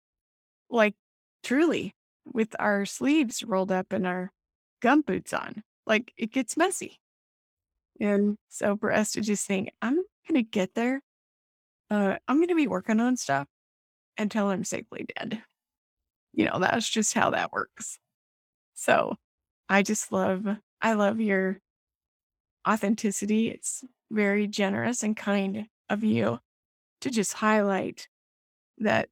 like 0.70 0.96
truly 1.44 1.94
with 2.26 2.56
our 2.60 2.86
sleeves 2.86 3.44
rolled 3.44 3.72
up 3.72 3.92
and 3.92 4.08
our 4.08 4.32
gum 4.82 5.02
boots 5.02 5.34
on. 5.34 5.64
Like 5.86 6.14
it 6.18 6.32
gets 6.32 6.58
messy. 6.58 7.00
And 8.00 8.38
so 8.50 8.78
for 8.78 8.92
us 8.92 9.12
to 9.12 9.22
just 9.22 9.46
think, 9.46 9.70
I'm 9.82 9.96
going 9.96 10.36
to 10.36 10.44
get 10.44 10.74
there, 10.74 11.02
uh, 11.92 12.16
I'm 12.28 12.38
going 12.38 12.48
to 12.48 12.56
be 12.56 12.68
working 12.68 13.00
on 13.00 13.18
stuff 13.18 13.48
until 14.18 14.50
I'm 14.50 14.64
safely 14.64 15.06
dead. 15.18 15.42
You 16.34 16.46
know, 16.46 16.60
that's 16.60 16.90
just 16.90 17.14
how 17.14 17.32
that 17.32 17.52
works. 17.52 18.00
So 18.74 19.16
I 19.70 19.84
just 19.84 20.12
love, 20.12 20.46
I 20.82 20.94
love 20.94 21.20
your 21.20 21.60
authenticity. 22.68 23.50
It's 23.50 23.84
very 24.12 24.48
generous 24.48 25.04
and 25.04 25.16
kind 25.16 25.68
of 25.90 26.04
you 26.04 26.40
to 27.02 27.10
just 27.10 27.34
highlight 27.34 28.08
that, 28.80 29.10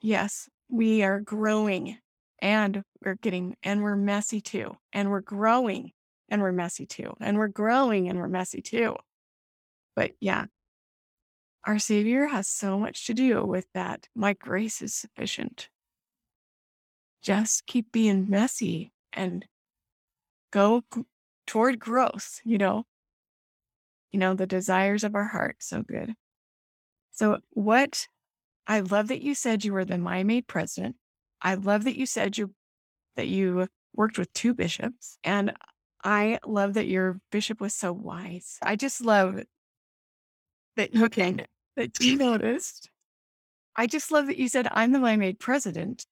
yes, 0.00 0.48
we 0.68 1.02
are 1.02 1.20
growing 1.20 1.98
and 2.40 2.82
we're 3.02 3.14
getting, 3.14 3.56
and 3.62 3.82
we're 3.82 3.96
messy 3.96 4.40
too, 4.40 4.76
and 4.92 5.10
we're 5.10 5.20
growing 5.20 5.92
and 6.28 6.42
we're 6.42 6.52
messy 6.52 6.86
too, 6.86 7.14
and 7.20 7.38
we're 7.38 7.48
growing 7.48 8.08
and 8.08 8.18
we're 8.18 8.28
messy 8.28 8.60
too. 8.60 8.96
But 9.96 10.12
yeah, 10.20 10.46
our 11.66 11.78
Savior 11.78 12.26
has 12.26 12.48
so 12.48 12.78
much 12.78 13.06
to 13.06 13.14
do 13.14 13.44
with 13.44 13.66
that. 13.74 14.08
My 14.14 14.34
grace 14.34 14.82
is 14.82 14.94
sufficient. 14.94 15.68
Just 17.22 17.66
keep 17.66 17.90
being 17.90 18.28
messy 18.28 18.92
and 19.12 19.46
go 20.52 20.82
toward 21.46 21.78
growth, 21.78 22.40
you 22.44 22.58
know, 22.58 22.84
you 24.12 24.18
know, 24.18 24.34
the 24.34 24.46
desires 24.46 25.04
of 25.04 25.14
our 25.14 25.28
heart. 25.28 25.56
So 25.60 25.82
good. 25.82 26.14
So, 27.12 27.38
what 27.50 28.08
I 28.66 28.80
love 28.80 29.08
that 29.08 29.22
you 29.22 29.34
said 29.34 29.64
you 29.64 29.72
were 29.72 29.84
the 29.84 29.98
Maid 29.98 30.46
president. 30.46 30.96
I 31.40 31.54
love 31.54 31.84
that 31.84 31.96
you 31.96 32.06
said 32.06 32.36
you 32.36 32.54
that 33.16 33.28
you 33.28 33.68
worked 33.94 34.18
with 34.18 34.32
two 34.32 34.54
bishops. 34.54 35.18
And 35.24 35.52
I 36.02 36.38
love 36.44 36.74
that 36.74 36.86
your 36.86 37.20
bishop 37.30 37.60
was 37.60 37.74
so 37.74 37.92
wise. 37.92 38.58
I 38.62 38.76
just 38.76 39.00
love 39.00 39.40
that 40.76 40.90
okay, 40.96 41.36
that 41.76 42.00
you 42.00 42.16
noticed. 42.16 42.90
I 43.76 43.86
just 43.86 44.12
love 44.12 44.26
that 44.26 44.38
you 44.38 44.48
said 44.48 44.68
I'm 44.70 44.92
the 44.92 45.00
Mia 45.00 45.16
Maid 45.16 45.38
president. 45.38 46.06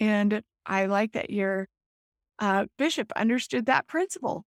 And 0.00 0.42
I 0.66 0.86
like 0.86 1.12
that 1.12 1.30
your 1.30 1.68
uh, 2.38 2.66
bishop 2.78 3.12
understood 3.14 3.66
that 3.66 3.86
principle 3.86 4.44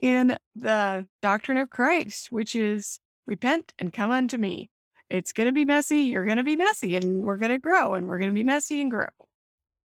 in 0.00 0.36
the 0.56 1.06
doctrine 1.20 1.58
of 1.58 1.70
Christ, 1.70 2.30
which 2.30 2.54
is 2.54 3.00
repent 3.26 3.72
and 3.78 3.92
come 3.92 4.10
unto 4.10 4.38
me. 4.38 4.70
It's 5.10 5.32
going 5.32 5.46
to 5.46 5.52
be 5.52 5.64
messy. 5.64 6.00
You're 6.00 6.24
going 6.24 6.36
to 6.38 6.44
be 6.44 6.56
messy 6.56 6.96
and 6.96 7.22
we're 7.22 7.36
going 7.36 7.52
to 7.52 7.58
grow 7.58 7.94
and 7.94 8.06
we're 8.06 8.18
going 8.18 8.30
to 8.30 8.34
be 8.34 8.44
messy 8.44 8.80
and 8.80 8.90
grow. 8.90 9.08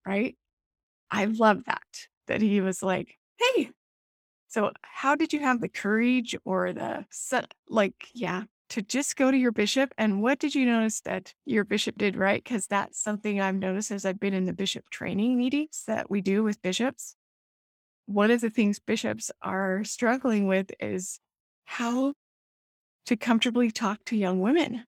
Right. 0.05 0.35
I 1.11 1.25
love 1.25 1.65
that, 1.65 2.07
that 2.27 2.41
he 2.41 2.61
was 2.61 2.81
like, 2.81 3.17
hey, 3.37 3.71
so 4.47 4.71
how 4.81 5.15
did 5.15 5.33
you 5.33 5.39
have 5.39 5.59
the 5.59 5.69
courage 5.69 6.35
or 6.45 6.73
the, 6.73 7.05
like, 7.69 7.95
yeah, 8.13 8.43
to 8.69 8.81
just 8.81 9.15
go 9.15 9.31
to 9.31 9.37
your 9.37 9.51
bishop? 9.51 9.93
And 9.97 10.21
what 10.21 10.39
did 10.39 10.55
you 10.55 10.65
notice 10.65 11.01
that 11.01 11.33
your 11.45 11.63
bishop 11.63 11.97
did 11.97 12.15
right? 12.15 12.43
Because 12.43 12.67
that's 12.67 13.01
something 13.01 13.39
I've 13.39 13.55
noticed 13.55 13.91
as 13.91 14.05
I've 14.05 14.19
been 14.19 14.33
in 14.33 14.45
the 14.45 14.53
bishop 14.53 14.89
training 14.89 15.37
meetings 15.37 15.83
that 15.87 16.09
we 16.09 16.21
do 16.21 16.43
with 16.43 16.61
bishops 16.61 17.15
one 18.07 18.31
of 18.31 18.39
the 18.41 18.49
things 18.49 18.79
bishops 18.79 19.29
are 19.41 19.83
struggling 19.83 20.47
with 20.47 20.71
is 20.79 21.19
how 21.65 22.13
to 23.05 23.17
comfortably 23.17 23.69
talk 23.69 23.99
to 24.05 24.15
young 24.15 24.39
women, 24.39 24.85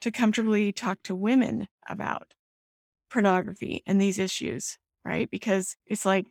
to 0.00 0.10
comfortably 0.10 0.72
talk 0.72 0.98
to 1.02 1.14
women 1.14 1.66
about 1.88 2.32
pornography 3.10 3.82
and 3.84 4.00
these 4.00 4.18
issues, 4.18 4.78
right? 5.04 5.28
Because 5.28 5.76
it's 5.86 6.06
like 6.06 6.26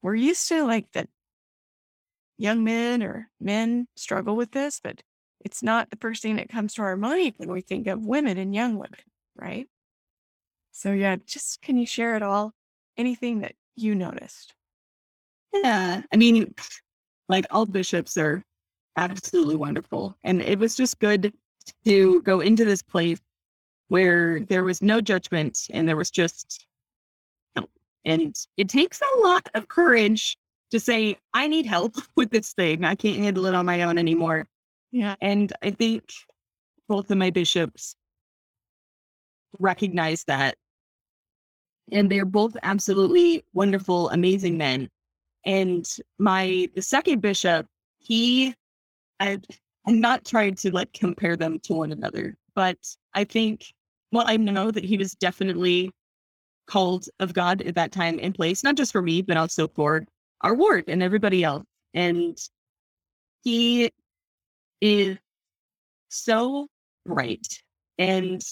we're 0.00 0.14
used 0.14 0.48
to 0.48 0.64
like 0.64 0.90
that 0.92 1.08
young 2.38 2.64
men 2.64 3.02
or 3.02 3.28
men 3.40 3.86
struggle 3.96 4.36
with 4.36 4.52
this, 4.52 4.80
but 4.82 5.02
it's 5.44 5.62
not 5.62 5.90
the 5.90 5.96
first 5.96 6.22
thing 6.22 6.36
that 6.36 6.48
comes 6.48 6.74
to 6.74 6.82
our 6.82 6.96
mind 6.96 7.34
when 7.36 7.50
we 7.50 7.60
think 7.60 7.86
of 7.86 8.04
women 8.04 8.38
and 8.38 8.54
young 8.54 8.74
women, 8.74 9.00
right? 9.36 9.68
So, 10.70 10.92
yeah, 10.92 11.16
just 11.26 11.60
can 11.62 11.76
you 11.76 11.86
share 11.86 12.16
it 12.16 12.22
all 12.22 12.52
anything 12.96 13.40
that 13.40 13.54
you 13.76 13.94
noticed? 13.94 14.54
Yeah. 15.52 16.02
I 16.12 16.16
mean, 16.16 16.54
like 17.28 17.46
all 17.50 17.66
bishops 17.66 18.16
are 18.16 18.44
absolutely 18.96 19.56
wonderful. 19.56 20.16
And 20.24 20.40
it 20.42 20.58
was 20.58 20.76
just 20.76 20.98
good 20.98 21.32
to 21.84 22.22
go 22.22 22.40
into 22.40 22.64
this 22.64 22.82
place 22.82 23.20
where 23.88 24.40
there 24.40 24.64
was 24.64 24.80
no 24.82 25.00
judgment 25.00 25.66
and 25.70 25.88
there 25.88 25.96
was 25.96 26.10
just. 26.10 26.66
And 28.04 28.34
it 28.56 28.68
takes 28.68 29.00
a 29.00 29.20
lot 29.20 29.48
of 29.54 29.68
courage 29.68 30.36
to 30.72 30.80
say, 30.80 31.16
I 31.32 31.46
need 31.46 31.66
help 31.66 31.94
with 32.16 32.30
this 32.30 32.52
thing. 32.52 32.84
I 32.84 32.94
can't 32.94 33.18
handle 33.18 33.46
it 33.46 33.54
on 33.54 33.66
my 33.66 33.82
own 33.82 33.98
anymore. 33.98 34.46
Yeah. 34.90 35.14
And 35.20 35.52
I 35.62 35.70
think 35.70 36.04
both 36.88 37.10
of 37.10 37.18
my 37.18 37.30
bishops 37.30 37.94
recognize 39.58 40.24
that 40.24 40.56
and 41.90 42.10
they're 42.10 42.24
both 42.24 42.56
absolutely 42.62 43.44
wonderful, 43.52 44.08
amazing 44.10 44.56
men. 44.56 44.88
And 45.44 45.86
my 46.18 46.68
the 46.74 46.82
second 46.82 47.20
bishop, 47.20 47.66
he, 47.98 48.54
I, 49.20 49.40
I'm 49.86 50.00
not 50.00 50.24
trying 50.24 50.54
to 50.56 50.70
like 50.70 50.92
compare 50.92 51.36
them 51.36 51.58
to 51.64 51.74
one 51.74 51.92
another, 51.92 52.36
but 52.54 52.78
I 53.14 53.24
think, 53.24 53.66
well, 54.10 54.24
I 54.26 54.36
know 54.36 54.70
that 54.70 54.84
he 54.84 54.96
was 54.96 55.14
definitely 55.14 55.90
called 56.66 57.06
of 57.20 57.34
God 57.34 57.62
at 57.62 57.74
that 57.74 57.92
time 57.92 58.18
in 58.18 58.32
place, 58.32 58.62
not 58.62 58.76
just 58.76 58.92
for 58.92 59.02
me, 59.02 59.20
but 59.20 59.36
also 59.36 59.68
for 59.68 60.04
our 60.42 60.54
ward 60.54 60.84
and 60.88 61.02
everybody 61.02 61.44
else. 61.44 61.64
And 61.94 62.38
he 63.42 63.90
is 64.80 65.18
so 66.08 66.68
bright 67.06 67.62
and 67.98 68.42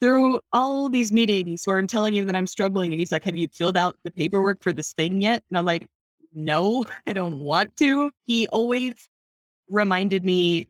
through 0.00 0.40
all 0.52 0.88
these 0.88 1.10
meetings 1.12 1.66
where 1.66 1.78
I'm 1.78 1.86
telling 1.86 2.14
you 2.14 2.24
that 2.24 2.36
I'm 2.36 2.46
struggling. 2.46 2.92
And 2.92 3.00
he's 3.00 3.12
like, 3.12 3.24
Have 3.24 3.36
you 3.36 3.48
filled 3.48 3.76
out 3.76 3.96
the 4.04 4.10
paperwork 4.10 4.62
for 4.62 4.72
this 4.72 4.92
thing 4.92 5.20
yet? 5.20 5.42
And 5.50 5.58
I'm 5.58 5.64
like, 5.64 5.86
No, 6.32 6.84
I 7.06 7.12
don't 7.12 7.40
want 7.40 7.76
to. 7.78 8.10
He 8.26 8.46
always 8.48 8.94
reminded 9.68 10.24
me 10.24 10.68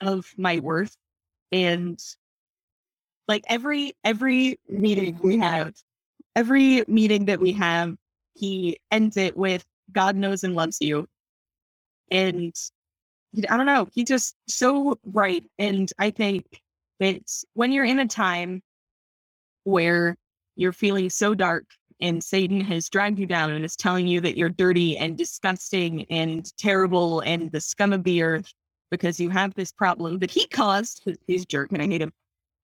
of 0.00 0.26
my 0.36 0.58
worth. 0.60 0.96
And 1.52 1.98
like 3.28 3.44
every 3.48 3.92
every 4.04 4.58
meeting 4.68 5.18
we 5.22 5.38
have, 5.38 5.74
every 6.34 6.84
meeting 6.88 7.26
that 7.26 7.40
we 7.40 7.52
have, 7.52 7.94
he 8.34 8.78
ends 8.90 9.16
it 9.16 9.36
with 9.36 9.64
God 9.92 10.16
knows 10.16 10.44
and 10.44 10.54
loves 10.54 10.78
you. 10.80 11.06
And 12.10 12.54
I 13.48 13.56
don't 13.56 13.66
know, 13.66 13.88
he 13.92 14.04
just 14.04 14.36
so 14.48 14.98
right. 15.04 15.44
And 15.58 15.90
I 15.98 16.10
think 16.10 16.62
it's 17.00 17.44
when 17.54 17.72
you're 17.72 17.84
in 17.84 17.98
a 17.98 18.06
time 18.06 18.62
where 19.64 20.16
you're 20.56 20.72
feeling 20.72 21.10
so 21.10 21.34
dark 21.34 21.64
and 22.00 22.22
Satan 22.22 22.60
has 22.60 22.88
dragged 22.88 23.18
you 23.18 23.26
down 23.26 23.50
and 23.50 23.64
is 23.64 23.76
telling 23.76 24.06
you 24.06 24.20
that 24.20 24.36
you're 24.36 24.48
dirty 24.48 24.96
and 24.96 25.16
disgusting 25.16 26.06
and 26.10 26.44
terrible 26.58 27.20
and 27.20 27.50
the 27.50 27.60
scum 27.60 27.92
of 27.92 28.04
the 28.04 28.22
earth. 28.22 28.52
because 28.90 29.18
you 29.18 29.30
have 29.30 29.52
this 29.54 29.72
problem 29.72 30.20
that 30.20 30.30
he 30.30 30.46
caused. 30.46 31.02
He's 31.26 31.44
jerk 31.46 31.72
and 31.72 31.82
I 31.82 31.86
hate 31.86 32.00
him. 32.00 32.12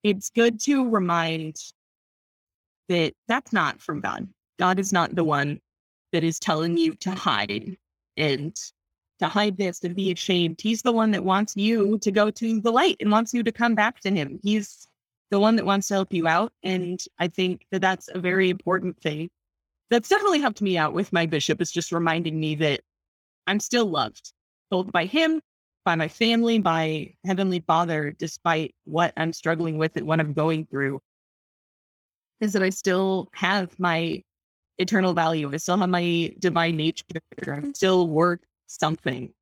It's 0.05 0.31
good 0.31 0.61
to 0.61 0.89
remind 0.89 1.57
that 2.89 3.14
that's 3.27 3.53
not 3.53 3.81
from 3.81 4.01
God. 4.01 4.29
God 4.61 4.78
is 4.78 4.92
not 4.92 5.14
the 5.14 5.24
one 5.24 5.58
that 6.12 6.22
is 6.22 6.38
telling 6.38 6.76
you 6.76 6.94
to 6.96 7.11
hide 7.12 7.78
and 8.18 8.54
to 9.18 9.26
hide 9.26 9.56
this 9.56 9.82
and 9.84 9.96
be 9.96 10.12
ashamed. 10.12 10.61
He's 10.61 10.82
the 10.82 10.92
one 10.92 11.11
that 11.12 11.24
wants 11.24 11.56
you 11.56 11.98
to 11.98 12.11
go 12.11 12.30
to 12.30 12.61
the 12.61 12.70
light 12.70 12.96
and 13.00 13.11
wants 13.11 13.32
you 13.32 13.42
to 13.42 13.52
come 13.52 13.74
back 13.74 14.00
to 14.00 14.11
him. 14.11 14.38
He's 14.42 14.86
the 15.30 15.40
one 15.40 15.56
that 15.56 15.64
wants 15.64 15.88
to 15.88 15.94
help 15.94 16.12
you 16.12 16.28
out. 16.28 16.52
And 16.62 17.02
I 17.18 17.28
think 17.28 17.66
that 17.70 17.80
that's 17.80 18.08
a 18.12 18.20
very 18.20 18.50
important 18.50 19.00
thing. 19.00 19.30
That's 19.88 20.11
definitely 20.11 20.40
helped 20.40 20.61
me 20.61 20.76
out 20.76 20.92
with 20.92 21.11
my 21.12 21.24
bishop, 21.24 21.62
is 21.62 21.72
just 21.72 21.90
reminding 21.90 22.38
me 22.38 22.54
that 22.56 22.82
I'm 23.46 23.61
still 23.61 23.86
loved, 23.86 24.32
both 24.70 24.92
by 24.92 25.06
him, 25.06 25.40
by 25.86 25.94
my 25.94 26.08
family, 26.08 26.58
by 26.58 27.14
Heavenly 27.24 27.61
Father, 27.66 28.14
despite 28.18 28.74
what 28.84 29.14
I'm 29.16 29.32
struggling 29.32 29.78
with 29.78 29.96
and 29.96 30.06
what 30.06 30.20
I'm 30.20 30.34
going 30.34 30.66
through. 30.66 31.00
Is 32.40 32.52
that 32.52 32.62
I 32.62 32.70
still 32.70 33.28
have 33.32 33.78
my 33.78 34.22
eternal 34.81 35.12
value. 35.12 35.53
I 35.53 35.59
still 35.59 35.76
have 35.76 35.89
my 35.89 36.33
divine 36.39 36.76
nature. 36.76 37.05
I'm 37.47 37.74
still 37.74 38.09
worth 38.09 38.41
something. 38.66 39.33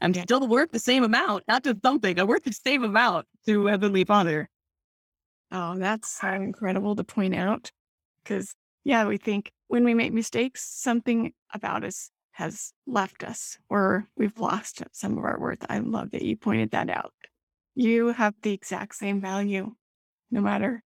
I'm 0.00 0.14
still 0.14 0.46
worth 0.48 0.72
the 0.72 0.78
same 0.78 1.04
amount, 1.04 1.44
not 1.48 1.64
just 1.64 1.82
something. 1.82 2.18
I'm 2.18 2.26
worth 2.26 2.44
the 2.44 2.52
same 2.52 2.82
amount 2.82 3.26
to 3.46 3.66
Heavenly 3.66 4.04
Father. 4.04 4.48
Oh, 5.52 5.78
that's 5.78 6.08
so 6.08 6.28
incredible 6.28 6.96
to 6.96 7.04
point 7.04 7.34
out. 7.34 7.70
Because, 8.22 8.54
yeah, 8.84 9.06
we 9.06 9.16
think 9.16 9.52
when 9.68 9.84
we 9.84 9.94
make 9.94 10.12
mistakes, 10.12 10.68
something 10.68 11.32
about 11.54 11.84
us 11.84 12.10
has 12.32 12.72
left 12.86 13.24
us 13.24 13.56
or 13.70 14.06
we've 14.16 14.38
lost 14.38 14.82
some 14.92 15.16
of 15.16 15.24
our 15.24 15.38
worth. 15.38 15.64
I 15.68 15.78
love 15.78 16.10
that 16.10 16.22
you 16.22 16.36
pointed 16.36 16.72
that 16.72 16.90
out. 16.90 17.12
You 17.74 18.08
have 18.08 18.34
the 18.42 18.52
exact 18.52 18.94
same 18.96 19.20
value, 19.20 19.74
no 20.30 20.40
matter 20.40 20.82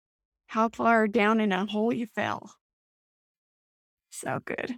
how 0.47 0.69
far 0.69 1.07
down 1.07 1.39
in 1.39 1.51
a 1.51 1.65
hole 1.65 1.93
you 1.93 2.05
fell. 2.05 2.51
So 4.09 4.39
good. 4.43 4.75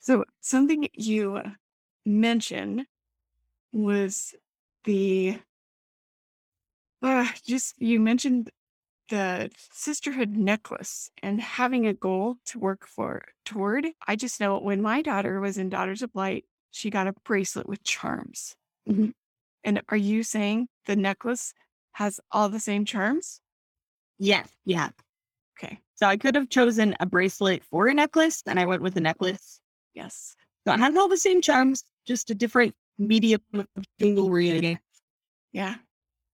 So, 0.00 0.24
something 0.40 0.88
you 0.94 1.42
mentioned 2.06 2.86
was 3.72 4.34
the 4.84 5.40
uh, 7.02 7.28
just 7.44 7.80
you 7.80 8.00
mentioned 8.00 8.50
the 9.10 9.50
sisterhood 9.72 10.36
necklace 10.36 11.10
and 11.22 11.40
having 11.40 11.86
a 11.86 11.94
goal 11.94 12.36
to 12.46 12.58
work 12.58 12.86
for 12.86 13.24
toward. 13.44 13.86
I 14.06 14.16
just 14.16 14.40
know 14.40 14.58
when 14.58 14.82
my 14.82 15.02
daughter 15.02 15.40
was 15.40 15.58
in 15.58 15.68
Daughters 15.70 16.02
of 16.02 16.10
Light, 16.14 16.44
she 16.70 16.90
got 16.90 17.06
a 17.06 17.14
bracelet 17.24 17.68
with 17.68 17.84
charms. 17.84 18.56
Mhm. 18.88 19.14
And 19.64 19.82
are 19.88 19.96
you 19.96 20.22
saying 20.22 20.68
the 20.86 20.96
necklace 20.96 21.54
has 21.92 22.20
all 22.32 22.48
the 22.48 22.60
same 22.60 22.84
charms? 22.84 23.40
Yes. 24.18 24.50
Yeah. 24.64 24.90
Okay. 25.58 25.80
So 25.98 26.06
I 26.06 26.16
could 26.16 26.36
have 26.36 26.48
chosen 26.48 26.94
a 27.00 27.06
bracelet 27.06 27.64
for 27.64 27.88
a 27.88 27.94
necklace, 27.94 28.44
and 28.46 28.60
I 28.60 28.66
went 28.66 28.82
with 28.82 28.96
a 28.96 29.00
necklace. 29.00 29.60
Yes. 29.94 30.36
So 30.64 30.72
it 30.72 30.78
has 30.78 30.96
all 30.96 31.08
the 31.08 31.16
same 31.16 31.42
charms, 31.42 31.82
just 32.06 32.30
a 32.30 32.36
different 32.36 32.72
medium 32.98 33.40
of 33.52 33.66
jewelry. 33.98 34.78
Yeah. 35.52 35.74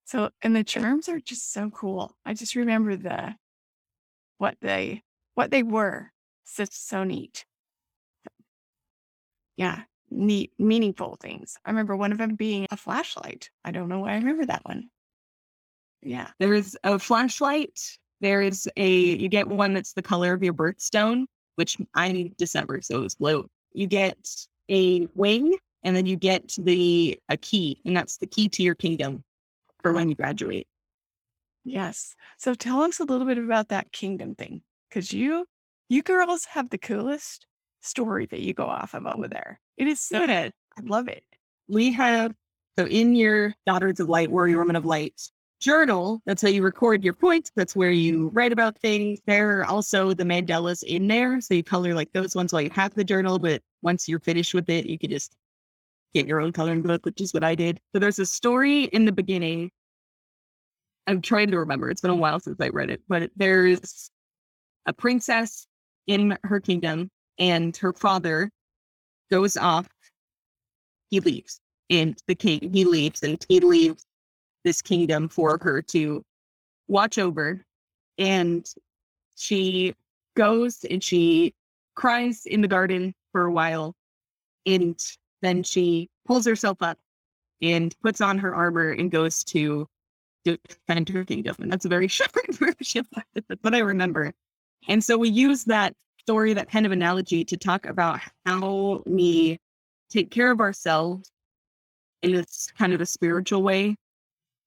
So, 0.05 0.29
and 0.43 0.55
the 0.55 0.65
charms 0.65 1.09
are 1.09 1.19
just 1.19 1.51
so 1.55 1.71
cool. 1.71 2.15
I 2.27 2.35
just 2.35 2.57
remember 2.57 2.95
the 2.95 3.37
what 4.37 4.59
they 4.61 5.03
what 5.35 5.51
they 5.51 5.63
were. 5.63 6.13
Such 6.45 6.73
so 6.73 7.05
neat. 7.05 7.47
Yeah, 9.57 9.85
neat, 10.11 10.53
meaningful 10.59 11.17
things. 11.23 11.57
I 11.65 11.71
remember 11.71 11.97
one 11.97 12.13
of 12.13 12.19
them 12.19 12.35
being 12.35 12.67
a 12.71 12.77
flashlight. 12.77 13.49
I 13.65 13.71
don't 13.71 13.89
know 13.89 14.01
why 14.01 14.13
I 14.13 14.17
remember 14.17 14.45
that 14.45 14.67
one. 14.67 14.91
Yeah. 16.03 16.29
There's 16.39 16.77
a 16.85 16.99
flashlight. 16.99 17.97
There 18.21 18.43
is 18.43 18.69
a 18.77 18.91
you 18.91 19.29
get 19.29 19.49
one 19.49 19.75
that's 19.75 19.93
the 19.93 20.03
color 20.03 20.33
of 20.33 20.43
your 20.43 20.55
birthstone, 20.55 21.27
which 21.57 21.77
I'm 21.95 22.31
December, 22.39 22.81
so 22.83 23.03
it's 23.03 23.17
blue. 23.17 23.49
You 23.73 23.87
get 23.87 24.17
a 24.69 25.07
wing, 25.15 25.57
and 25.83 25.95
then 25.95 26.07
you 26.07 26.17
get 26.17 26.55
the 26.59 27.19
a 27.29 27.37
key, 27.37 27.81
and 27.85 27.97
that's 27.97 28.19
the 28.19 28.27
key 28.27 28.49
to 28.51 28.63
your 28.63 28.75
kingdom 28.75 29.23
for 29.83 29.93
when 29.93 30.09
you 30.09 30.15
graduate. 30.15 30.67
Yes. 31.65 32.15
So 32.39 32.55
tell 32.55 32.83
us 32.83 33.01
a 33.01 33.05
little 33.05 33.27
bit 33.27 33.39
about 33.39 33.69
that 33.69 33.93
kingdom 33.93 34.35
thing. 34.35 34.63
Cause 34.91 35.13
you 35.13 35.47
you 35.89 36.03
girls 36.03 36.45
have 36.47 36.71
the 36.71 36.79
coolest 36.79 37.47
story 37.81 38.27
that 38.27 38.41
you 38.41 38.55
go 38.55 38.65
off 38.65 38.95
of 38.95 39.07
over 39.07 39.29
there. 39.29 39.61
It 39.77 39.89
is 39.89 40.01
so 40.01 40.27
good. 40.27 40.53
I 40.79 40.81
love 40.83 41.09
it. 41.09 41.25
We 41.69 41.93
have 41.93 42.33
so 42.79 42.87
in 42.87 43.15
your 43.15 43.55
Daughters 43.67 44.01
of 44.01 44.09
Light, 44.09 44.31
Warrior 44.31 44.59
Woman 44.59 44.77
of 44.77 44.85
Light 44.85 45.21
journal, 45.65 46.21
that's 46.27 46.43
how 46.43 46.49
you 46.49 46.63
record 46.63 47.03
your 47.03 47.15
points. 47.15 47.51
That's 47.57 47.75
where 47.75 47.91
you 47.91 48.29
write 48.35 48.53
about 48.53 48.79
things. 48.79 49.21
There 49.27 49.61
are 49.61 49.65
also 49.65 50.13
the 50.13 50.23
mandalas 50.23 50.83
in 50.83 51.09
there. 51.09 51.41
So 51.41 51.55
you 51.55 51.65
color 51.65 51.95
like 51.95 52.13
those 52.13 52.37
ones 52.37 52.53
while 52.53 52.61
you 52.61 52.71
have 52.71 52.95
the 52.95 53.03
journal, 53.03 53.39
but 53.39 53.63
once 53.81 54.07
you're 54.07 54.21
finished 54.21 54.53
with 54.53 54.69
it, 54.69 54.85
you 54.85 54.99
can 54.99 55.09
just 55.09 55.35
get 56.13 56.27
your 56.27 56.41
own 56.41 56.53
coloring 56.53 56.83
book, 56.83 57.07
which 57.07 57.21
is 57.23 57.33
what 57.33 57.43
I 57.43 57.55
did. 57.55 57.81
So 57.93 57.99
there's 57.99 58.19
a 58.19 58.27
story 58.27 58.85
in 58.85 59.07
the 59.07 59.13
beginning. 59.13 59.71
I'm 61.07 61.23
trying 61.23 61.51
to 61.51 61.59
remember. 61.59 61.89
It's 61.89 62.03
been 62.03 62.11
a 62.11 62.15
while 62.15 62.41
since 62.41 62.61
I 62.61 62.69
read 62.69 62.91
it, 62.91 63.01
but 63.09 63.31
there's 63.35 64.11
a 64.85 64.93
princess 64.93 65.67
in 66.07 66.37
her 66.45 66.61
kingdom, 66.61 67.11
and 67.39 67.75
her 67.79 67.95
father 67.95 68.51
goes 69.31 69.57
off. 69.57 69.89
He 71.09 71.21
leaves, 71.21 71.59
and 71.89 72.17
the 72.27 72.35
king 72.35 72.71
he 72.73 72.85
leaves, 72.85 73.23
and 73.23 73.43
he 73.49 73.61
leaves 73.61 74.05
this 74.65 74.83
kingdom 74.83 75.29
for 75.29 75.59
her 75.63 75.83
to 75.83 76.23
watch 76.89 77.19
over. 77.19 77.65
And 78.19 78.67
she 79.37 79.95
goes 80.37 80.85
and 80.91 81.03
she 81.03 81.55
cries 81.95 82.47
in 82.47 82.61
the 82.61 82.69
garden 82.69 83.15
for 83.33 83.45
a 83.45 83.53
while. 83.53 83.95
And 84.67 84.99
then 85.43 85.63
she 85.63 86.09
pulls 86.27 86.47
herself 86.47 86.79
up 86.81 86.99
and 87.61 87.95
puts 88.03 88.21
on 88.21 88.39
her 88.39 88.55
armor 88.55 88.91
and 88.91 89.11
goes 89.11 89.45
to 89.45 89.87
defend 90.45 91.09
her 91.09 91.25
kingdom. 91.25 91.57
And 91.61 91.71
that's 91.71 91.85
a 91.85 91.89
very 91.89 92.09
short 92.09 92.33
version. 92.55 93.07
What 93.61 93.75
I 93.75 93.79
remember. 93.79 94.33
And 94.89 95.03
so 95.03 95.17
we 95.17 95.31
use 95.31 95.65
that 95.65 95.95
story, 96.21 96.55
that 96.55 96.71
kind 96.71 96.87
of 96.87 96.93
analogy, 96.93 97.45
to 97.45 97.57
talk 97.57 97.87
about 97.87 98.21
how 98.45 99.03
we 99.07 99.59
take 100.11 100.31
care 100.31 100.51
of 100.51 100.61
ourselves 100.61 101.31
in 102.23 102.33
this 102.33 102.69
kind 102.79 102.93
of 102.93 103.01
a 103.01 103.07
spiritual 103.07 103.63
way 103.63 103.97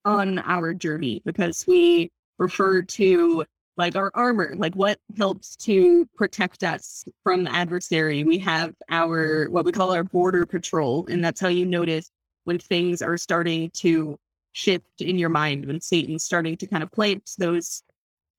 on 0.07 0.39
our 0.39 0.73
journey 0.73 1.21
because 1.25 1.65
we 1.67 2.09
refer 2.39 2.81
to 2.81 3.45
like 3.75 3.95
our 3.95 4.09
armor, 4.15 4.55
like 4.55 4.73
what 4.73 4.99
helps 5.17 5.55
to 5.57 6.07
protect 6.15 6.63
us 6.63 7.05
from 7.23 7.43
the 7.43 7.53
adversary. 7.53 8.23
We 8.23 8.39
have 8.39 8.73
our 8.89 9.47
what 9.49 9.65
we 9.65 9.71
call 9.71 9.93
our 9.93 10.03
border 10.03 10.45
patrol, 10.45 11.05
and 11.09 11.23
that's 11.23 11.39
how 11.39 11.49
you 11.49 11.65
notice 11.65 12.09
when 12.45 12.57
things 12.57 13.01
are 13.01 13.17
starting 13.17 13.69
to 13.71 14.17
shift 14.53 15.01
in 15.01 15.17
your 15.19 15.29
mind, 15.29 15.65
when 15.65 15.79
Satan's 15.79 16.23
starting 16.23 16.57
to 16.57 16.65
kind 16.65 16.81
of 16.81 16.91
plant 16.91 17.29
those 17.37 17.83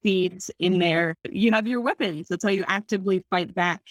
seeds 0.02 0.50
in 0.58 0.78
there. 0.78 1.14
You 1.30 1.52
have 1.52 1.68
your 1.68 1.80
weapons. 1.80 2.28
That's 2.28 2.42
how 2.42 2.50
you 2.50 2.64
actively 2.66 3.24
fight 3.30 3.54
back 3.54 3.82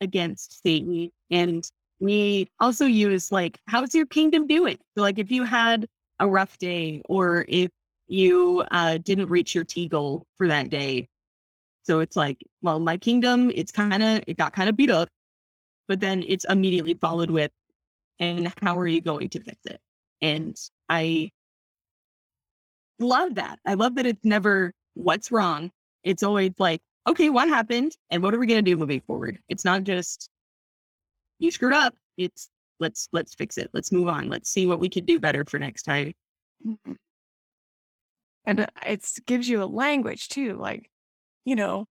against 0.00 0.62
Satan. 0.62 1.10
And 1.30 1.70
we 2.00 2.50
also 2.58 2.86
use 2.86 3.30
like, 3.30 3.60
how's 3.68 3.94
your 3.94 4.06
kingdom 4.06 4.46
doing? 4.46 4.78
So 4.96 5.02
like 5.02 5.18
if 5.18 5.30
you 5.30 5.44
had 5.44 5.86
a 6.22 6.26
rough 6.26 6.56
day 6.58 7.02
or 7.06 7.44
if 7.48 7.68
you 8.06 8.64
uh, 8.70 8.98
didn't 8.98 9.28
reach 9.28 9.54
your 9.54 9.64
T 9.64 9.88
goal 9.88 10.24
for 10.38 10.46
that 10.46 10.70
day. 10.70 11.08
So 11.82 11.98
it's 11.98 12.14
like, 12.14 12.38
well, 12.62 12.78
my 12.78 12.96
kingdom, 12.96 13.50
it's 13.52 13.72
kind 13.72 14.02
of, 14.02 14.22
it 14.28 14.38
got 14.38 14.52
kind 14.52 14.68
of 14.68 14.76
beat 14.76 14.90
up, 14.90 15.08
but 15.88 15.98
then 15.98 16.22
it's 16.26 16.46
immediately 16.48 16.94
followed 16.94 17.30
with, 17.30 17.50
and 18.20 18.52
how 18.62 18.78
are 18.78 18.86
you 18.86 19.00
going 19.00 19.28
to 19.30 19.40
fix 19.40 19.58
it? 19.66 19.80
And 20.20 20.56
I 20.88 21.32
love 23.00 23.34
that. 23.34 23.58
I 23.66 23.74
love 23.74 23.96
that 23.96 24.06
it's 24.06 24.24
never 24.24 24.72
what's 24.94 25.32
wrong. 25.32 25.72
It's 26.04 26.22
always 26.22 26.52
like, 26.58 26.80
okay, 27.08 27.30
what 27.30 27.48
happened? 27.48 27.96
And 28.10 28.22
what 28.22 28.32
are 28.32 28.38
we 28.38 28.46
going 28.46 28.64
to 28.64 28.70
do 28.70 28.76
moving 28.76 29.00
forward? 29.00 29.40
It's 29.48 29.64
not 29.64 29.82
just 29.82 30.30
you 31.40 31.50
screwed 31.50 31.72
up. 31.72 31.96
It's 32.16 32.48
let's, 32.82 33.08
let's 33.12 33.34
fix 33.34 33.56
it. 33.56 33.70
Let's 33.72 33.92
move 33.92 34.08
on. 34.08 34.28
Let's 34.28 34.50
see 34.50 34.66
what 34.66 34.80
we 34.80 34.90
could 34.90 35.06
do 35.06 35.18
better 35.18 35.44
for 35.46 35.58
next 35.58 35.84
time. 35.84 36.12
Mhm. 36.66 36.96
And 38.44 38.60
uh, 38.60 38.66
it 38.84 39.08
gives 39.26 39.48
you 39.48 39.62
a 39.62 39.66
language 39.66 40.28
too. 40.28 40.58
Like, 40.58 40.90
you 41.44 41.56
know, 41.56 41.86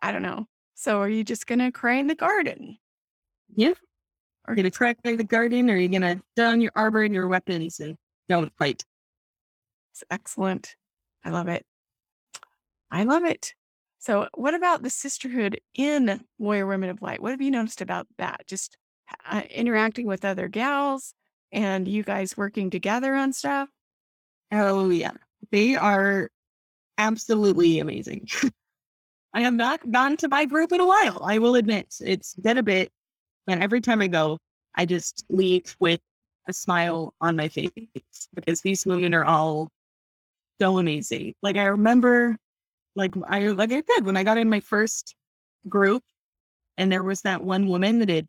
I 0.00 0.12
don't 0.12 0.22
know. 0.22 0.46
So 0.74 1.00
are 1.00 1.08
you 1.08 1.24
just 1.24 1.46
going 1.46 1.58
to 1.58 1.72
cry 1.72 1.94
in 1.94 2.06
the 2.06 2.14
garden? 2.14 2.76
Yeah. 3.54 3.72
Are 4.44 4.52
you 4.52 4.62
going 4.62 4.70
to 4.70 4.76
crack 4.76 4.98
the 5.02 5.16
garden 5.24 5.70
or 5.70 5.74
are 5.74 5.76
you 5.76 5.88
going 5.88 6.02
to 6.02 6.20
don 6.36 6.60
your 6.60 6.72
armor 6.76 7.02
and 7.02 7.14
your 7.14 7.26
weapons 7.26 7.80
and 7.80 7.96
don't 8.28 8.52
fight? 8.58 8.84
It's 9.92 10.04
excellent. 10.10 10.76
I 11.24 11.30
love 11.30 11.48
it. 11.48 11.64
I 12.90 13.04
love 13.04 13.24
it. 13.24 13.54
So, 13.98 14.28
what 14.34 14.54
about 14.54 14.82
the 14.82 14.90
sisterhood 14.90 15.60
in 15.74 16.22
Warrior 16.38 16.66
Women 16.66 16.90
of 16.90 17.02
Light? 17.02 17.20
What 17.20 17.32
have 17.32 17.40
you 17.40 17.50
noticed 17.50 17.80
about 17.80 18.06
that? 18.18 18.46
Just 18.46 18.76
uh, 19.30 19.42
interacting 19.50 20.06
with 20.06 20.24
other 20.24 20.48
gals 20.48 21.14
and 21.52 21.86
you 21.88 22.02
guys 22.02 22.36
working 22.36 22.70
together 22.70 23.14
on 23.14 23.32
stuff? 23.32 23.68
Oh 24.52 24.90
yeah. 24.90 25.12
They 25.50 25.76
are 25.76 26.30
absolutely 26.98 27.78
amazing. 27.78 28.28
I 29.34 29.40
have 29.42 29.54
not 29.54 29.90
gone 29.90 30.16
to 30.18 30.28
my 30.28 30.46
group 30.46 30.72
in 30.72 30.80
a 30.80 30.86
while. 30.86 31.22
I 31.22 31.38
will 31.38 31.56
admit 31.56 31.94
it's 32.00 32.34
been 32.34 32.58
a 32.58 32.62
bit, 32.62 32.90
and 33.46 33.62
every 33.62 33.80
time 33.80 34.00
I 34.00 34.06
go, 34.06 34.38
I 34.74 34.86
just 34.86 35.26
leave 35.28 35.76
with 35.78 36.00
a 36.48 36.52
smile 36.52 37.12
on 37.20 37.36
my 37.36 37.48
face 37.48 37.70
because 38.34 38.60
these 38.62 38.86
women 38.86 39.14
are 39.14 39.24
all 39.24 39.70
so 40.60 40.78
amazing. 40.78 41.34
Like 41.42 41.56
I 41.56 41.64
remember, 41.64 42.36
like 42.94 43.14
I 43.28 43.48
like 43.48 43.72
I 43.72 43.82
said 43.94 44.06
when 44.06 44.16
I 44.16 44.24
got 44.24 44.38
in 44.38 44.48
my 44.48 44.60
first 44.60 45.14
group, 45.68 46.02
and 46.78 46.90
there 46.90 47.02
was 47.02 47.22
that 47.22 47.44
one 47.44 47.66
woman 47.66 47.98
that 47.98 48.08
had 48.08 48.28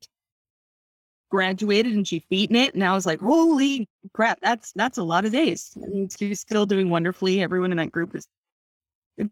graduated 1.30 1.94
and 1.94 2.08
she'd 2.08 2.24
beaten 2.30 2.56
it, 2.56 2.74
and 2.74 2.84
I 2.84 2.94
was 2.94 3.06
like, 3.06 3.20
holy 3.20 3.88
crap, 4.14 4.40
that's 4.42 4.72
that's 4.76 4.98
a 4.98 5.04
lot 5.04 5.26
of 5.26 5.32
days. 5.32 5.78
She's 6.18 6.40
still 6.40 6.66
doing 6.66 6.90
wonderfully. 6.90 7.42
Everyone 7.42 7.72
in 7.72 7.78
that 7.78 7.92
group 7.92 8.16
is 8.16 8.28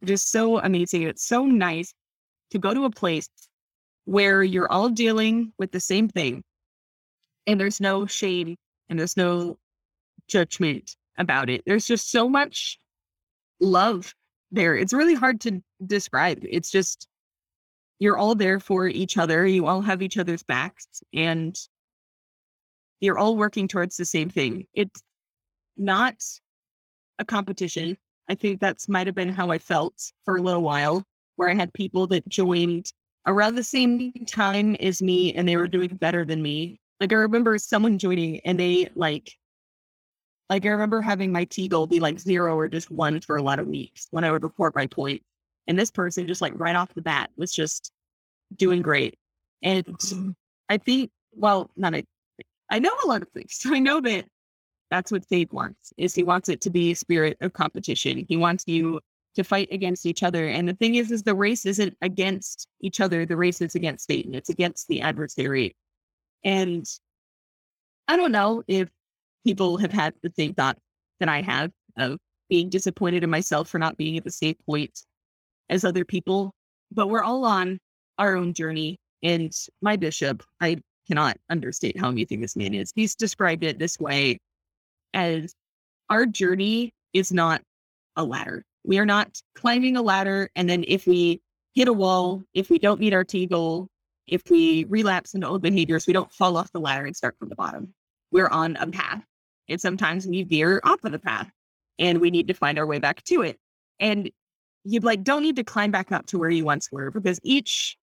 just 0.04 0.32
so 0.32 0.60
amazing. 0.60 1.04
It's 1.04 1.26
so 1.26 1.46
nice 1.46 1.94
to 2.52 2.60
go 2.60 2.74
to 2.74 2.86
a 2.86 2.90
place 2.90 3.30
where 4.06 4.44
you're 4.44 4.72
all 4.72 4.90
dealing 4.90 5.54
with 5.58 5.72
the 5.72 5.80
same 5.80 6.08
thing, 6.08 6.44
and 7.48 7.60
there's 7.60 7.82
no 7.82 8.06
shame 8.06 8.56
and 8.90 9.00
there's 9.00 9.18
no 9.18 9.58
judgment 10.28 10.96
about 11.18 11.50
it. 11.50 11.62
There's 11.66 11.88
just 11.88 12.12
so 12.12 12.30
much 12.30 12.78
love 13.60 14.14
there. 14.52 14.76
It's 14.76 14.94
really 14.94 15.16
hard 15.16 15.42
to 15.42 15.62
describe. 15.86 16.40
It's 16.44 16.72
just 16.72 17.08
you're 18.00 18.18
all 18.18 18.36
there 18.36 18.60
for 18.60 18.88
each 18.88 19.18
other. 19.18 19.46
You 19.46 19.68
all 19.68 19.82
have 19.82 20.02
each 20.02 20.18
other's 20.18 20.44
backs 20.44 20.86
and 21.14 21.58
you're 23.06 23.18
all 23.18 23.38
working 23.38 23.68
towards 23.68 23.98
the 23.98 24.06
same 24.06 24.30
thing. 24.30 24.66
It's 24.74 25.02
not 25.78 26.16
a 27.20 27.26
competition. 27.26 27.98
I 28.30 28.36
think 28.36 28.60
that's 28.60 28.90
might 28.90 29.08
have 29.08 29.16
been 29.16 29.30
how 29.30 29.52
I 29.52 29.60
felt 29.60 30.12
for 30.26 30.38
a 30.38 30.42
little 30.42 30.64
while, 30.64 31.04
where 31.36 31.50
I 31.50 31.54
had 31.54 31.74
people 31.74 32.08
that 32.08 32.28
joined 32.28 32.92
around 33.28 33.56
the 33.56 33.64
same 33.64 34.12
time 34.28 34.76
as 34.76 35.02
me 35.02 35.34
and 35.34 35.48
they 35.48 35.58
were 35.58 35.68
doing 35.68 35.96
better 35.96 36.26
than 36.26 36.42
me. 36.42 36.80
Like 37.00 37.12
I 37.14 37.18
remember 37.18 37.58
someone 37.58 37.98
joining 37.98 38.40
and 38.42 38.60
they 38.60 38.90
like 38.96 39.32
like 40.50 40.66
I 40.66 40.70
remember 40.70 41.02
having 41.02 41.32
my 41.32 41.46
T 41.46 41.68
goal 41.68 41.88
be 41.88 42.00
like 42.00 42.20
zero 42.20 42.56
or 42.56 42.68
just 42.68 42.92
one 42.92 43.20
for 43.22 43.38
a 43.38 43.42
lot 43.42 43.60
of 43.60 43.68
weeks 43.68 44.08
when 44.12 44.24
I 44.24 44.32
would 44.32 44.44
report 44.44 44.76
my 44.76 44.88
point. 44.88 45.22
And 45.68 45.78
this 45.78 45.90
person 45.90 46.28
just 46.28 46.42
like 46.42 46.54
right 46.56 46.76
off 46.76 46.94
the 46.94 47.02
bat 47.02 47.32
was 47.36 47.52
just 47.52 47.92
doing 48.56 48.82
great. 48.82 49.18
And 49.64 49.86
mm-hmm. 49.86 50.32
I 50.70 50.78
think, 50.78 51.10
well, 51.34 51.72
not 51.76 51.96
I, 51.96 52.04
I 52.70 52.80
know 52.80 52.92
a 53.04 53.08
lot 53.08 53.22
of 53.22 53.30
things. 53.30 53.58
So 53.60 53.74
I 53.74 53.80
know 53.80 54.02
that 54.02 54.26
that's 54.92 55.12
what 55.12 55.26
Fate 55.26 55.52
wants 55.52 55.94
is 55.98 56.14
he 56.14 56.24
wants 56.24 56.50
it 56.50 56.62
to 56.62 56.70
be 56.70 56.92
a 56.92 56.96
spirit 56.96 57.38
of 57.42 57.54
competition. 57.54 58.26
He 58.28 58.38
wants 58.38 58.64
you 58.68 59.00
to 59.36 59.44
fight 59.44 59.68
against 59.72 60.06
each 60.06 60.24
other. 60.24 60.48
And 60.48 60.68
the 60.68 60.74
thing 60.74 60.96
is, 60.96 61.12
is 61.12 61.24
the 61.24 61.36
race 61.36 61.66
isn't 61.66 61.96
against 62.02 62.68
each 62.82 63.02
other. 63.02 63.26
The 63.26 63.36
race 63.36 63.62
is 63.62 63.76
against 63.76 64.08
Satan. 64.08 64.34
It's 64.34 64.50
against 64.50 64.88
the 64.88 65.02
adversary. 65.02 65.76
And 66.44 66.86
I 68.08 68.16
don't 68.16 68.32
know 68.32 68.64
if 68.68 68.90
people 69.46 69.78
have 69.78 69.92
had 69.92 70.14
the 70.24 70.32
same 70.38 70.54
thought 70.54 70.78
that 71.20 71.30
I 71.30 71.42
have 71.42 71.72
of 71.98 72.18
being 72.50 72.70
disappointed 72.70 73.24
in 73.24 73.30
myself 73.30 73.68
for 73.68 73.80
not 73.80 73.98
being 73.98 74.18
at 74.18 74.24
the 74.24 74.32
same 74.32 74.56
point 74.66 75.02
as 75.70 75.84
other 75.84 76.06
people. 76.06 76.54
But 76.92 77.08
we're 77.08 77.24
all 77.24 77.46
on 77.46 77.80
our 78.18 78.36
own 78.36 78.54
journey. 78.54 79.00
And 79.24 79.52
my 79.82 79.96
bishop, 79.96 80.44
I 80.62 80.78
cannot 81.08 81.38
understate 81.50 82.00
how 82.00 82.10
amazing 82.10 82.42
this 82.42 82.56
man 82.56 82.74
is. 82.74 82.92
He's 82.96 83.16
described 83.16 83.64
it 83.64 83.80
this 83.80 84.00
way 84.00 84.40
as 85.14 85.54
our 86.10 86.26
journey 86.26 86.94
is 87.14 87.32
not 87.32 87.62
a 88.16 88.24
ladder. 88.24 88.64
We 88.84 89.00
are 89.00 89.06
not 89.06 89.42
climbing 89.56 89.98
a 89.98 90.02
ladder. 90.02 90.50
And 90.56 90.70
then 90.70 90.84
if 90.88 91.08
we 91.08 91.42
hit 91.74 91.88
a 91.88 91.94
wall, 91.94 92.44
if 92.54 92.70
we 92.70 92.80
don't 92.80 93.00
meet 93.00 93.14
our 93.14 93.24
T 93.24 93.46
goal, 93.46 93.88
if 94.28 94.44
we 94.50 94.86
relapse 94.86 95.34
into 95.34 95.48
old 95.48 95.62
behaviors, 95.62 96.08
we 96.08 96.14
don't 96.14 96.32
fall 96.32 96.58
off 96.58 96.72
the 96.72 96.80
ladder 96.80 97.06
and 97.06 97.16
start 97.16 97.36
from 97.38 97.50
the 97.50 97.56
bottom. 97.56 97.94
We're 98.32 98.48
on 98.48 98.76
a 98.78 98.88
path. 98.88 99.24
And 99.70 99.82
sometimes 99.82 100.28
we 100.28 100.44
veer 100.44 100.80
off 100.84 101.04
of 101.04 101.12
the 101.12 101.20
path 101.20 101.50
and 101.98 102.20
we 102.20 102.30
need 102.30 102.48
to 102.48 102.54
find 102.54 102.78
our 102.78 102.86
way 102.86 103.00
back 103.00 103.24
to 103.26 103.42
it. 103.42 103.58
And 104.00 104.30
you 104.84 105.00
like 105.00 105.24
don't 105.24 105.42
need 105.42 105.56
to 105.56 105.64
climb 105.64 105.92
back 105.92 106.12
up 106.12 106.28
to 106.28 106.38
where 106.38 106.50
you 106.50 106.66
once 106.66 106.92
were 106.92 107.10
because 107.10 107.40
each 107.44 107.98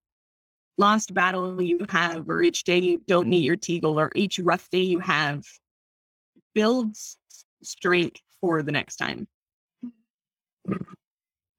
lost 0.79 1.15
battle 1.15 1.61
you 1.61 1.85
have 1.89 2.29
or 2.29 2.43
each 2.43 2.65
day 2.65 2.79
you 2.79 3.03
don't 3.07 3.29
meet 3.29 3.45
your 3.45 3.57
T 3.57 3.81
goal 3.81 4.01
or 4.01 4.11
each 4.15 4.39
rough 4.39 4.69
day 4.71 4.81
you 4.81 4.99
have 5.01 5.45
builds 6.55 7.17
strength 7.63 8.21
for 8.41 8.63
the 8.63 8.73
next 8.73 8.97
time. 8.97 9.27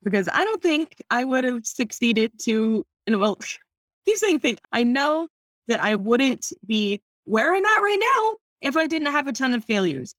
Because 0.04 0.28
I 0.32 0.44
don't 0.44 0.62
think 0.62 0.96
I 1.10 1.24
would 1.24 1.44
have 1.44 1.66
succeeded 1.66 2.32
to, 2.44 2.86
and 3.08 3.20
well, 3.20 3.38
keep 4.06 4.18
saying 4.18 4.40
things. 4.40 4.60
I 4.72 4.84
know 4.84 5.28
that 5.68 5.82
I 5.82 5.96
wouldn't 5.96 6.52
be 6.66 7.02
where 7.26 7.56
I'm 7.56 7.66
at 7.66 7.80
right 7.80 8.00
now 8.00 8.38
if 8.62 8.76
I 8.76 8.88
didn't 8.88 9.12
have 9.12 9.28
a 9.28 9.34
ton 9.34 9.54
of 9.54 9.64
failures. 9.64 10.14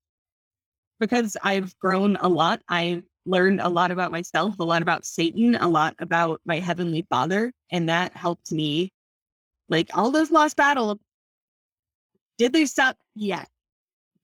Because 0.99 1.35
I've 1.43 1.77
grown 1.77 2.15
a 2.15 2.29
lot. 2.29 2.61
I've 2.69 3.03
learned 3.25 3.61
a 3.61 3.69
lot 3.69 3.91
about 3.91 4.11
myself, 4.11 4.59
a 4.59 4.63
lot 4.63 4.81
about 4.81 5.05
Satan, 5.05 5.55
a 5.55 5.67
lot 5.67 5.95
about 5.99 6.41
my 6.45 6.59
heavenly 6.59 7.05
father. 7.09 7.51
And 7.71 7.89
that 7.89 8.15
helped 8.15 8.51
me. 8.51 8.91
Like 9.67 9.89
all 9.93 10.11
those 10.11 10.29
lost 10.29 10.55
battles, 10.55 10.97
did 12.37 12.53
they 12.53 12.65
stop? 12.65 12.97
Yes. 13.15 13.47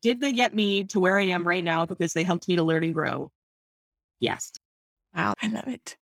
Did 0.02 0.20
they 0.20 0.34
get 0.34 0.54
me 0.54 0.84
to 0.86 1.00
where 1.00 1.18
I 1.18 1.26
am 1.26 1.48
right 1.48 1.64
now 1.64 1.86
because 1.86 2.14
they 2.14 2.24
helped 2.24 2.48
me 2.48 2.56
to 2.56 2.64
learn 2.64 2.84
and 2.84 2.94
grow? 2.94 3.32
Yes. 4.20 4.52
Wow, 5.16 5.34
I 5.42 5.48
love 5.48 5.68
it. 5.68 5.98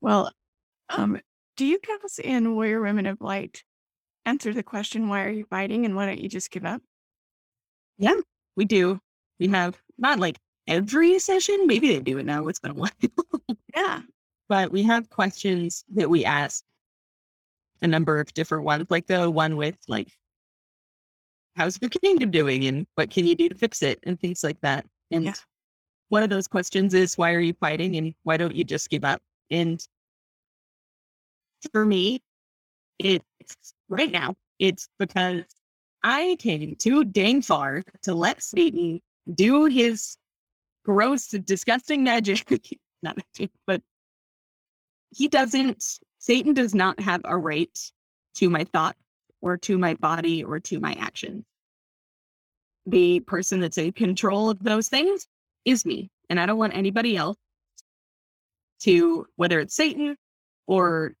Well, 0.00 0.30
um, 0.88 1.20
do 1.56 1.66
you 1.66 1.78
guys 1.78 2.18
in 2.22 2.54
Warrior 2.54 2.80
Women 2.80 3.06
of 3.06 3.20
Light 3.20 3.62
answer 4.24 4.52
the 4.52 4.62
question, 4.62 5.08
why 5.08 5.24
are 5.24 5.30
you 5.30 5.44
fighting 5.44 5.84
and 5.84 5.96
why 5.96 6.06
don't 6.06 6.20
you 6.20 6.28
just 6.28 6.50
give 6.50 6.64
up? 6.64 6.82
Yeah, 7.98 8.14
we 8.56 8.64
do. 8.64 9.00
We 9.38 9.48
have 9.48 9.78
not 9.98 10.18
like 10.18 10.38
every 10.66 11.18
session. 11.18 11.66
Maybe 11.66 11.88
they 11.88 12.00
do 12.00 12.18
it 12.18 12.26
now. 12.26 12.46
It's 12.48 12.58
been 12.60 12.72
a 12.72 12.74
while. 12.74 12.90
Yeah. 13.76 14.00
but 14.48 14.72
we 14.72 14.82
have 14.84 15.10
questions 15.10 15.84
that 15.94 16.08
we 16.08 16.24
ask 16.24 16.64
a 17.82 17.86
number 17.86 18.18
of 18.20 18.32
different 18.32 18.64
ones, 18.64 18.86
like 18.88 19.06
the 19.06 19.30
one 19.30 19.56
with 19.58 19.76
like, 19.86 20.08
how's 21.56 21.78
your 21.82 21.90
kingdom 21.90 22.30
doing 22.30 22.64
and 22.64 22.86
what 22.94 23.10
can 23.10 23.26
you 23.26 23.34
do 23.34 23.50
to 23.50 23.54
fix 23.54 23.82
it 23.82 23.98
and 24.04 24.18
things 24.18 24.42
like 24.42 24.58
that. 24.62 24.86
And 25.10 25.24
Yeah. 25.24 25.34
one 26.08 26.22
of 26.22 26.30
those 26.30 26.48
questions 26.48 26.94
is, 26.94 27.18
why 27.18 27.32
are 27.34 27.40
you 27.40 27.52
fighting 27.60 27.96
and 27.96 28.14
why 28.22 28.38
don't 28.38 28.54
you 28.54 28.64
just 28.64 28.88
give 28.88 29.04
up? 29.04 29.20
And 29.50 29.78
for 31.70 31.84
me, 31.84 32.22
it's 32.98 33.24
right 33.90 34.10
now, 34.10 34.34
it's 34.58 34.88
because 34.98 35.42
I 36.02 36.36
came 36.38 36.76
too 36.76 37.04
dang 37.04 37.42
far 37.42 37.82
to 38.04 38.14
let 38.14 38.42
Satan 38.42 39.02
do 39.34 39.66
his 39.66 40.16
gross, 40.86 41.26
disgusting 41.26 42.04
magic. 42.04 42.48
Not 43.02 43.16
magic, 43.16 43.50
but 43.66 43.82
he 45.10 45.26
doesn't, 45.28 45.84
Satan 46.18 46.54
does 46.54 46.74
not 46.74 46.98
have 47.00 47.20
a 47.24 47.36
right 47.36 47.76
to 48.36 48.48
my 48.48 48.64
thought 48.64 48.96
or 49.40 49.56
to 49.58 49.78
my 49.78 49.94
body 49.94 50.44
or 50.44 50.60
to 50.60 50.80
my 50.80 50.92
actions. 50.94 51.44
The 52.86 53.20
person 53.20 53.60
that's 53.60 53.78
in 53.78 53.92
control 53.92 54.48
of 54.48 54.62
those 54.62 54.88
things 54.88 55.26
is 55.64 55.84
me. 55.84 56.10
And 56.30 56.40
I 56.40 56.46
don't 56.46 56.58
want 56.58 56.74
anybody 56.74 57.16
else 57.16 57.36
to, 58.80 59.26
whether 59.36 59.60
it's 59.60 59.74
Satan 59.74 60.16
or, 60.66 61.14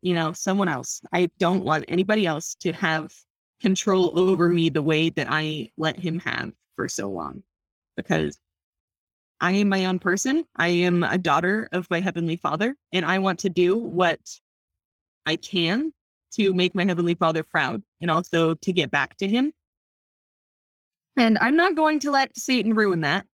you 0.00 0.14
know, 0.14 0.32
someone 0.32 0.68
else, 0.68 1.00
I 1.12 1.30
don't 1.38 1.64
want 1.64 1.84
anybody 1.88 2.26
else 2.26 2.56
to 2.60 2.72
have 2.72 3.12
control 3.60 4.18
over 4.18 4.48
me 4.48 4.68
the 4.70 4.82
way 4.82 5.10
that 5.10 5.28
I 5.30 5.70
let 5.76 5.98
him 5.98 6.18
have 6.20 6.52
for 6.76 6.88
so 6.88 7.10
long. 7.10 7.42
Because 7.96 8.38
I 9.42 9.52
am 9.52 9.68
my 9.68 9.86
own 9.86 9.98
person. 9.98 10.44
I 10.54 10.68
am 10.68 11.02
a 11.02 11.18
daughter 11.18 11.68
of 11.72 11.90
my 11.90 11.98
Heavenly 11.98 12.36
Father, 12.36 12.76
and 12.92 13.04
I 13.04 13.18
want 13.18 13.40
to 13.40 13.50
do 13.50 13.76
what 13.76 14.20
I 15.26 15.34
can 15.34 15.92
to 16.34 16.54
make 16.54 16.76
my 16.76 16.84
Heavenly 16.84 17.16
Father 17.16 17.42
proud 17.42 17.82
and 18.00 18.08
also 18.08 18.54
to 18.54 18.72
get 18.72 18.92
back 18.92 19.16
to 19.16 19.26
Him. 19.26 19.52
And 21.16 21.38
I'm 21.38 21.56
not 21.56 21.74
going 21.74 21.98
to 22.00 22.12
let 22.12 22.38
Satan 22.38 22.72
ruin 22.72 23.00
that. 23.00 23.26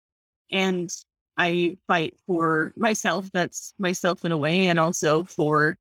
And 0.50 0.90
I 1.36 1.76
fight 1.86 2.14
for 2.26 2.72
myself. 2.74 3.30
That's 3.34 3.74
myself 3.78 4.24
in 4.24 4.32
a 4.32 4.38
way, 4.38 4.68
and 4.68 4.78
also 4.78 5.24
for 5.24 5.76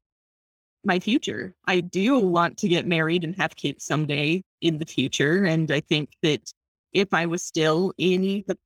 my 0.84 1.00
future. 1.00 1.56
I 1.66 1.80
do 1.80 2.20
want 2.20 2.58
to 2.58 2.68
get 2.68 2.86
married 2.86 3.24
and 3.24 3.34
have 3.38 3.56
kids 3.56 3.86
someday 3.86 4.44
in 4.62 4.78
the 4.78 4.86
future. 4.86 5.46
And 5.46 5.72
I 5.72 5.80
think 5.80 6.10
that 6.22 6.52
if 6.92 7.14
I 7.14 7.28
was 7.28 7.44
still 7.44 7.94
in 7.98 8.44
the 8.46 8.58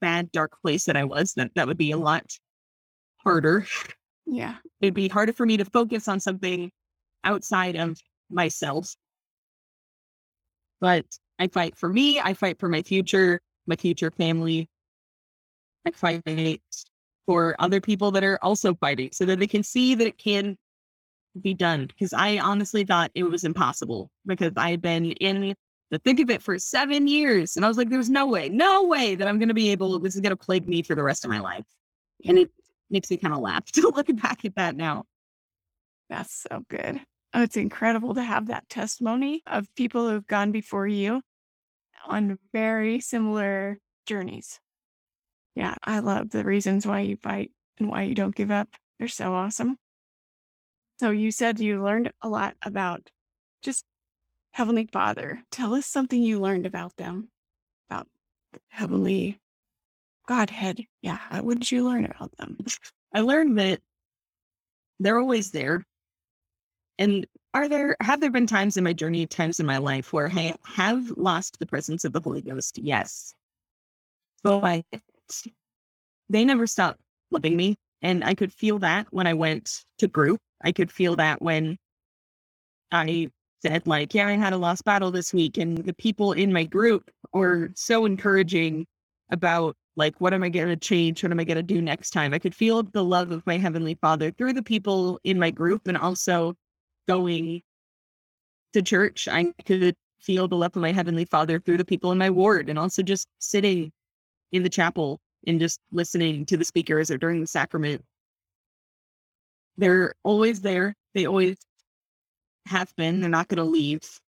bad, 0.00 0.30
dark 0.32 0.60
place 0.60 0.84
that 0.84 0.96
I 0.96 1.04
was, 1.04 1.34
that 1.34 1.50
that 1.54 1.66
would 1.66 1.78
be 1.78 1.92
a 1.92 1.96
mm. 1.96 2.04
lot 2.04 2.24
harder. 3.18 3.66
Yeah. 4.26 4.56
It'd 4.80 4.94
be 4.94 5.08
harder 5.08 5.32
for 5.32 5.46
me 5.46 5.56
to 5.56 5.64
focus 5.64 6.08
on 6.08 6.20
something 6.20 6.70
outside 7.24 7.76
of 7.76 7.98
myself. 8.30 8.94
But 10.80 11.06
I 11.38 11.48
fight 11.48 11.76
for 11.76 11.88
me. 11.88 12.20
I 12.20 12.34
fight 12.34 12.58
for 12.58 12.68
my 12.68 12.82
future, 12.82 13.40
my 13.66 13.76
future 13.76 14.10
family. 14.10 14.68
I 15.86 15.90
fight 15.92 16.22
for 17.26 17.56
other 17.58 17.80
people 17.80 18.10
that 18.12 18.24
are 18.24 18.38
also 18.42 18.74
fighting 18.74 19.10
so 19.12 19.24
that 19.24 19.38
they 19.38 19.46
can 19.46 19.62
see 19.62 19.94
that 19.94 20.06
it 20.06 20.18
can 20.18 20.56
be 21.40 21.54
done. 21.54 21.86
Because 21.86 22.12
I 22.12 22.38
honestly 22.38 22.84
thought 22.84 23.10
it 23.14 23.24
was 23.24 23.44
impossible 23.44 24.10
because 24.26 24.52
I 24.56 24.70
had 24.70 24.82
been 24.82 25.12
in 25.12 25.54
the 25.90 25.98
thick 25.98 26.20
of 26.20 26.30
it 26.30 26.42
for 26.42 26.58
seven 26.58 27.06
years. 27.08 27.56
And 27.56 27.64
I 27.64 27.68
was 27.68 27.76
like, 27.76 27.88
there's 27.88 28.10
no 28.10 28.26
way, 28.26 28.48
no 28.48 28.84
way 28.84 29.14
that 29.14 29.26
I'm 29.26 29.38
going 29.38 29.48
to 29.48 29.54
be 29.54 29.70
able, 29.70 29.98
this 29.98 30.14
is 30.14 30.20
going 30.20 30.30
to 30.30 30.36
plague 30.36 30.68
me 30.68 30.82
for 30.82 30.94
the 30.94 31.02
rest 31.02 31.24
of 31.24 31.30
my 31.30 31.40
life. 31.40 31.64
And 32.26 32.38
it 32.38 32.50
makes 32.90 33.10
me 33.10 33.16
kind 33.16 33.34
of 33.34 33.40
laugh 33.40 33.64
to 33.72 33.88
look 33.88 34.14
back 34.20 34.44
at 34.44 34.56
that 34.56 34.76
now. 34.76 35.04
That's 36.10 36.44
so 36.50 36.62
good. 36.68 37.00
Oh, 37.34 37.42
it's 37.42 37.56
incredible 37.56 38.14
to 38.14 38.22
have 38.22 38.46
that 38.48 38.68
testimony 38.68 39.42
of 39.46 39.66
people 39.74 40.08
who've 40.08 40.26
gone 40.26 40.50
before 40.50 40.86
you 40.86 41.20
on 42.06 42.38
very 42.52 43.00
similar 43.00 43.78
journeys. 44.06 44.60
Yeah, 45.54 45.74
I 45.84 45.98
love 45.98 46.30
the 46.30 46.44
reasons 46.44 46.86
why 46.86 47.00
you 47.00 47.16
fight 47.16 47.50
and 47.78 47.88
why 47.88 48.02
you 48.04 48.14
don't 48.14 48.34
give 48.34 48.50
up. 48.50 48.68
They're 48.98 49.08
so 49.08 49.34
awesome. 49.34 49.76
So 51.00 51.10
you 51.10 51.30
said 51.30 51.60
you 51.60 51.82
learned 51.82 52.12
a 52.22 52.28
lot 52.28 52.56
about 52.62 53.10
just 53.62 53.84
Heavenly 54.58 54.88
Father. 54.92 55.40
Tell 55.52 55.72
us 55.76 55.86
something 55.86 56.20
you 56.20 56.40
learned 56.40 56.66
about 56.66 56.96
them, 56.96 57.28
about 57.88 58.08
Heavenly 58.70 59.38
Godhead. 60.26 60.84
Yeah, 61.00 61.20
what 61.42 61.60
did 61.60 61.70
you 61.70 61.84
learn 61.84 62.04
about 62.04 62.36
them? 62.38 62.58
I 63.14 63.20
learned 63.20 63.56
that 63.60 63.78
they're 64.98 65.20
always 65.20 65.52
there. 65.52 65.84
And 66.98 67.24
are 67.54 67.68
there 67.68 67.94
have 68.00 68.20
there 68.20 68.32
been 68.32 68.48
times 68.48 68.76
in 68.76 68.82
my 68.82 68.92
journey, 68.92 69.28
times 69.28 69.60
in 69.60 69.66
my 69.66 69.78
life 69.78 70.12
where 70.12 70.28
I 70.28 70.56
have 70.64 71.08
lost 71.16 71.60
the 71.60 71.66
presence 71.66 72.04
of 72.04 72.12
the 72.12 72.20
Holy 72.20 72.42
Ghost? 72.42 72.78
Yes. 72.78 73.32
So 74.44 74.60
I 74.60 74.82
they 76.30 76.44
never 76.44 76.66
stopped 76.66 76.98
loving 77.30 77.56
me. 77.56 77.76
And 78.02 78.24
I 78.24 78.34
could 78.34 78.52
feel 78.52 78.80
that 78.80 79.06
when 79.12 79.28
I 79.28 79.34
went 79.34 79.84
to 79.98 80.08
group. 80.08 80.40
I 80.64 80.72
could 80.72 80.90
feel 80.90 81.14
that 81.14 81.40
when 81.40 81.76
I 82.90 83.30
said, 83.62 83.86
like, 83.86 84.14
yeah, 84.14 84.28
I 84.28 84.32
had 84.32 84.52
a 84.52 84.58
lost 84.58 84.84
battle 84.84 85.10
this 85.10 85.32
week. 85.34 85.58
And 85.58 85.78
the 85.78 85.94
people 85.94 86.32
in 86.32 86.52
my 86.52 86.64
group 86.64 87.10
were 87.32 87.70
so 87.74 88.04
encouraging 88.06 88.86
about 89.30 89.76
like 89.96 90.14
what 90.20 90.32
am 90.32 90.44
i 90.44 90.48
going 90.48 90.68
to 90.68 90.76
change? 90.76 91.22
What 91.22 91.32
am 91.32 91.40
i 91.40 91.44
going 91.44 91.56
to 91.56 91.62
do 91.62 91.82
next 91.82 92.10
time? 92.10 92.32
I 92.32 92.38
could 92.38 92.54
feel 92.54 92.82
the 92.84 93.04
love 93.04 93.32
of 93.32 93.44
my 93.46 93.58
heavenly 93.58 93.96
father 94.00 94.30
through 94.30 94.52
the 94.54 94.62
people 94.62 95.20
in 95.24 95.38
my 95.38 95.50
group 95.50 95.88
and 95.88 95.98
also 95.98 96.54
going 97.08 97.62
to 98.74 98.82
church. 98.82 99.28
I 99.28 99.52
could 99.66 99.96
feel 100.20 100.48
the 100.48 100.56
love 100.56 100.76
of 100.76 100.82
my 100.82 100.92
heavenly 100.92 101.24
father 101.24 101.58
through 101.60 101.78
the 101.78 101.84
people 101.84 102.12
in 102.12 102.18
my 102.18 102.30
ward 102.30 102.68
and 102.70 102.78
also 102.78 103.02
just 103.02 103.26
sitting 103.38 103.92
in 104.52 104.62
the 104.62 104.68
chapel 104.68 105.20
and 105.46 105.60
just 105.60 105.80
listening 105.92 106.46
to 106.46 106.56
the 106.56 106.64
speakers 106.64 107.10
or 107.10 107.18
during 107.18 107.40
the 107.40 107.46
sacrament. 107.46 108.04
They're 109.76 110.14
always 110.24 110.60
there. 110.60 110.94
They 111.14 111.26
always 111.26 111.56
have 112.68 112.94
been 112.96 113.20
they're 113.20 113.30
not 113.30 113.48
going 113.48 113.56
to 113.56 113.62
mm-hmm. 113.62 113.72
leave 113.72 114.20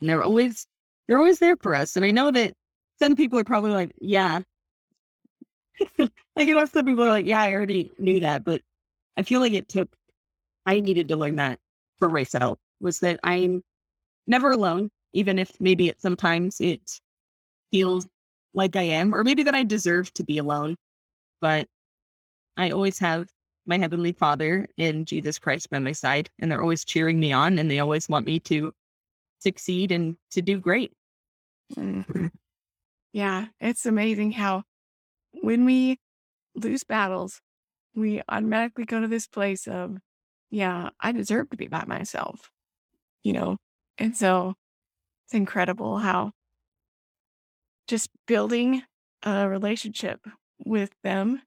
and 0.00 0.08
they're 0.08 0.22
always 0.22 0.66
they're 1.06 1.18
always 1.18 1.38
there 1.38 1.56
for 1.56 1.74
us 1.74 1.96
and 1.96 2.04
i 2.04 2.10
know 2.10 2.30
that 2.30 2.54
some 2.98 3.16
people 3.16 3.38
are 3.38 3.44
probably 3.44 3.72
like, 3.72 3.92
yeah. 4.00 4.40
like, 5.98 6.10
you 6.38 6.54
know, 6.54 6.64
some 6.64 6.84
people 6.84 7.04
are 7.04 7.10
like, 7.10 7.26
yeah, 7.26 7.40
I 7.40 7.52
already 7.52 7.92
knew 7.98 8.20
that. 8.20 8.44
But 8.44 8.62
I 9.16 9.22
feel 9.22 9.40
like 9.40 9.52
it 9.52 9.68
took, 9.68 9.94
I 10.64 10.80
needed 10.80 11.08
to 11.08 11.16
learn 11.16 11.36
that 11.36 11.58
for 11.98 12.08
myself 12.08 12.58
was 12.80 13.00
that 13.00 13.20
I'm 13.22 13.62
never 14.26 14.50
alone, 14.50 14.90
even 15.12 15.38
if 15.38 15.52
maybe 15.60 15.90
at 15.90 16.00
sometimes 16.00 16.60
it 16.60 17.00
feels 17.70 18.06
like 18.54 18.76
I 18.76 18.82
am, 18.82 19.14
or 19.14 19.22
maybe 19.22 19.42
that 19.42 19.54
I 19.54 19.62
deserve 19.64 20.12
to 20.14 20.24
be 20.24 20.38
alone. 20.38 20.76
But 21.40 21.66
I 22.56 22.70
always 22.70 22.98
have 22.98 23.28
my 23.66 23.78
Heavenly 23.78 24.12
Father 24.12 24.66
and 24.78 25.06
Jesus 25.06 25.38
Christ 25.38 25.70
by 25.70 25.78
my 25.78 25.92
side, 25.92 26.30
and 26.38 26.50
they're 26.50 26.62
always 26.62 26.84
cheering 26.84 27.20
me 27.20 27.32
on 27.32 27.58
and 27.58 27.70
they 27.70 27.80
always 27.80 28.08
want 28.08 28.26
me 28.26 28.40
to 28.40 28.72
succeed 29.38 29.92
and 29.92 30.16
to 30.30 30.42
do 30.42 30.58
great. 30.58 30.92
Mm. 31.76 32.30
Yeah, 33.16 33.46
it's 33.60 33.86
amazing 33.86 34.32
how 34.32 34.64
when 35.32 35.64
we 35.64 35.98
lose 36.54 36.84
battles, 36.84 37.40
we 37.94 38.20
automatically 38.28 38.84
go 38.84 39.00
to 39.00 39.08
this 39.08 39.26
place 39.26 39.66
of, 39.66 39.96
yeah, 40.50 40.90
I 41.00 41.12
deserve 41.12 41.48
to 41.48 41.56
be 41.56 41.66
by 41.66 41.84
myself, 41.86 42.50
you 43.22 43.32
know? 43.32 43.56
And 43.96 44.14
so 44.14 44.52
it's 45.24 45.32
incredible 45.32 45.96
how 45.96 46.32
just 47.88 48.10
building 48.26 48.82
a 49.22 49.48
relationship 49.48 50.20
with 50.62 50.90
them. 51.02 51.40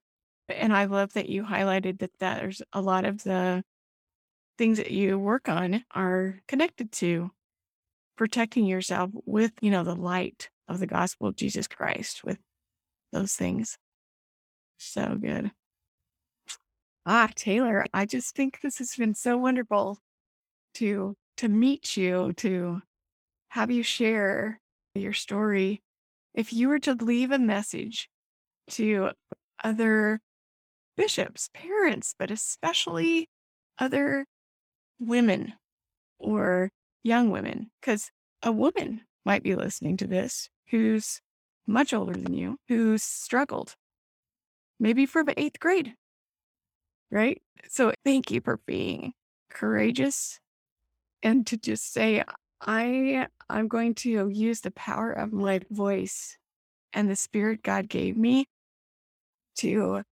And 0.50 0.74
I 0.74 0.84
love 0.84 1.12
that 1.14 1.28
you 1.28 1.44
highlighted 1.44 2.00
that 2.00 2.10
there's 2.18 2.62
a 2.72 2.80
lot 2.80 3.04
of 3.04 3.22
the 3.22 3.62
things 4.58 4.78
that 4.78 4.90
you 4.90 5.18
work 5.18 5.48
on 5.48 5.84
are 5.94 6.40
connected 6.46 6.92
to 6.92 7.30
protecting 8.16 8.66
yourself 8.66 9.10
with, 9.24 9.52
you 9.60 9.70
know, 9.70 9.84
the 9.84 9.94
light 9.94 10.50
of 10.68 10.78
the 10.78 10.86
gospel 10.86 11.26
of 11.26 11.36
Jesus 11.36 11.66
Christ 11.66 12.22
with 12.24 12.38
those 13.12 13.32
things. 13.32 13.78
So 14.78 15.16
good. 15.20 15.50
Ah, 17.06 17.30
Taylor, 17.34 17.86
I 17.94 18.04
just 18.04 18.34
think 18.34 18.60
this 18.60 18.78
has 18.78 18.94
been 18.94 19.14
so 19.14 19.36
wonderful 19.38 19.98
to 20.74 21.16
to 21.38 21.48
meet 21.48 21.96
you, 21.96 22.34
to 22.34 22.82
have 23.48 23.70
you 23.70 23.82
share 23.82 24.60
your 24.94 25.14
story. 25.14 25.82
If 26.34 26.52
you 26.52 26.68
were 26.68 26.78
to 26.80 26.92
leave 26.92 27.30
a 27.30 27.38
message 27.38 28.10
to 28.72 29.12
other 29.64 30.20
bishops, 31.00 31.48
parents, 31.54 32.14
but 32.18 32.30
especially 32.30 33.26
other 33.78 34.26
women 34.98 35.54
or 36.18 36.68
young 37.02 37.30
women, 37.30 37.70
because 37.80 38.10
a 38.42 38.52
woman 38.52 39.00
might 39.24 39.42
be 39.42 39.54
listening 39.54 39.96
to 39.96 40.06
this 40.06 40.50
who's 40.70 41.22
much 41.66 41.94
older 41.94 42.12
than 42.12 42.34
you, 42.34 42.58
who's 42.68 43.02
struggled, 43.02 43.74
maybe 44.78 45.06
from 45.06 45.30
eighth 45.38 45.58
grade, 45.58 45.94
right? 47.10 47.40
So 47.66 47.94
thank 48.04 48.30
you 48.30 48.42
for 48.42 48.60
being 48.66 49.14
courageous 49.48 50.38
and 51.22 51.46
to 51.46 51.56
just 51.56 51.94
say, 51.94 52.22
I 52.60 53.26
I'm 53.48 53.68
going 53.68 53.94
to 53.96 54.28
use 54.28 54.60
the 54.60 54.70
power 54.72 55.10
of 55.10 55.32
my 55.32 55.62
voice 55.70 56.36
and 56.92 57.08
the 57.08 57.16
spirit 57.16 57.62
God 57.62 57.88
gave 57.88 58.18
me 58.18 58.48
to 59.56 60.02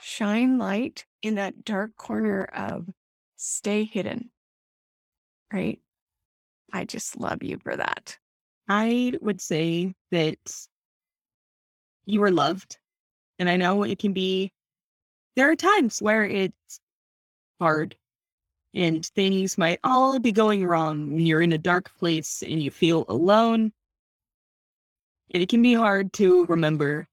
shine 0.00 0.58
light 0.58 1.06
in 1.22 1.36
that 1.36 1.64
dark 1.64 1.96
corner 1.96 2.44
of 2.44 2.88
stay 3.36 3.84
hidden. 3.84 4.30
Right? 5.52 5.80
I 6.72 6.84
just 6.84 7.18
love 7.18 7.42
you 7.42 7.58
for 7.58 7.76
that. 7.76 8.18
I 8.68 9.14
would 9.20 9.40
say 9.40 9.94
that 10.10 10.38
you 12.04 12.22
are 12.22 12.30
loved. 12.30 12.78
And 13.38 13.48
I 13.48 13.56
know 13.56 13.82
it 13.84 13.98
can 13.98 14.12
be, 14.12 14.52
there 15.36 15.50
are 15.50 15.56
times 15.56 16.02
where 16.02 16.24
it's 16.24 16.80
hard 17.60 17.96
and 18.74 19.04
things 19.06 19.56
might 19.56 19.78
all 19.84 20.18
be 20.18 20.32
going 20.32 20.66
wrong 20.66 21.12
when 21.12 21.24
you're 21.24 21.42
in 21.42 21.52
a 21.52 21.58
dark 21.58 21.90
place 21.98 22.42
and 22.42 22.62
you 22.62 22.70
feel 22.70 23.04
alone. 23.08 23.72
And 25.30 25.42
it 25.42 25.48
can 25.48 25.62
be 25.62 25.74
hard 25.74 26.12
to 26.14 26.44
remember 26.46 27.06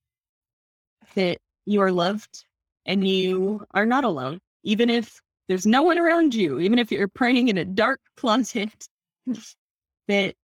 that 1.16 1.38
you 1.66 1.82
are 1.82 1.92
loved 1.92 2.46
and 2.86 3.08
you 3.08 3.66
are 3.74 3.86
not 3.86 4.04
alone, 4.04 4.40
even 4.64 4.90
if 4.90 5.22
there's 5.48 5.66
no 5.66 5.84
one 5.84 5.98
around 5.98 6.34
you, 6.34 6.60
even 6.60 6.80
if 6.80 6.92
you're 6.92 7.08
praying 7.08 7.50
in 7.50 7.58
a 7.58 7.66
dark 7.66 8.00
closet, 8.18 8.88
that 10.08 10.36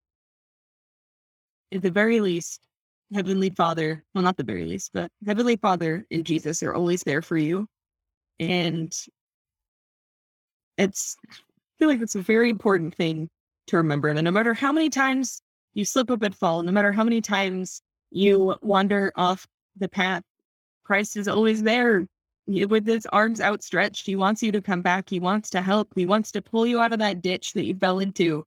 at 1.72 1.82
the 1.82 1.90
very 1.90 2.20
least, 2.20 2.60
Heavenly 3.14 3.50
Father, 3.50 4.02
well, 4.14 4.24
not 4.24 4.36
the 4.36 4.44
very 4.44 4.64
least, 4.64 4.90
but 4.94 5.10
Heavenly 5.26 5.56
Father 5.56 6.06
and 6.10 6.24
Jesus 6.24 6.62
are 6.62 6.74
always 6.74 7.02
there 7.02 7.22
for 7.22 7.36
you. 7.36 7.66
And 8.40 8.92
it's, 10.78 11.16
I 11.30 11.34
feel 11.78 11.88
like 11.88 12.00
it's 12.00 12.14
a 12.14 12.22
very 12.22 12.48
important 12.50 12.94
thing 12.94 13.28
to 13.68 13.76
remember 13.76 14.12
that 14.12 14.22
no 14.22 14.30
matter 14.30 14.54
how 14.54 14.72
many 14.72 14.88
times 14.88 15.42
you 15.74 15.84
slip 15.84 16.10
up 16.10 16.22
and 16.22 16.34
fall, 16.34 16.62
no 16.62 16.72
matter 16.72 16.92
how 16.92 17.04
many 17.04 17.20
times 17.20 17.82
you 18.10 18.56
wander 18.62 19.12
off 19.16 19.46
the 19.76 19.88
path, 19.88 20.22
Christ 20.84 21.16
is 21.16 21.28
always 21.28 21.62
there 21.62 22.06
with 22.46 22.86
his 22.86 23.06
arms 23.06 23.40
outstretched. 23.40 24.06
He 24.06 24.16
wants 24.16 24.42
you 24.42 24.52
to 24.52 24.60
come 24.60 24.82
back. 24.82 25.08
He 25.08 25.20
wants 25.20 25.50
to 25.50 25.62
help. 25.62 25.92
He 25.94 26.06
wants 26.06 26.32
to 26.32 26.42
pull 26.42 26.66
you 26.66 26.80
out 26.80 26.92
of 26.92 26.98
that 26.98 27.22
ditch 27.22 27.52
that 27.52 27.64
you 27.64 27.74
fell 27.74 28.00
into. 28.00 28.44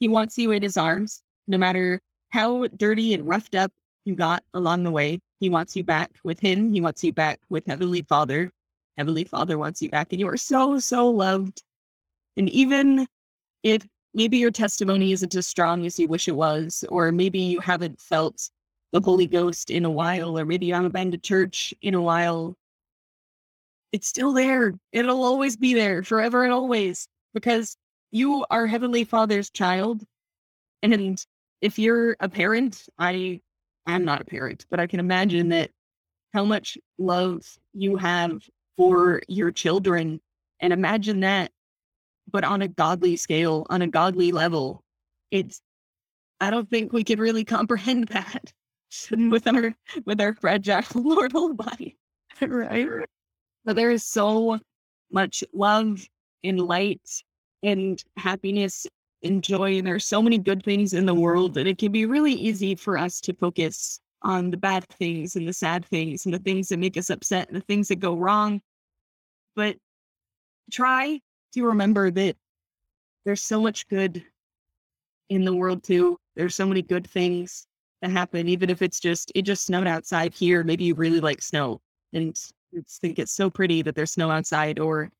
He 0.00 0.08
wants 0.08 0.38
you 0.38 0.52
in 0.52 0.62
his 0.62 0.76
arms, 0.76 1.22
no 1.46 1.58
matter 1.58 2.00
how 2.30 2.66
dirty 2.68 3.14
and 3.14 3.26
roughed 3.26 3.54
up 3.54 3.72
you 4.04 4.14
got 4.14 4.44
along 4.54 4.84
the 4.84 4.90
way. 4.90 5.20
He 5.40 5.50
wants 5.50 5.74
you 5.76 5.84
back 5.84 6.10
with 6.24 6.38
him. 6.40 6.72
He 6.72 6.80
wants 6.80 7.02
you 7.02 7.12
back 7.12 7.40
with 7.48 7.66
Heavenly 7.66 8.02
Father. 8.02 8.52
Heavenly 8.96 9.24
Father 9.24 9.58
wants 9.58 9.80
you 9.80 9.88
back, 9.88 10.12
and 10.12 10.20
you 10.20 10.28
are 10.28 10.36
so, 10.36 10.78
so 10.78 11.08
loved. 11.08 11.62
And 12.36 12.48
even 12.50 13.06
if 13.62 13.86
maybe 14.14 14.38
your 14.38 14.50
testimony 14.50 15.12
isn't 15.12 15.34
as 15.34 15.46
strong 15.46 15.86
as 15.86 15.98
you 15.98 16.08
wish 16.08 16.28
it 16.28 16.36
was, 16.36 16.84
or 16.88 17.12
maybe 17.12 17.38
you 17.38 17.60
haven't 17.60 18.00
felt 18.00 18.50
the 18.92 19.00
Holy 19.00 19.26
Ghost 19.26 19.70
in 19.70 19.84
a 19.84 19.90
while, 19.90 20.38
or 20.38 20.44
maybe 20.44 20.66
you 20.66 20.74
haven't 20.74 20.94
been 20.94 21.10
to 21.10 21.18
church 21.18 21.74
in 21.82 21.94
a 21.94 22.00
while. 22.00 22.56
It's 23.92 24.08
still 24.08 24.32
there. 24.32 24.74
It'll 24.92 25.24
always 25.24 25.56
be 25.56 25.74
there 25.74 26.02
forever 26.02 26.44
and 26.44 26.52
always 26.52 27.08
because 27.34 27.76
you 28.10 28.44
are 28.50 28.66
Heavenly 28.66 29.04
Father's 29.04 29.50
child. 29.50 30.02
And 30.82 31.22
if 31.60 31.78
you're 31.78 32.16
a 32.20 32.28
parent, 32.28 32.88
I 32.98 33.40
am 33.86 34.04
not 34.04 34.22
a 34.22 34.24
parent, 34.24 34.66
but 34.70 34.80
I 34.80 34.86
can 34.86 35.00
imagine 35.00 35.50
that 35.50 35.70
how 36.32 36.44
much 36.44 36.78
love 36.98 37.42
you 37.72 37.96
have 37.96 38.42
for 38.76 39.22
your 39.28 39.50
children. 39.50 40.20
And 40.60 40.72
imagine 40.72 41.20
that, 41.20 41.52
but 42.30 42.44
on 42.44 42.62
a 42.62 42.68
godly 42.68 43.16
scale, 43.16 43.66
on 43.70 43.82
a 43.82 43.86
godly 43.86 44.32
level. 44.32 44.82
It's, 45.30 45.60
I 46.40 46.50
don't 46.50 46.68
think 46.70 46.92
we 46.92 47.04
could 47.04 47.18
really 47.18 47.44
comprehend 47.44 48.08
that 48.08 48.52
with 49.10 49.46
our 49.46 49.74
with 50.04 50.20
our 50.20 50.34
fragile 50.34 50.82
mortal 51.02 51.54
body. 51.54 51.96
right. 52.40 52.88
But 53.64 53.76
there 53.76 53.90
is 53.90 54.04
so 54.04 54.58
much 55.10 55.44
love 55.52 56.06
and 56.44 56.60
light 56.60 57.22
and 57.62 58.02
happiness 58.16 58.86
and 59.22 59.42
joy. 59.42 59.78
And 59.78 59.86
there's 59.86 60.04
so 60.04 60.22
many 60.22 60.38
good 60.38 60.62
things 60.62 60.94
in 60.94 61.06
the 61.06 61.14
world 61.14 61.54
that 61.54 61.66
it 61.66 61.78
can 61.78 61.92
be 61.92 62.06
really 62.06 62.32
easy 62.32 62.74
for 62.74 62.96
us 62.96 63.20
to 63.22 63.34
focus 63.34 64.00
on 64.22 64.50
the 64.50 64.56
bad 64.56 64.84
things 64.88 65.36
and 65.36 65.46
the 65.46 65.52
sad 65.52 65.84
things 65.84 66.24
and 66.24 66.34
the 66.34 66.38
things 66.38 66.68
that 66.68 66.78
make 66.78 66.96
us 66.96 67.10
upset 67.10 67.48
and 67.48 67.56
the 67.56 67.64
things 67.64 67.88
that 67.88 67.96
go 67.96 68.16
wrong. 68.16 68.60
But 69.54 69.76
try 70.70 71.20
to 71.52 71.64
remember 71.64 72.10
that 72.10 72.36
there's 73.24 73.42
so 73.42 73.60
much 73.60 73.86
good 73.88 74.24
in 75.28 75.44
the 75.44 75.54
world 75.54 75.82
too. 75.82 76.18
There's 76.36 76.54
so 76.54 76.66
many 76.66 76.82
good 76.82 77.06
things 77.06 77.67
that 78.02 78.10
happen, 78.10 78.48
even 78.48 78.70
if 78.70 78.82
it's 78.82 79.00
just 79.00 79.32
it 79.34 79.42
just 79.42 79.66
snowed 79.66 79.86
outside 79.86 80.34
here. 80.34 80.62
Maybe 80.64 80.84
you 80.84 80.94
really 80.94 81.20
like 81.20 81.42
snow 81.42 81.80
and 82.12 82.36
think 82.88 83.18
it's 83.18 83.32
so 83.32 83.50
pretty 83.50 83.82
that 83.82 83.94
there's 83.94 84.12
snow 84.12 84.30
outside, 84.30 84.78
or 84.78 85.10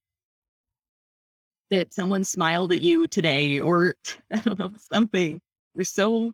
that 1.71 1.93
someone 1.93 2.25
smiled 2.25 2.73
at 2.73 2.83
you 2.83 3.07
today, 3.07 3.61
or 3.61 3.95
I 4.33 4.41
don't 4.41 4.59
know, 4.59 4.73
something. 4.93 5.41
There's 5.75 5.91
so 5.91 6.33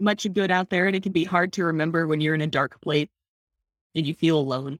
much 0.00 0.26
good 0.32 0.50
out 0.50 0.70
there, 0.70 0.86
and 0.86 0.96
it 0.96 1.02
can 1.02 1.12
be 1.12 1.24
hard 1.24 1.52
to 1.54 1.64
remember 1.64 2.06
when 2.06 2.20
you're 2.20 2.34
in 2.34 2.40
a 2.40 2.46
dark 2.46 2.80
place 2.80 3.08
and 3.94 4.06
you 4.06 4.14
feel 4.14 4.38
alone. 4.38 4.78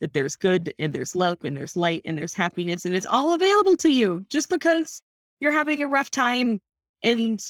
That 0.00 0.12
there's 0.12 0.34
good 0.34 0.74
and 0.80 0.92
there's 0.92 1.14
love 1.14 1.38
and 1.44 1.56
there's 1.56 1.76
light 1.76 2.02
and 2.04 2.18
there's 2.18 2.34
happiness, 2.34 2.84
and 2.84 2.94
it's 2.94 3.06
all 3.06 3.34
available 3.34 3.76
to 3.78 3.88
you 3.88 4.26
just 4.28 4.48
because 4.48 5.00
you're 5.38 5.52
having 5.52 5.80
a 5.82 5.86
rough 5.86 6.10
time 6.10 6.60
and 7.04 7.40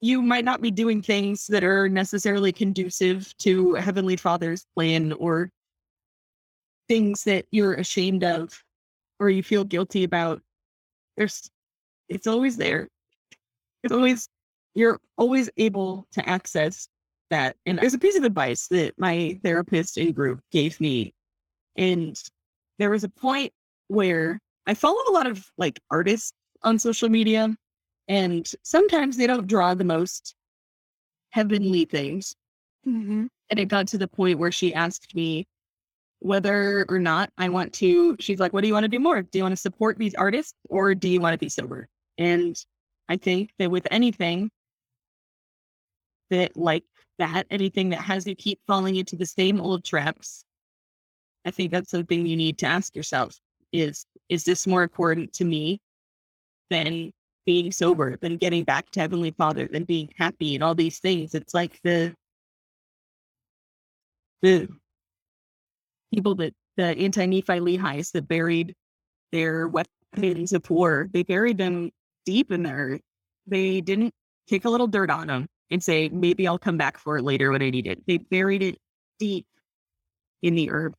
you 0.00 0.20
might 0.22 0.44
not 0.44 0.60
be 0.60 0.70
doing 0.70 1.00
things 1.00 1.46
that 1.46 1.64
are 1.64 1.88
necessarily 1.88 2.52
conducive 2.52 3.34
to 3.38 3.74
Heavenly 3.74 4.16
Father's 4.16 4.66
plan 4.74 5.12
or 5.12 5.50
things 6.88 7.24
that 7.24 7.46
you're 7.50 7.74
ashamed 7.74 8.24
of 8.24 8.52
or 9.18 9.30
you 9.30 9.42
feel 9.42 9.64
guilty 9.64 10.04
about. 10.04 10.42
There's, 11.16 11.50
it's 12.08 12.26
always 12.26 12.56
there. 12.56 12.88
It's 13.82 13.92
always, 13.92 14.28
you're 14.74 15.00
always 15.16 15.48
able 15.56 16.06
to 16.12 16.28
access 16.28 16.88
that. 17.30 17.56
And 17.64 17.78
there's 17.78 17.94
a 17.94 17.98
piece 17.98 18.16
of 18.16 18.24
advice 18.24 18.68
that 18.68 18.94
my 18.98 19.38
therapist 19.42 19.96
in 19.96 20.12
group 20.12 20.40
gave 20.50 20.80
me. 20.80 21.14
And 21.76 22.16
there 22.78 22.90
was 22.90 23.04
a 23.04 23.08
point 23.08 23.52
where 23.88 24.38
I 24.66 24.74
follow 24.74 25.00
a 25.08 25.12
lot 25.12 25.26
of 25.26 25.44
like 25.56 25.80
artists 25.90 26.32
on 26.62 26.78
social 26.78 27.08
media 27.08 27.54
and 28.08 28.50
sometimes 28.62 29.16
they 29.16 29.26
don't 29.26 29.46
draw 29.46 29.74
the 29.74 29.84
most 29.84 30.34
heavenly 31.30 31.84
things. 31.84 32.34
Mm-hmm. 32.86 33.26
And 33.50 33.60
it 33.60 33.66
got 33.66 33.88
to 33.88 33.98
the 33.98 34.08
point 34.08 34.38
where 34.38 34.52
she 34.52 34.74
asked 34.74 35.14
me 35.14 35.46
whether 36.20 36.86
or 36.88 36.98
not 36.98 37.30
I 37.38 37.48
want 37.48 37.72
to. 37.74 38.16
She's 38.20 38.40
like, 38.40 38.52
What 38.52 38.62
do 38.62 38.68
you 38.68 38.74
want 38.74 38.84
to 38.84 38.88
do 38.88 38.98
more? 38.98 39.22
Do 39.22 39.38
you 39.38 39.44
want 39.44 39.52
to 39.52 39.60
support 39.60 39.98
these 39.98 40.14
artists 40.14 40.54
or 40.68 40.94
do 40.94 41.08
you 41.08 41.20
want 41.20 41.34
to 41.34 41.38
be 41.38 41.48
sober? 41.48 41.88
And 42.18 42.56
I 43.08 43.16
think 43.16 43.50
that 43.58 43.70
with 43.70 43.86
anything 43.90 44.50
that, 46.30 46.56
like 46.56 46.84
that, 47.18 47.44
anything 47.50 47.90
that 47.90 48.00
has 48.00 48.26
you 48.26 48.34
keep 48.34 48.60
falling 48.66 48.96
into 48.96 49.16
the 49.16 49.26
same 49.26 49.60
old 49.60 49.84
traps, 49.84 50.44
I 51.44 51.50
think 51.50 51.70
that's 51.70 51.90
something 51.90 52.26
you 52.26 52.36
need 52.36 52.58
to 52.58 52.66
ask 52.66 52.96
yourself 52.96 53.38
is, 53.72 54.06
is 54.28 54.44
this 54.44 54.66
more 54.66 54.82
important 54.82 55.32
to 55.34 55.44
me 55.44 55.80
than 56.70 57.12
being 57.46 57.72
sober, 57.72 58.16
than 58.16 58.36
getting 58.36 58.64
back 58.64 58.90
to 58.90 59.00
Heavenly 59.00 59.30
Father, 59.32 59.68
than 59.70 59.84
being 59.84 60.08
happy 60.16 60.54
and 60.54 60.64
all 60.64 60.74
these 60.74 60.98
things. 60.98 61.34
It's 61.34 61.54
like 61.54 61.80
the 61.82 62.14
the 64.42 64.68
people 66.12 66.34
that 66.36 66.52
the 66.76 66.84
Anti-Nephi-Lehies 66.84 68.12
that 68.12 68.28
buried 68.28 68.74
their 69.32 69.68
weapons 69.68 70.52
of 70.52 70.68
war, 70.70 71.08
they 71.12 71.22
buried 71.22 71.58
them 71.58 71.90
deep 72.26 72.52
in 72.52 72.62
there. 72.62 72.98
They 73.46 73.80
didn't 73.80 74.12
kick 74.48 74.64
a 74.64 74.70
little 74.70 74.86
dirt 74.86 75.10
on 75.10 75.28
them 75.28 75.46
and 75.70 75.82
say, 75.82 76.08
maybe 76.10 76.46
I'll 76.46 76.58
come 76.58 76.76
back 76.76 76.98
for 76.98 77.16
it 77.18 77.22
later 77.22 77.50
when 77.50 77.62
I 77.62 77.70
need 77.70 77.86
it. 77.86 78.02
They 78.06 78.18
buried 78.18 78.62
it 78.62 78.78
deep 79.18 79.46
in 80.42 80.54
the 80.54 80.70
earth 80.70 80.94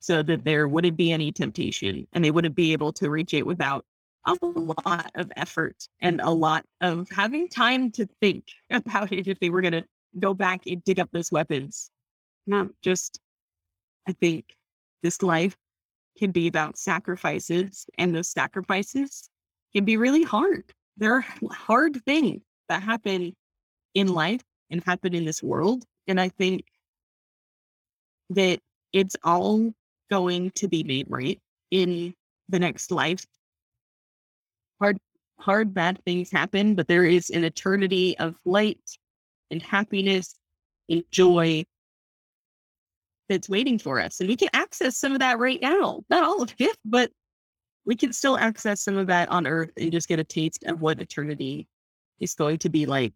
so 0.00 0.22
that 0.22 0.44
there 0.44 0.68
wouldn't 0.68 0.96
be 0.96 1.12
any 1.12 1.32
temptation 1.32 2.06
and 2.12 2.24
they 2.24 2.30
wouldn't 2.30 2.54
be 2.54 2.72
able 2.72 2.92
to 2.94 3.10
reach 3.10 3.34
it 3.34 3.46
without 3.46 3.84
a 4.26 4.36
lot 4.42 5.10
of 5.14 5.30
effort 5.36 5.88
and 6.00 6.20
a 6.20 6.30
lot 6.30 6.64
of 6.80 7.08
having 7.10 7.48
time 7.48 7.90
to 7.92 8.06
think 8.20 8.44
about 8.70 9.12
it 9.12 9.28
if 9.28 9.38
they 9.40 9.50
were 9.50 9.60
going 9.60 9.72
to 9.72 9.84
go 10.18 10.34
back 10.34 10.62
and 10.66 10.82
dig 10.84 10.98
up 11.00 11.10
those 11.12 11.30
weapons. 11.30 11.90
Not 12.46 12.68
just, 12.82 13.20
I 14.08 14.12
think 14.12 14.44
this 15.02 15.22
life 15.22 15.56
can 16.18 16.30
be 16.30 16.46
about 16.46 16.78
sacrifices, 16.78 17.86
and 17.98 18.14
those 18.14 18.28
sacrifices 18.28 19.28
can 19.74 19.84
be 19.84 19.96
really 19.96 20.22
hard. 20.22 20.64
There 20.96 21.14
are 21.14 21.24
hard 21.50 22.02
things 22.04 22.42
that 22.68 22.82
happen 22.82 23.34
in 23.94 24.08
life 24.08 24.42
and 24.70 24.82
happen 24.84 25.14
in 25.14 25.24
this 25.24 25.42
world. 25.42 25.84
And 26.08 26.20
I 26.20 26.28
think 26.28 26.64
that 28.30 28.58
it's 28.92 29.16
all 29.24 29.72
going 30.10 30.50
to 30.52 30.68
be 30.68 30.82
made 30.82 31.06
right 31.08 31.38
in 31.70 32.14
the 32.48 32.58
next 32.58 32.90
life 32.90 33.24
hard 34.80 34.98
hard 35.38 35.74
bad 35.74 35.98
things 36.04 36.30
happen 36.30 36.74
but 36.74 36.88
there 36.88 37.04
is 37.04 37.30
an 37.30 37.44
eternity 37.44 38.16
of 38.18 38.34
light 38.44 38.80
and 39.50 39.62
happiness 39.62 40.34
and 40.88 41.04
joy 41.10 41.64
that's 43.28 43.48
waiting 43.48 43.78
for 43.78 44.00
us 44.00 44.20
and 44.20 44.28
we 44.28 44.36
can 44.36 44.48
access 44.52 44.96
some 44.96 45.12
of 45.12 45.18
that 45.18 45.38
right 45.38 45.60
now. 45.60 46.02
Not 46.08 46.24
all 46.24 46.42
of 46.42 46.54
it 46.58 46.76
but 46.84 47.10
we 47.84 47.96
can 47.96 48.12
still 48.12 48.36
access 48.36 48.82
some 48.82 48.96
of 48.96 49.06
that 49.06 49.28
on 49.30 49.46
earth 49.46 49.70
and 49.76 49.92
just 49.92 50.08
get 50.08 50.18
a 50.18 50.24
taste 50.24 50.64
of 50.64 50.80
what 50.80 51.00
eternity 51.00 51.68
is 52.18 52.34
going 52.34 52.58
to 52.58 52.68
be 52.68 52.86
like 52.86 53.14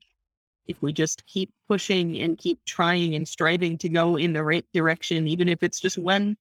if 0.66 0.80
we 0.82 0.92
just 0.92 1.26
keep 1.26 1.50
pushing 1.68 2.20
and 2.20 2.38
keep 2.38 2.60
trying 2.64 3.14
and 3.14 3.26
striving 3.26 3.76
to 3.78 3.88
go 3.88 4.16
in 4.16 4.32
the 4.32 4.44
right 4.44 4.64
direction 4.72 5.26
even 5.26 5.48
if 5.48 5.62
it's 5.62 5.80
just 5.80 5.98
one 5.98 6.36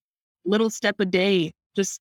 little 0.46 0.70
step 0.70 0.96
a 1.00 1.06
day 1.06 1.52
just 1.76 2.00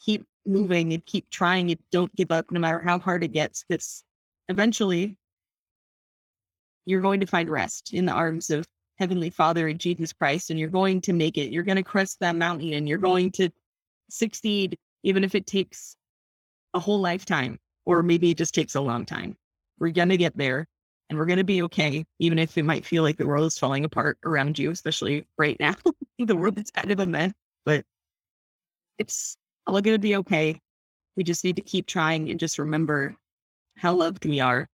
keep 0.00 0.24
moving 0.46 0.92
and 0.92 1.04
keep 1.06 1.28
trying 1.30 1.70
it. 1.70 1.80
Don't 1.90 2.14
give 2.16 2.30
up 2.30 2.50
no 2.50 2.60
matter 2.60 2.80
how 2.80 2.98
hard 2.98 3.24
it 3.24 3.32
gets. 3.32 3.64
Because 3.68 4.04
eventually 4.48 5.16
you're 6.84 7.00
going 7.00 7.20
to 7.20 7.26
find 7.26 7.48
rest 7.50 7.92
in 7.92 8.06
the 8.06 8.12
arms 8.12 8.50
of 8.50 8.66
Heavenly 8.98 9.30
Father 9.30 9.68
and 9.68 9.78
Jesus 9.78 10.12
Christ, 10.12 10.50
and 10.50 10.58
you're 10.58 10.68
going 10.68 11.00
to 11.02 11.12
make 11.12 11.36
it. 11.36 11.52
You're 11.52 11.62
going 11.62 11.76
to 11.76 11.82
crest 11.82 12.20
that 12.20 12.36
mountain 12.36 12.72
and 12.72 12.88
you're 12.88 12.98
going 12.98 13.30
to 13.32 13.50
succeed, 14.08 14.78
even 15.02 15.24
if 15.24 15.34
it 15.34 15.46
takes 15.46 15.96
a 16.74 16.80
whole 16.80 17.00
lifetime, 17.00 17.58
or 17.84 18.02
maybe 18.02 18.30
it 18.30 18.38
just 18.38 18.54
takes 18.54 18.74
a 18.74 18.80
long 18.80 19.04
time. 19.04 19.36
We're 19.78 19.90
going 19.90 20.08
to 20.08 20.16
get 20.16 20.36
there 20.36 20.66
and 21.08 21.18
we're 21.18 21.26
going 21.26 21.38
to 21.38 21.44
be 21.44 21.62
okay, 21.62 22.04
even 22.18 22.38
if 22.38 22.56
it 22.56 22.64
might 22.64 22.86
feel 22.86 23.02
like 23.02 23.16
the 23.16 23.26
world 23.26 23.46
is 23.46 23.58
falling 23.58 23.84
apart 23.84 24.18
around 24.24 24.58
you, 24.58 24.70
especially 24.70 25.26
right 25.38 25.56
now. 25.60 25.74
the 26.18 26.36
world 26.36 26.58
is 26.58 26.70
kind 26.70 26.90
of 26.90 27.00
a 27.00 27.06
mess, 27.06 27.32
but 27.64 27.84
it's 28.98 29.36
all 29.66 29.80
going 29.80 29.94
to 29.94 29.98
be 29.98 30.16
okay. 30.16 30.60
We 31.16 31.24
just 31.24 31.44
need 31.44 31.56
to 31.56 31.62
keep 31.62 31.86
trying 31.86 32.30
and 32.30 32.38
just 32.38 32.58
remember 32.58 33.16
how 33.76 33.94
loved 33.94 34.24
we 34.24 34.40
are. 34.40 34.68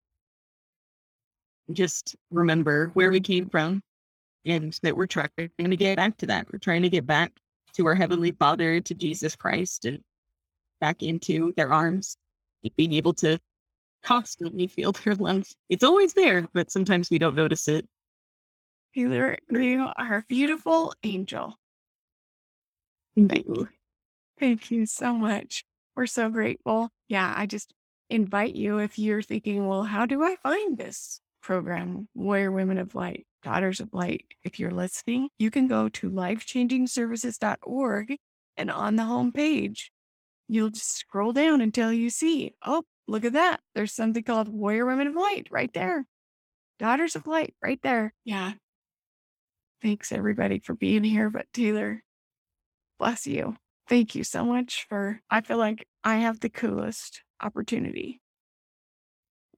Just 1.73 2.17
remember 2.31 2.91
where 2.95 3.11
we 3.11 3.21
came 3.21 3.49
from 3.49 3.83
and 4.45 4.77
that 4.83 4.97
we're 4.97 5.07
trying 5.07 5.31
to 5.39 5.77
get 5.77 5.97
back 5.97 6.17
to 6.19 6.27
that. 6.27 6.47
We're 6.53 6.59
trying 6.59 6.83
to 6.83 6.89
get 6.89 7.07
back 7.07 7.33
to 7.75 7.87
our 7.87 7.95
Heavenly 7.95 8.33
Father, 8.33 8.81
to 8.81 8.95
Jesus 8.95 9.37
Christ, 9.37 9.85
and 9.85 10.01
back 10.81 11.03
into 11.03 11.55
their 11.57 11.73
arms, 11.73 12.17
being 12.77 12.93
able 12.93 13.15
to 13.15 13.39
constantly 14.03 14.67
feel 14.67 14.93
their 14.93 15.15
love. 15.15 15.45
It's 15.69 15.85
always 15.85 16.13
there, 16.13 16.49
but 16.53 16.71
sometimes 16.71 17.09
we 17.11 17.19
don't 17.19 17.37
notice 17.37 17.69
it. 17.69 17.87
Taylor, 18.95 19.39
You 19.49 19.89
are 19.97 20.17
a 20.17 20.25
beautiful 20.29 20.93
angel. 21.03 21.57
Thank 23.17 23.47
you. 23.47 23.69
Thank 24.39 24.71
you 24.71 24.87
so 24.87 25.15
much. 25.15 25.65
We're 25.95 26.07
so 26.07 26.31
grateful. 26.31 26.91
Yeah, 27.09 27.33
I 27.37 27.47
just, 27.47 27.75
invite 28.13 28.55
you 28.55 28.79
if 28.79 28.99
you're 28.99 29.23
thinking, 29.23 29.67
well, 29.67 29.85
how 29.85 30.07
do 30.07 30.23
I 30.23 30.37
find 30.43 30.77
this 30.77 31.21
program, 31.43 32.09
Warrior 32.15 32.53
Women 32.53 32.79
of 32.79 32.95
Light, 32.95 33.27
Daughters 33.43 33.81
of 33.81 33.89
Light? 33.93 34.27
If 34.45 34.61
you're 34.61 34.71
listening, 34.71 35.31
you 35.39 35.51
can 35.51 35.67
go 35.67 35.89
to 35.89 36.11
lifechangingservices.org 36.11 38.17
and 38.59 38.71
on 38.71 38.97
the 38.97 39.05
home 39.05 39.33
page, 39.33 39.91
you'll 40.47 40.71
just 40.71 40.99
scroll 40.99 41.33
down 41.33 41.63
until 41.63 41.91
you 41.91 42.11
see, 42.11 42.55
oh, 42.63 42.85
look 43.09 43.25
at 43.25 43.33
that. 43.33 43.61
There's 43.75 43.95
something 43.95 44.23
called 44.23 44.49
Warrior 44.49 44.85
Women 44.85 45.07
of 45.07 45.15
Light 45.15 45.49
right 45.51 45.73
there. 45.73 46.05
Daughters 46.79 47.17
of 47.17 47.27
Light 47.27 47.55
right 47.63 47.81
there. 47.83 48.13
Yeah. 48.25 48.53
Thanks 49.81 50.13
everybody 50.13 50.59
for 50.59 50.75
being 50.75 51.03
here. 51.03 51.31
But 51.31 51.47
Taylor, 51.55 52.03
bless 52.99 53.27
you. 53.27 53.57
Thank 53.89 54.15
you 54.15 54.25
so 54.25 54.45
much 54.45 54.87
for, 54.89 55.21
I 55.31 55.41
feel 55.41 55.59
like 55.59 55.87
I 56.05 56.17
have 56.17 56.41
the 56.41 56.49
coolest 56.49 57.23
opportunity. 57.41 58.21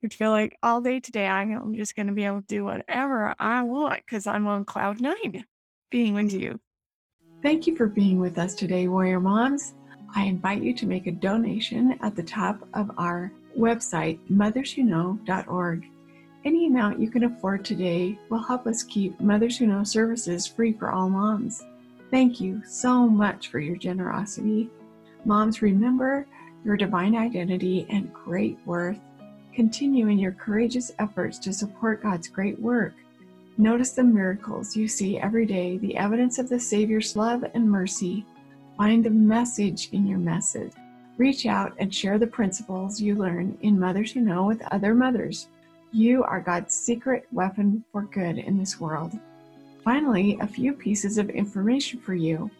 I 0.04 0.08
feel 0.08 0.30
like 0.30 0.56
all 0.62 0.80
day 0.80 1.00
today, 1.00 1.26
I'm 1.26 1.74
just 1.74 1.96
going 1.96 2.08
to 2.08 2.12
be 2.12 2.24
able 2.24 2.40
to 2.40 2.46
do 2.46 2.64
whatever 2.64 3.34
I 3.38 3.62
want 3.62 4.02
because 4.04 4.26
I'm 4.26 4.46
on 4.46 4.64
cloud 4.64 5.00
nine 5.00 5.44
being 5.90 6.14
with 6.14 6.32
you. 6.32 6.60
Thank 7.42 7.66
you 7.66 7.76
for 7.76 7.86
being 7.86 8.18
with 8.18 8.38
us 8.38 8.54
today, 8.54 8.88
Warrior 8.88 9.20
Moms. 9.20 9.74
I 10.14 10.24
invite 10.24 10.62
you 10.62 10.74
to 10.74 10.86
make 10.86 11.06
a 11.06 11.12
donation 11.12 11.98
at 12.02 12.14
the 12.14 12.22
top 12.22 12.68
of 12.74 12.90
our 12.98 13.32
website, 13.58 14.18
motherswhoknow.org. 14.30 15.84
Any 16.44 16.66
amount 16.66 17.00
you 17.00 17.10
can 17.10 17.24
afford 17.24 17.64
today 17.64 18.18
will 18.28 18.42
help 18.42 18.66
us 18.66 18.82
keep 18.82 19.18
Mothers 19.20 19.56
Who 19.58 19.66
Know 19.66 19.84
services 19.84 20.46
free 20.46 20.72
for 20.72 20.90
all 20.90 21.08
moms. 21.08 21.64
Thank 22.14 22.40
you 22.40 22.62
so 22.64 23.08
much 23.08 23.48
for 23.48 23.58
your 23.58 23.74
generosity. 23.74 24.70
Moms, 25.24 25.62
remember 25.62 26.28
your 26.64 26.76
divine 26.76 27.16
identity 27.16 27.88
and 27.90 28.14
great 28.14 28.56
worth. 28.64 29.00
Continue 29.52 30.06
in 30.06 30.20
your 30.20 30.30
courageous 30.30 30.92
efforts 31.00 31.40
to 31.40 31.52
support 31.52 32.04
God's 32.04 32.28
great 32.28 32.56
work. 32.60 32.92
Notice 33.58 33.94
the 33.94 34.04
miracles 34.04 34.76
you 34.76 34.86
see 34.86 35.18
every 35.18 35.44
day, 35.44 35.76
the 35.78 35.96
evidence 35.96 36.38
of 36.38 36.48
the 36.48 36.60
Savior's 36.60 37.16
love 37.16 37.44
and 37.52 37.68
mercy. 37.68 38.24
Find 38.76 39.04
the 39.04 39.10
message 39.10 39.88
in 39.90 40.06
your 40.06 40.20
message. 40.20 40.70
Reach 41.18 41.46
out 41.46 41.74
and 41.78 41.92
share 41.92 42.20
the 42.20 42.28
principles 42.28 43.00
you 43.00 43.16
learn 43.16 43.58
in 43.62 43.76
Mothers 43.76 44.12
Who 44.12 44.20
Know 44.20 44.46
with 44.46 44.62
other 44.70 44.94
mothers. 44.94 45.48
You 45.90 46.22
are 46.22 46.40
God's 46.40 46.76
secret 46.76 47.26
weapon 47.32 47.82
for 47.90 48.02
good 48.02 48.38
in 48.38 48.56
this 48.56 48.78
world. 48.78 49.18
Finally, 49.84 50.38
a 50.40 50.46
few 50.46 50.72
pieces 50.72 51.18
of 51.18 51.28
information 51.28 52.00
for 52.00 52.14
you. 52.14 52.50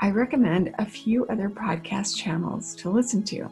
I 0.00 0.10
recommend 0.10 0.74
a 0.80 0.84
few 0.84 1.24
other 1.26 1.48
podcast 1.48 2.16
channels 2.16 2.74
to 2.74 2.90
listen 2.90 3.22
to. 3.24 3.48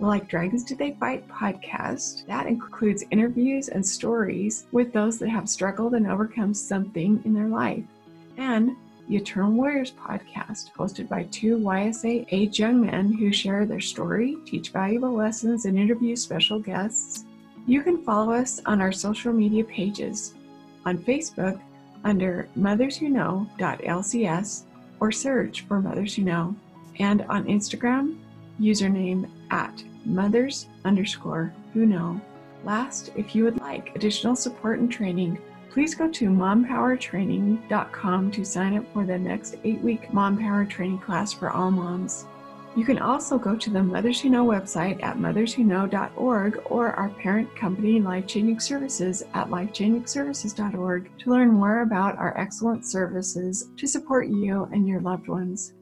Like 0.00 0.28
Dragons 0.28 0.64
Do 0.64 0.74
They 0.74 0.96
Fight 0.98 1.26
podcast, 1.28 2.26
that 2.26 2.46
includes 2.46 3.04
interviews 3.12 3.68
and 3.68 3.86
stories 3.86 4.66
with 4.72 4.92
those 4.92 5.20
that 5.20 5.28
have 5.28 5.48
struggled 5.48 5.94
and 5.94 6.10
overcome 6.10 6.52
something 6.52 7.22
in 7.24 7.32
their 7.32 7.46
life. 7.46 7.84
And 8.38 8.72
the 9.08 9.18
Eternal 9.18 9.52
Warriors 9.52 9.92
podcast, 9.92 10.72
hosted 10.72 11.08
by 11.08 11.28
two 11.30 11.58
YSA 11.58 12.26
age 12.32 12.58
young 12.58 12.80
men 12.80 13.12
who 13.12 13.32
share 13.32 13.66
their 13.66 13.80
story, 13.80 14.36
teach 14.46 14.70
valuable 14.70 15.12
lessons, 15.12 15.64
and 15.64 15.78
interview 15.78 16.16
special 16.16 16.58
guests. 16.58 17.24
You 17.66 17.82
can 17.82 18.02
follow 18.02 18.32
us 18.32 18.60
on 18.66 18.80
our 18.80 18.90
social 18.90 19.32
media 19.32 19.62
pages 19.62 20.34
on 20.84 20.98
Facebook 20.98 21.60
under 22.04 22.48
Mothers 22.54 22.96
Who 22.96 23.08
Know.lcs 23.08 24.62
or 25.00 25.12
search 25.12 25.62
for 25.62 25.80
Mothers 25.80 26.14
Who 26.14 26.22
Know, 26.22 26.54
and 26.98 27.22
on 27.22 27.44
Instagram, 27.44 28.18
username 28.60 29.28
at 29.50 29.82
mothers 30.04 30.66
underscore 30.84 31.52
who 31.72 31.86
know. 31.86 32.20
Last, 32.64 33.10
if 33.16 33.34
you 33.34 33.44
would 33.44 33.60
like 33.60 33.94
additional 33.94 34.36
support 34.36 34.78
and 34.78 34.90
training, 34.90 35.38
please 35.70 35.94
go 35.94 36.08
to 36.08 36.28
mompowertraining.com 36.28 38.30
to 38.30 38.44
sign 38.44 38.76
up 38.76 38.92
for 38.92 39.04
the 39.04 39.18
next 39.18 39.56
eight 39.64 39.80
week 39.80 40.12
Mom 40.12 40.38
Power 40.38 40.64
training 40.64 40.98
class 40.98 41.32
for 41.32 41.50
all 41.50 41.70
moms. 41.70 42.26
You 42.76 42.84
can 42.84 42.98
also 42.98 43.38
go 43.38 43.54
to 43.54 43.70
the 43.70 43.82
Mothers 43.82 44.20
Who 44.20 44.30
Know 44.30 44.44
website 44.44 45.00
at 45.00 45.16
motherswhoknow.org 45.16 46.62
or 46.66 46.90
our 46.90 47.08
parent 47.08 47.54
company, 47.54 48.00
Life 48.00 48.26
Changing 48.26 48.58
Services, 48.58 49.22
at 49.32 49.48
lifechangingservices.org 49.48 51.18
to 51.18 51.30
learn 51.30 51.52
more 51.52 51.82
about 51.82 52.18
our 52.18 52.36
excellent 52.36 52.84
services 52.84 53.68
to 53.76 53.86
support 53.86 54.26
you 54.26 54.68
and 54.72 54.88
your 54.88 55.00
loved 55.00 55.28
ones. 55.28 55.74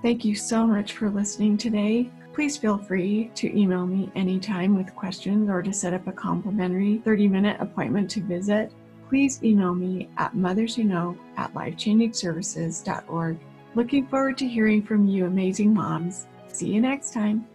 Thank 0.00 0.24
you 0.24 0.34
so 0.34 0.66
much 0.66 0.92
for 0.92 1.10
listening 1.10 1.58
today. 1.58 2.10
Please 2.32 2.56
feel 2.56 2.78
free 2.78 3.30
to 3.34 3.54
email 3.54 3.86
me 3.86 4.10
anytime 4.14 4.74
with 4.74 4.94
questions 4.94 5.50
or 5.50 5.60
to 5.60 5.72
set 5.72 5.92
up 5.92 6.06
a 6.06 6.12
complimentary 6.12 7.02
30 7.04 7.28
minute 7.28 7.60
appointment 7.60 8.08
to 8.12 8.22
visit. 8.22 8.72
Please 9.10 9.42
email 9.42 9.74
me 9.74 10.08
at 10.16 10.34
motherswhoknow 10.34 11.18
at 11.36 11.52
lifechangingservices.org. 11.52 13.38
Looking 13.74 14.06
forward 14.06 14.38
to 14.38 14.48
hearing 14.48 14.82
from 14.82 15.06
you, 15.06 15.26
amazing 15.26 15.74
moms. 15.74 16.26
See 16.52 16.68
you 16.68 16.80
next 16.80 17.12
time. 17.12 17.46